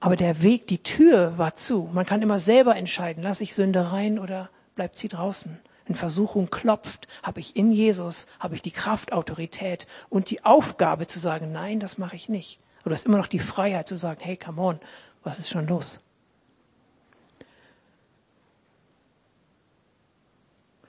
Aber 0.01 0.17
der 0.17 0.43
Weg, 0.43 0.67
die 0.67 0.83
Tür 0.83 1.39
war 1.39 1.55
zu. 1.55 1.89
Man 1.93 2.05
kann 2.05 2.21
immer 2.21 2.41
selber 2.41 2.75
entscheiden, 2.75 3.23
lasse 3.23 3.45
ich 3.45 3.55
Sünde 3.55 3.93
rein 3.93 4.19
oder 4.19 4.51
bleibt 4.75 4.99
sie 4.99 5.09
draußen. 5.09 5.59
Wenn 5.87 5.97
Versuchung 5.97 6.51
klopft, 6.51 7.09
habe 7.23 7.41
ich 7.41 7.57
in 7.57 7.73
Jesus, 7.73 8.27
habe 8.39 8.55
ich 8.55 8.63
die 8.63 8.71
Kraft, 8.71 9.13
Autorität 9.13 9.87
und 10.09 10.31
die 10.31 10.45
Aufgabe 10.45 11.07
zu 11.07 11.19
sagen, 11.19 11.53
nein, 11.53 11.81
das 11.81 11.99
mache 11.99 12.17
ich 12.17 12.29
nicht. 12.29 12.59
Du 12.85 12.91
hast 12.91 13.07
immer 13.07 13.19
noch 13.19 13.27
die 13.27 13.39
Freiheit 13.39 13.89
zu 13.89 13.97
sagen, 13.97 14.21
hey, 14.23 14.37
come 14.37 14.61
on, 14.61 14.81
was 15.23 15.39
ist 15.39 15.51
schon 15.51 15.67
los? 15.67 15.99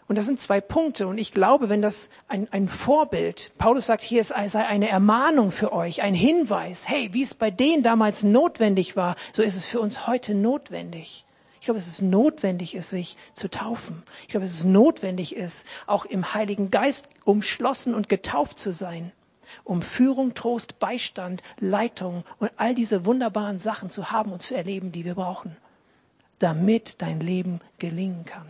Und 0.08 0.18
das 0.18 0.26
sind 0.26 0.40
zwei 0.40 0.62
Punkte. 0.62 1.08
Und 1.08 1.18
ich 1.18 1.32
glaube, 1.32 1.70
wenn 1.70 1.82
das 1.82 2.10
ein, 2.28 2.48
ein 2.52 2.68
Vorbild, 2.68 3.52
Paulus 3.58 3.88
sagt 3.88 4.04
hier, 4.04 4.22
es 4.22 4.28
sei 4.28 4.66
eine 4.66 4.90
Ermahnung 4.90 5.52
für 5.52 5.74
euch, 5.74 6.04
ein 6.04 6.14
Hinweis, 6.14 6.88
hey, 6.88 7.10
wie 7.14 7.24
es 7.24 7.34
bei 7.34 7.50
denen 7.50 7.82
damals 7.82 8.22
notwendig 8.22 8.96
war, 8.96 9.16
so 9.32 9.42
ist 9.42 9.56
es 9.56 9.66
für 9.66 9.80
uns 9.80 10.06
heute 10.06 10.36
notwendig. 10.36 11.26
Ich 11.64 11.66
glaube, 11.66 11.80
es 11.80 11.88
ist 11.88 12.02
notwendig 12.02 12.76
ist, 12.76 12.90
sich 12.90 13.16
zu 13.34 13.50
taufen. 13.50 14.02
Ich 14.24 14.28
glaube, 14.28 14.46
es 14.46 14.52
ist 14.52 14.66
notwendig 14.66 15.34
ist, 15.34 15.66
auch 15.88 16.04
im 16.04 16.34
Heiligen 16.34 16.72
Geist 16.72 17.08
umschlossen 17.24 17.96
und 17.96 18.10
getauft 18.10 18.60
zu 18.60 18.74
sein, 18.74 19.14
um 19.64 19.82
Führung, 19.82 20.34
Trost, 20.34 20.78
Beistand, 20.80 21.42
Leitung 21.62 22.26
und 22.38 22.52
all 22.58 22.76
diese 22.76 23.06
wunderbaren 23.06 23.60
Sachen 23.60 23.90
zu 23.90 24.12
haben 24.12 24.34
und 24.34 24.42
zu 24.42 24.54
erleben, 24.54 24.92
die 24.92 25.06
wir 25.06 25.16
brauchen, 25.16 25.56
damit 26.38 27.02
dein 27.02 27.22
Leben 27.22 27.62
gelingen 27.80 28.26
kann. 28.26 28.50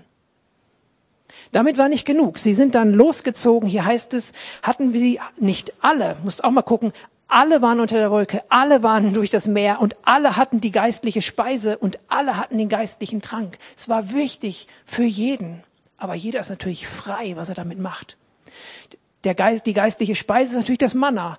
Damit 1.51 1.77
war 1.77 1.89
nicht 1.89 2.05
genug. 2.05 2.39
Sie 2.39 2.55
sind 2.55 2.73
dann 2.73 2.95
losgezogen. 2.95 3.69
Hier 3.69 3.85
heißt 3.85 4.15
es, 4.15 4.31
hatten 4.63 4.93
wir 4.93 5.19
nicht 5.37 5.71
alle, 5.83 6.17
musst 6.23 6.43
auch 6.43 6.49
mal 6.49 6.63
gucken, 6.63 6.91
alle 7.33 7.63
waren 7.63 7.79
unter 7.79 7.97
der 7.97 8.11
Wolke, 8.11 8.43
alle 8.49 8.83
waren 8.83 9.13
durch 9.13 9.31
das 9.31 9.47
Meer 9.47 9.81
und 9.81 9.95
alle 10.03 10.35
hatten 10.35 10.61
die 10.61 10.71
geistliche 10.71 11.23
Speise 11.23 11.79
und 11.79 11.97
alle 12.07 12.37
hatten 12.37 12.59
den 12.59 12.69
geistlichen 12.69 13.21
Trank. 13.21 13.57
Es 13.75 13.89
war 13.89 14.13
wichtig 14.13 14.67
für 14.85 15.03
jeden. 15.03 15.63
Aber 15.97 16.13
jeder 16.13 16.39
ist 16.41 16.49
natürlich 16.49 16.87
frei, 16.87 17.35
was 17.35 17.49
er 17.49 17.55
damit 17.55 17.79
macht. 17.79 18.17
Der 19.23 19.33
Geist, 19.33 19.65
die 19.65 19.73
geistliche 19.73 20.15
Speise 20.15 20.51
ist 20.51 20.57
natürlich 20.57 20.77
das 20.77 20.93
Manna. 20.93 21.37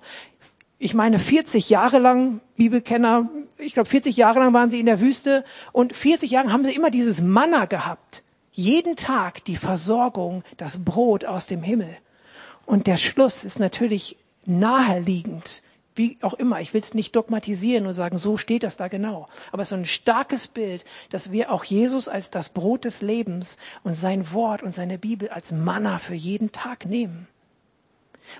Ich 0.79 0.93
meine, 0.93 1.17
40 1.17 1.69
Jahre 1.69 1.99
lang, 1.99 2.41
Bibelkenner, 2.57 3.29
ich 3.57 3.73
glaube 3.73 3.89
40 3.89 4.17
Jahre 4.17 4.39
lang 4.39 4.53
waren 4.53 4.69
sie 4.69 4.81
in 4.81 4.87
der 4.87 4.99
Wüste 4.99 5.45
und 5.71 5.95
40 5.95 6.29
Jahre 6.29 6.51
haben 6.51 6.65
sie 6.65 6.75
immer 6.75 6.91
dieses 6.91 7.21
Manna 7.21 7.65
gehabt. 7.65 8.23
Jeden 8.51 8.97
Tag 8.97 9.45
die 9.45 9.55
Versorgung, 9.55 10.43
das 10.57 10.83
Brot 10.83 11.23
aus 11.23 11.47
dem 11.47 11.63
Himmel. 11.63 11.95
Und 12.65 12.87
der 12.87 12.97
Schluss 12.97 13.45
ist 13.45 13.59
natürlich 13.59 14.17
naheliegend 14.45 15.61
wie 15.95 16.17
auch 16.21 16.33
immer, 16.33 16.59
ich 16.61 16.73
will 16.73 16.81
es 16.81 16.93
nicht 16.93 17.15
dogmatisieren 17.15 17.87
und 17.87 17.93
sagen, 17.93 18.17
so 18.17 18.37
steht 18.37 18.63
das 18.63 18.77
da 18.77 18.87
genau. 18.87 19.25
Aber 19.51 19.61
es 19.61 19.67
ist 19.67 19.69
so 19.69 19.75
ein 19.75 19.85
starkes 19.85 20.47
Bild, 20.47 20.83
dass 21.09 21.31
wir 21.31 21.51
auch 21.51 21.63
Jesus 21.63 22.07
als 22.07 22.29
das 22.29 22.49
Brot 22.49 22.85
des 22.85 23.01
Lebens 23.01 23.57
und 23.83 23.95
sein 23.95 24.31
Wort 24.33 24.61
und 24.61 24.73
seine 24.73 24.97
Bibel 24.97 25.29
als 25.29 25.51
Manna 25.51 25.99
für 25.99 26.15
jeden 26.15 26.51
Tag 26.51 26.85
nehmen. 26.85 27.27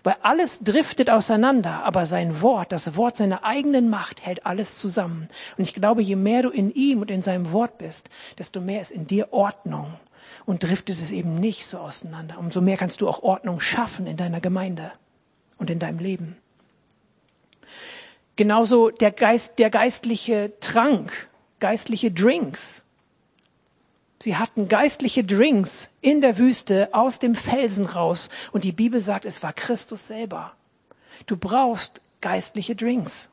Weil 0.03 0.15
alles 0.21 0.61
driftet 0.61 1.09
auseinander, 1.09 1.83
aber 1.83 2.05
sein 2.05 2.41
Wort, 2.41 2.71
das 2.71 2.95
Wort 2.95 3.17
seiner 3.17 3.43
eigenen 3.43 3.89
Macht 3.89 4.25
hält 4.25 4.45
alles 4.45 4.77
zusammen. 4.77 5.29
Und 5.57 5.63
ich 5.63 5.75
glaube, 5.75 6.01
je 6.01 6.15
mehr 6.15 6.41
du 6.41 6.49
in 6.49 6.71
ihm 6.71 7.01
und 7.01 7.11
in 7.11 7.21
seinem 7.21 7.51
Wort 7.51 7.77
bist, 7.77 8.09
desto 8.37 8.61
mehr 8.61 8.81
ist 8.81 8.91
in 8.91 9.07
dir 9.07 9.31
Ordnung. 9.31 9.93
und 10.45 10.63
driftet 10.63 10.95
es 10.95 11.11
eben 11.11 11.39
nicht 11.39 11.65
so 11.65 11.79
auseinander. 11.79 12.37
Umso 12.37 12.61
mehr 12.61 12.77
kannst 12.77 13.01
du 13.01 13.09
auch 13.09 13.23
Ordnung 13.23 13.59
schaffen 13.59 14.07
in 14.07 14.17
deiner 14.17 14.41
Gemeinde 14.41 14.91
und 15.57 15.69
in 15.69 15.79
deinem 15.79 15.99
Leben. 15.99 16.37
Genauso 18.35 18.89
der 18.89 19.11
Geist, 19.11 19.59
der 19.59 19.69
geistliche 19.69 20.53
Trank, 20.59 21.29
geistliche 21.59 22.11
Drinks. 22.11 22.83
Sie 24.21 24.35
hatten 24.35 24.67
geistliche 24.67 25.23
Drinks 25.23 25.91
in 26.01 26.21
der 26.21 26.37
Wüste 26.37 26.89
aus 26.93 27.19
dem 27.19 27.35
Felsen 27.35 27.85
raus 27.85 28.29
und 28.51 28.63
die 28.63 28.71
Bibel 28.71 28.99
sagt, 28.99 29.25
es 29.25 29.43
war 29.43 29.53
Christus 29.53 30.07
selber. 30.07 30.53
Du 31.27 31.37
brauchst 31.37 32.01
geistliche 32.21 32.75
Drinks, 32.75 33.29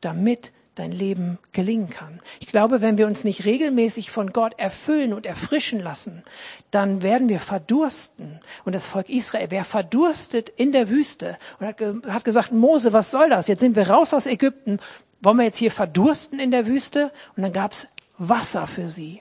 damit 0.00 0.52
dein 0.74 0.92
Leben 0.92 1.38
gelingen 1.52 1.88
kann. 1.88 2.20
Ich 2.40 2.48
glaube, 2.48 2.80
wenn 2.80 2.98
wir 2.98 3.06
uns 3.06 3.24
nicht 3.24 3.44
regelmäßig 3.44 4.10
von 4.10 4.32
Gott 4.32 4.58
erfüllen 4.58 5.12
und 5.12 5.26
erfrischen 5.26 5.80
lassen, 5.80 6.24
dann 6.70 7.02
werden 7.02 7.28
wir 7.28 7.40
verdursten. 7.40 8.40
Und 8.64 8.74
das 8.74 8.86
Volk 8.86 9.08
Israel, 9.08 9.46
wer 9.50 9.64
verdurstet 9.64 10.48
in 10.48 10.72
der 10.72 10.88
Wüste 10.88 11.38
und 11.60 11.66
hat, 11.66 11.80
hat 12.08 12.24
gesagt, 12.24 12.52
Mose, 12.52 12.92
was 12.92 13.10
soll 13.10 13.30
das? 13.30 13.46
Jetzt 13.46 13.60
sind 13.60 13.76
wir 13.76 13.88
raus 13.88 14.12
aus 14.14 14.26
Ägypten. 14.26 14.78
Wollen 15.20 15.38
wir 15.38 15.44
jetzt 15.44 15.58
hier 15.58 15.70
verdursten 15.70 16.40
in 16.40 16.50
der 16.50 16.66
Wüste? 16.66 17.12
Und 17.36 17.44
dann 17.44 17.52
gab's 17.52 17.86
Wasser 18.18 18.66
für 18.66 18.90
sie. 18.90 19.20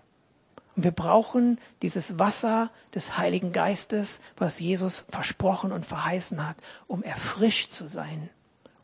Und 0.76 0.84
wir 0.84 0.91
brauchen 0.91 1.60
dieses 1.84 2.18
Wasser 2.18 2.72
des 2.95 3.18
Heiligen 3.18 3.51
Geistes, 3.51 4.22
was 4.38 4.60
Jesus 4.60 5.06
versprochen 5.08 5.72
und 5.72 5.86
verheißen 5.86 6.47
hat, 6.47 6.58
um 6.88 7.04
erfrischt 7.04 7.72
zu 7.72 7.88
sein, 7.88 8.30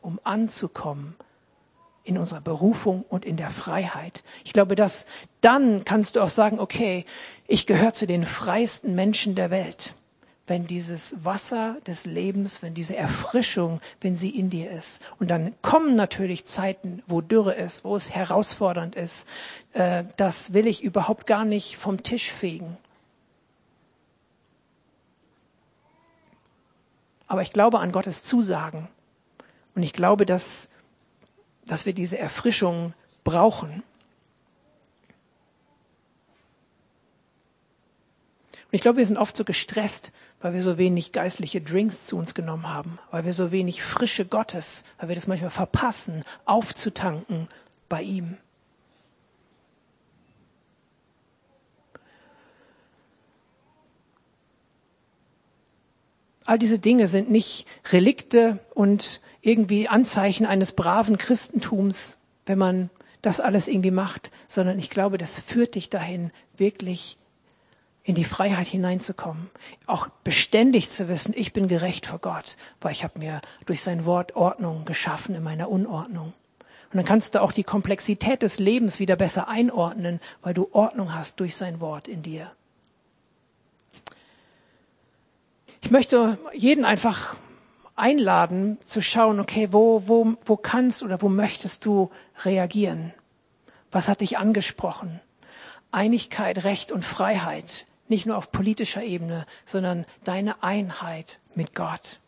um 0.00 0.20
anzukommen 0.22 1.16
in 2.04 2.18
unserer 2.18 2.40
Berufung 2.40 3.04
und 3.08 3.24
in 3.24 3.36
der 3.36 3.50
Freiheit. 3.50 4.22
Ich 4.44 4.52
glaube, 4.52 4.74
dass 4.74 5.06
dann 5.40 5.84
kannst 5.84 6.16
du 6.16 6.20
auch 6.20 6.30
sagen, 6.30 6.58
okay, 6.58 7.04
ich 7.46 7.66
gehöre 7.66 7.92
zu 7.92 8.06
den 8.06 8.24
freiesten 8.24 8.94
Menschen 8.94 9.34
der 9.34 9.50
Welt. 9.50 9.94
Wenn 10.46 10.66
dieses 10.66 11.24
Wasser 11.24 11.76
des 11.86 12.06
Lebens, 12.06 12.62
wenn 12.62 12.74
diese 12.74 12.96
Erfrischung, 12.96 13.80
wenn 14.00 14.16
sie 14.16 14.30
in 14.30 14.50
dir 14.50 14.70
ist. 14.70 15.00
Und 15.20 15.28
dann 15.28 15.54
kommen 15.62 15.94
natürlich 15.94 16.44
Zeiten, 16.44 17.02
wo 17.06 17.20
Dürre 17.20 17.54
ist, 17.54 17.84
wo 17.84 17.94
es 17.94 18.10
herausfordernd 18.10 18.96
ist. 18.96 19.28
Äh, 19.74 20.04
das 20.16 20.52
will 20.52 20.66
ich 20.66 20.82
überhaupt 20.82 21.26
gar 21.28 21.44
nicht 21.44 21.76
vom 21.76 22.02
Tisch 22.02 22.32
fegen. 22.32 22.76
Aber 27.28 27.42
ich 27.42 27.52
glaube 27.52 27.78
an 27.78 27.92
Gottes 27.92 28.24
Zusagen. 28.24 28.88
Und 29.76 29.84
ich 29.84 29.92
glaube, 29.92 30.26
dass 30.26 30.68
dass 31.70 31.86
wir 31.86 31.92
diese 31.92 32.18
Erfrischung 32.18 32.94
brauchen. 33.22 33.84
Und 38.64 38.72
ich 38.72 38.80
glaube, 38.80 38.98
wir 38.98 39.06
sind 39.06 39.18
oft 39.18 39.36
so 39.36 39.44
gestresst, 39.44 40.10
weil 40.40 40.52
wir 40.52 40.62
so 40.62 40.78
wenig 40.78 41.12
geistliche 41.12 41.60
Drinks 41.60 42.06
zu 42.06 42.16
uns 42.16 42.34
genommen 42.34 42.68
haben, 42.68 42.98
weil 43.12 43.24
wir 43.24 43.32
so 43.32 43.52
wenig 43.52 43.84
frische 43.84 44.26
Gottes, 44.26 44.82
weil 44.98 45.10
wir 45.10 45.14
das 45.14 45.28
manchmal 45.28 45.50
verpassen, 45.50 46.24
aufzutanken 46.44 47.46
bei 47.88 48.02
ihm. 48.02 48.36
All 56.46 56.58
diese 56.58 56.80
Dinge 56.80 57.06
sind 57.06 57.30
nicht 57.30 57.68
Relikte 57.92 58.58
und 58.74 59.20
irgendwie 59.42 59.88
Anzeichen 59.88 60.46
eines 60.46 60.72
braven 60.72 61.18
Christentums, 61.18 62.18
wenn 62.46 62.58
man 62.58 62.90
das 63.22 63.40
alles 63.40 63.68
irgendwie 63.68 63.90
macht, 63.90 64.30
sondern 64.48 64.78
ich 64.78 64.90
glaube, 64.90 65.18
das 65.18 65.38
führt 65.38 65.74
dich 65.74 65.90
dahin, 65.90 66.30
wirklich 66.56 67.16
in 68.02 68.14
die 68.14 68.24
Freiheit 68.24 68.66
hineinzukommen. 68.66 69.50
Auch 69.86 70.08
beständig 70.24 70.88
zu 70.88 71.08
wissen, 71.08 71.34
ich 71.36 71.52
bin 71.52 71.68
gerecht 71.68 72.06
vor 72.06 72.18
Gott, 72.18 72.56
weil 72.80 72.92
ich 72.92 73.04
habe 73.04 73.18
mir 73.18 73.40
durch 73.66 73.82
sein 73.82 74.04
Wort 74.06 74.36
Ordnung 74.36 74.84
geschaffen 74.84 75.34
in 75.34 75.42
meiner 75.42 75.70
Unordnung. 75.70 76.32
Und 76.92 76.96
dann 76.96 77.04
kannst 77.04 77.34
du 77.34 77.42
auch 77.42 77.52
die 77.52 77.62
Komplexität 77.62 78.42
des 78.42 78.58
Lebens 78.58 78.98
wieder 78.98 79.16
besser 79.16 79.48
einordnen, 79.48 80.20
weil 80.42 80.54
du 80.54 80.68
Ordnung 80.72 81.14
hast 81.14 81.38
durch 81.38 81.54
sein 81.54 81.80
Wort 81.80 82.08
in 82.08 82.22
dir. 82.22 82.50
Ich 85.82 85.90
möchte 85.90 86.38
jeden 86.52 86.84
einfach 86.84 87.36
einladen, 88.00 88.78
zu 88.84 89.00
schauen, 89.00 89.40
okay, 89.40 89.68
wo, 89.72 90.02
wo, 90.06 90.34
wo 90.44 90.56
kannst 90.56 91.02
oder 91.02 91.20
wo 91.22 91.28
möchtest 91.28 91.84
du 91.84 92.10
reagieren? 92.44 93.12
Was 93.90 94.08
hat 94.08 94.20
dich 94.20 94.38
angesprochen? 94.38 95.20
Einigkeit, 95.92 96.64
Recht 96.64 96.92
und 96.92 97.04
Freiheit, 97.04 97.86
nicht 98.08 98.26
nur 98.26 98.36
auf 98.36 98.52
politischer 98.52 99.02
Ebene, 99.02 99.44
sondern 99.64 100.06
deine 100.24 100.62
Einheit 100.62 101.40
mit 101.54 101.74
Gott, 101.74 102.20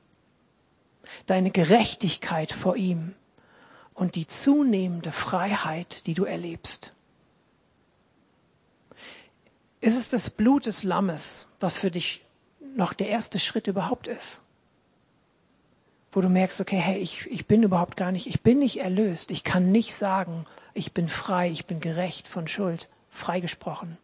deine 1.26 1.50
Gerechtigkeit 1.50 2.52
vor 2.52 2.76
ihm 2.76 3.14
und 3.94 4.14
die 4.14 4.26
zunehmende 4.26 5.12
Freiheit, 5.12 6.06
die 6.06 6.14
du 6.14 6.24
erlebst. 6.24 6.92
Ist 9.80 9.96
es 9.96 10.08
das 10.08 10.30
Blut 10.30 10.66
des 10.66 10.84
Lammes, 10.84 11.48
was 11.58 11.76
für 11.76 11.90
dich 11.90 12.24
noch 12.76 12.92
der 12.92 13.08
erste 13.08 13.38
Schritt 13.38 13.66
überhaupt 13.66 14.06
ist? 14.06 14.41
Wo 16.12 16.20
du 16.20 16.28
merkst, 16.28 16.60
okay, 16.60 16.76
hey, 16.76 16.98
ich, 16.98 17.26
ich 17.30 17.46
bin 17.46 17.62
überhaupt 17.62 17.96
gar 17.96 18.12
nicht, 18.12 18.26
ich 18.26 18.42
bin 18.42 18.58
nicht 18.58 18.80
erlöst. 18.80 19.30
Ich 19.30 19.44
kann 19.44 19.72
nicht 19.72 19.94
sagen, 19.94 20.44
ich 20.74 20.92
bin 20.92 21.08
frei, 21.08 21.50
ich 21.50 21.66
bin 21.66 21.80
gerecht 21.80 22.28
von 22.28 22.46
Schuld, 22.46 22.90
freigesprochen. 23.10 23.96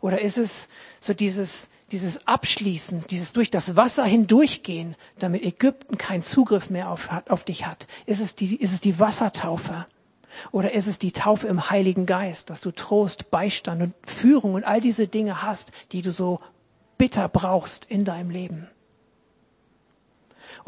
Oder 0.00 0.20
ist 0.20 0.38
es 0.38 0.68
so 1.00 1.12
dieses, 1.12 1.68
dieses 1.90 2.26
Abschließen, 2.26 3.04
dieses 3.10 3.32
durch 3.32 3.50
das 3.50 3.76
Wasser 3.76 4.04
hindurchgehen, 4.04 4.96
damit 5.18 5.42
Ägypten 5.42 5.98
keinen 5.98 6.22
Zugriff 6.22 6.70
mehr 6.70 6.88
auf, 6.90 7.08
auf 7.28 7.44
dich 7.44 7.66
hat? 7.66 7.86
Ist 8.06 8.20
es 8.20 8.34
die, 8.34 8.56
ist 8.56 8.72
es 8.72 8.80
die 8.80 8.98
Wassertaufe? 8.98 9.86
Oder 10.52 10.72
ist 10.72 10.86
es 10.86 10.98
die 10.98 11.12
Taufe 11.12 11.48
im 11.48 11.68
Heiligen 11.68 12.06
Geist, 12.06 12.48
dass 12.48 12.60
du 12.60 12.70
Trost, 12.70 13.30
Beistand 13.30 13.82
und 13.82 13.94
Führung 14.06 14.54
und 14.54 14.64
all 14.64 14.80
diese 14.80 15.08
Dinge 15.08 15.42
hast, 15.42 15.72
die 15.92 16.00
du 16.00 16.12
so 16.12 16.38
bitter 16.96 17.28
brauchst 17.28 17.84
in 17.86 18.04
deinem 18.04 18.30
Leben? 18.30 18.68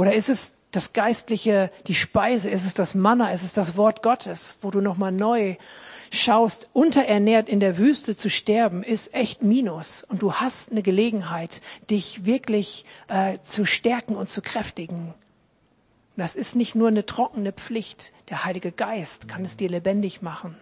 Oder 0.01 0.14
ist 0.14 0.30
es 0.30 0.55
das 0.70 0.94
Geistliche, 0.94 1.68
die 1.86 1.94
Speise, 1.94 2.48
ist 2.48 2.64
es 2.64 2.72
das 2.72 2.94
Manna, 2.94 3.32
ist 3.32 3.42
es 3.42 3.53
das 3.53 3.76
Wort 3.76 4.03
Gottes, 4.03 4.57
wo 4.62 4.70
du 4.70 4.80
nochmal 4.80 5.12
neu 5.12 5.57
schaust, 6.11 6.70
unterernährt 6.72 7.51
in 7.51 7.61
der 7.61 7.76
Wüste 7.76 8.16
zu 8.16 8.30
sterben, 8.30 8.82
ist 8.82 9.12
echt 9.12 9.42
Minus. 9.42 10.03
Und 10.09 10.22
du 10.22 10.32
hast 10.32 10.70
eine 10.70 10.80
Gelegenheit, 10.80 11.61
dich 11.90 12.24
wirklich 12.24 12.86
äh, 13.09 13.36
zu 13.42 13.66
stärken 13.66 14.16
und 14.16 14.30
zu 14.30 14.40
kräftigen. 14.40 15.12
Das 16.16 16.34
ist 16.34 16.57
nicht 16.57 16.74
nur 16.74 16.88
eine 16.88 17.05
trockene 17.05 17.53
Pflicht. 17.53 18.11
Der 18.30 18.46
Heilige 18.46 18.72
Geist 18.72 19.28
kann 19.28 19.44
es 19.44 19.59
dir 19.59 19.68
lebendig 19.68 20.22
machen. 20.22 20.57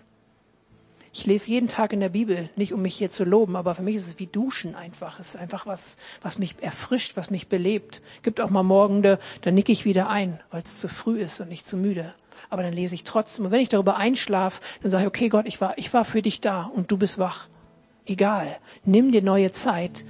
Ich 1.19 1.27
lese 1.27 1.51
jeden 1.51 1.67
Tag 1.67 1.93
in 1.93 1.99
der 1.99 2.11
Bibel, 2.11 2.49
nicht 2.55 2.73
um 2.73 2.81
mich 2.81 2.95
hier 2.95 3.11
zu 3.11 3.25
loben, 3.25 3.57
aber 3.57 3.75
für 3.75 3.83
mich 3.83 3.97
ist 3.97 4.07
es 4.07 4.19
wie 4.21 4.29
Duschen 4.29 4.77
einfach. 4.77 5.19
Es 5.19 5.31
ist 5.31 5.37
einfach 5.41 5.67
was, 5.67 5.97
was 6.23 6.39
mich 6.39 6.55
erfrischt, 6.61 7.17
was 7.17 7.29
mich 7.29 7.49
belebt. 7.49 8.03
Gibt 8.23 8.41
auch 8.41 8.51
mal 8.51 8.63
Morgende, 8.63 9.19
da 9.41 9.51
nicke 9.51 9.73
ich 9.73 9.85
wieder 9.85 10.09
ein, 10.11 10.39
weil 10.53 10.63
es 10.63 10.79
zu 10.79 10.89
früh 10.89 11.19
ist 11.19 11.41
und 11.41 11.49
nicht 11.49 11.67
zu 11.67 11.77
müde. 11.77 12.15
Aber 12.51 12.63
dann 12.63 12.73
lese 12.73 12.95
ich 12.95 13.03
trotzdem. 13.03 13.47
Und 13.47 13.51
wenn 13.51 13.61
ich 13.61 13.69
darüber 13.69 13.97
einschlafe, 13.97 14.63
dann 14.81 14.93
sage 14.93 15.03
ich, 15.03 15.09
okay 15.09 15.29
Gott, 15.29 15.47
ich 15.47 15.61
war, 15.61 15.77
ich 15.77 15.93
war 15.93 16.05
für 16.05 16.23
dich 16.23 16.41
da 16.41 16.63
und 16.63 16.93
du 16.93 16.97
bist 16.97 17.19
wach. 17.19 17.49
Egal. 18.07 18.57
Nimm 18.85 19.11
dir 19.11 19.23
neue 19.23 19.51
Zeit, 19.51 20.05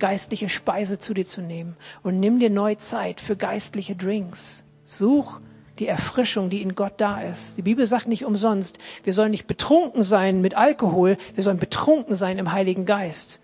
geistliche 0.00 0.48
Speise 0.48 0.98
zu 0.98 1.14
dir 1.14 1.28
zu 1.28 1.40
nehmen. 1.40 1.76
Und 2.02 2.18
nimm 2.18 2.40
dir 2.40 2.50
neue 2.50 2.78
Zeit 2.78 3.20
für 3.20 3.36
geistliche 3.36 3.94
Drinks. 3.94 4.64
Such 4.84 5.38
die 5.78 5.86
Erfrischung, 5.86 6.50
die 6.50 6.62
in 6.62 6.74
Gott 6.74 6.94
da 6.98 7.20
ist. 7.20 7.56
Die 7.56 7.62
Bibel 7.62 7.86
sagt 7.86 8.08
nicht 8.08 8.24
umsonst, 8.24 8.78
wir 9.04 9.12
sollen 9.12 9.30
nicht 9.30 9.46
betrunken 9.46 10.02
sein 10.02 10.40
mit 10.40 10.56
Alkohol, 10.56 11.16
wir 11.34 11.44
sollen 11.44 11.58
betrunken 11.58 12.16
sein 12.16 12.38
im 12.38 12.52
Heiligen 12.52 12.84
Geist. 12.84 13.40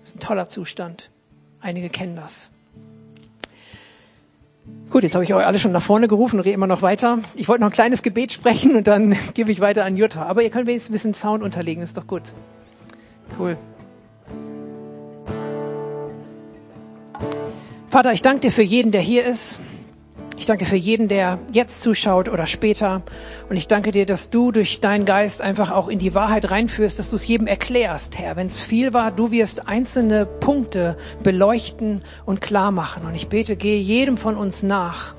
Das 0.00 0.10
ist 0.10 0.16
ein 0.16 0.20
toller 0.20 0.48
Zustand. 0.48 1.10
Einige 1.60 1.88
kennen 1.88 2.16
das. 2.16 2.50
Gut, 4.90 5.02
jetzt 5.02 5.14
habe 5.14 5.24
ich 5.24 5.34
euch 5.34 5.44
alle 5.44 5.58
schon 5.58 5.72
nach 5.72 5.82
vorne 5.82 6.06
gerufen 6.06 6.36
und 6.36 6.44
rede 6.44 6.54
immer 6.54 6.68
noch 6.68 6.82
weiter. 6.82 7.18
Ich 7.34 7.48
wollte 7.48 7.62
noch 7.62 7.70
ein 7.70 7.74
kleines 7.74 8.02
Gebet 8.02 8.32
sprechen 8.32 8.76
und 8.76 8.86
dann 8.86 9.16
gebe 9.34 9.50
ich 9.50 9.60
weiter 9.60 9.84
an 9.84 9.96
Jutta. 9.96 10.22
Aber 10.22 10.42
ihr 10.42 10.50
könnt 10.50 10.66
wenigstens 10.66 10.90
ein 10.90 10.92
bisschen 10.92 11.14
Sound 11.14 11.42
unterlegen, 11.42 11.82
ist 11.82 11.96
doch 11.96 12.06
gut. 12.06 12.32
Cool. 13.38 13.56
Vater, 17.96 18.12
ich 18.12 18.20
danke 18.20 18.40
dir 18.40 18.52
für 18.52 18.60
jeden, 18.60 18.92
der 18.92 19.00
hier 19.00 19.24
ist. 19.24 19.58
Ich 20.36 20.44
danke 20.44 20.64
dir 20.64 20.68
für 20.68 20.76
jeden, 20.76 21.08
der 21.08 21.38
jetzt 21.50 21.80
zuschaut 21.80 22.28
oder 22.28 22.46
später. 22.46 23.00
Und 23.48 23.56
ich 23.56 23.68
danke 23.68 23.90
dir, 23.90 24.04
dass 24.04 24.28
du 24.28 24.52
durch 24.52 24.80
deinen 24.80 25.06
Geist 25.06 25.40
einfach 25.40 25.70
auch 25.70 25.88
in 25.88 25.98
die 25.98 26.12
Wahrheit 26.14 26.50
reinführst, 26.50 26.98
dass 26.98 27.08
du 27.08 27.16
es 27.16 27.26
jedem 27.26 27.46
erklärst, 27.46 28.18
Herr. 28.18 28.36
Wenn 28.36 28.48
es 28.48 28.60
viel 28.60 28.92
war, 28.92 29.12
du 29.12 29.30
wirst 29.30 29.66
einzelne 29.66 30.26
Punkte 30.26 30.98
beleuchten 31.22 32.02
und 32.26 32.42
klar 32.42 32.70
machen. 32.70 33.06
Und 33.06 33.14
ich 33.14 33.28
bete, 33.28 33.56
gehe 33.56 33.80
jedem 33.80 34.18
von 34.18 34.36
uns 34.36 34.62
nach 34.62 35.14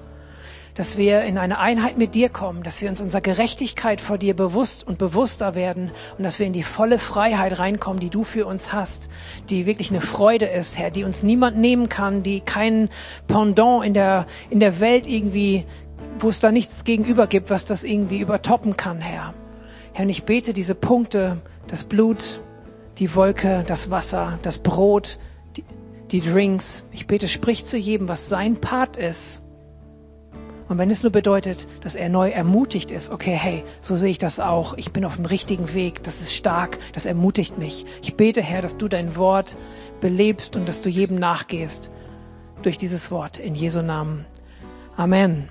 dass 0.78 0.96
wir 0.96 1.24
in 1.24 1.40
eine 1.40 1.58
Einheit 1.58 1.98
mit 1.98 2.14
dir 2.14 2.30
kommen, 2.30 2.62
dass 2.62 2.84
wir 2.84 2.90
uns 2.90 3.02
unserer 3.02 3.22
Gerechtigkeit 3.22 4.00
vor 4.00 4.20
dir 4.20 4.36
bewusst 4.36 4.86
und 4.86 5.00
bewusster 5.00 5.56
werden 5.56 5.90
und 6.20 6.24
dass 6.24 6.38
wir 6.38 6.46
in 6.46 6.54
die 6.54 6.62
volle 6.62 7.00
Freiheit 7.00 7.58
reinkommen, 7.58 8.00
die 8.00 8.12
du 8.12 8.24
für 8.24 8.46
uns 8.46 8.74
hast, 8.74 9.10
die 9.50 9.66
wirklich 9.66 9.90
eine 9.90 10.02
Freude 10.02 10.46
ist, 10.46 10.78
Herr, 10.78 10.92
die 10.92 11.04
uns 11.04 11.24
niemand 11.24 11.58
nehmen 11.58 11.90
kann, 11.90 12.22
die 12.22 12.42
kein 12.42 12.90
Pendant 13.26 13.84
in 13.84 13.96
der, 13.96 14.28
in 14.52 14.60
der 14.60 14.80
Welt 14.80 15.08
irgendwie, 15.08 15.66
wo 16.20 16.30
es 16.30 16.42
da 16.42 16.52
nichts 16.52 16.84
gegenüber 16.84 17.26
gibt, 17.26 17.50
was 17.50 17.66
das 17.66 17.84
irgendwie 17.84 18.20
übertoppen 18.20 18.78
kann, 18.78 19.02
Herr. 19.02 19.34
Herr, 19.94 20.04
und 20.04 20.12
ich 20.12 20.26
bete 20.26 20.54
diese 20.54 20.76
Punkte, 20.76 21.40
das 21.68 21.86
Blut, 21.86 22.40
die 23.00 23.16
Wolke, 23.16 23.64
das 23.68 23.90
Wasser, 23.90 24.38
das 24.44 24.60
Brot, 24.60 25.18
die, 25.56 25.64
die 26.12 26.22
Drinks. 26.22 26.86
Ich 26.92 27.08
bete, 27.08 27.28
sprich 27.28 27.66
zu 27.66 27.78
jedem, 27.78 28.08
was 28.08 28.30
sein 28.30 28.58
Part 28.62 28.96
ist 28.96 29.42
und 30.68 30.78
wenn 30.78 30.92
es 30.92 31.04
nur 31.04 31.12
bedeutet, 31.12 31.68
dass 31.82 31.96
er 31.96 32.10
neu 32.10 32.30
ermutigt 32.30 32.92
ist, 32.92 33.10
okay, 33.10 33.36
hey, 33.36 33.64
so 33.80 33.96
sehe 33.96 34.12
ich 34.12 34.18
das 34.18 34.40
auch. 34.40 34.74
Ich 34.76 34.92
bin 34.92 35.06
auf 35.06 35.16
dem 35.16 35.26
richtigen 35.26 35.74
Weg. 35.74 36.04
Das 36.04 36.22
ist 36.22 36.34
stark. 36.34 36.78
Das 36.94 37.06
ermutigt 37.06 37.58
mich. 37.58 37.86
Ich 38.02 38.16
bete, 38.16 38.42
Herr, 38.42 38.62
dass 38.62 38.78
du 38.78 38.88
dein 38.88 39.16
Wort 39.16 39.56
belebst 40.02 40.56
und 40.56 40.68
dass 40.68 40.82
du 40.82 40.90
jedem 40.90 41.18
nachgehst 41.18 41.92
durch 42.64 42.78
dieses 42.78 43.12
Wort. 43.12 43.38
In 43.40 43.56
Jesu 43.56 43.82
Namen. 43.82 44.26
Amen. 44.98 45.46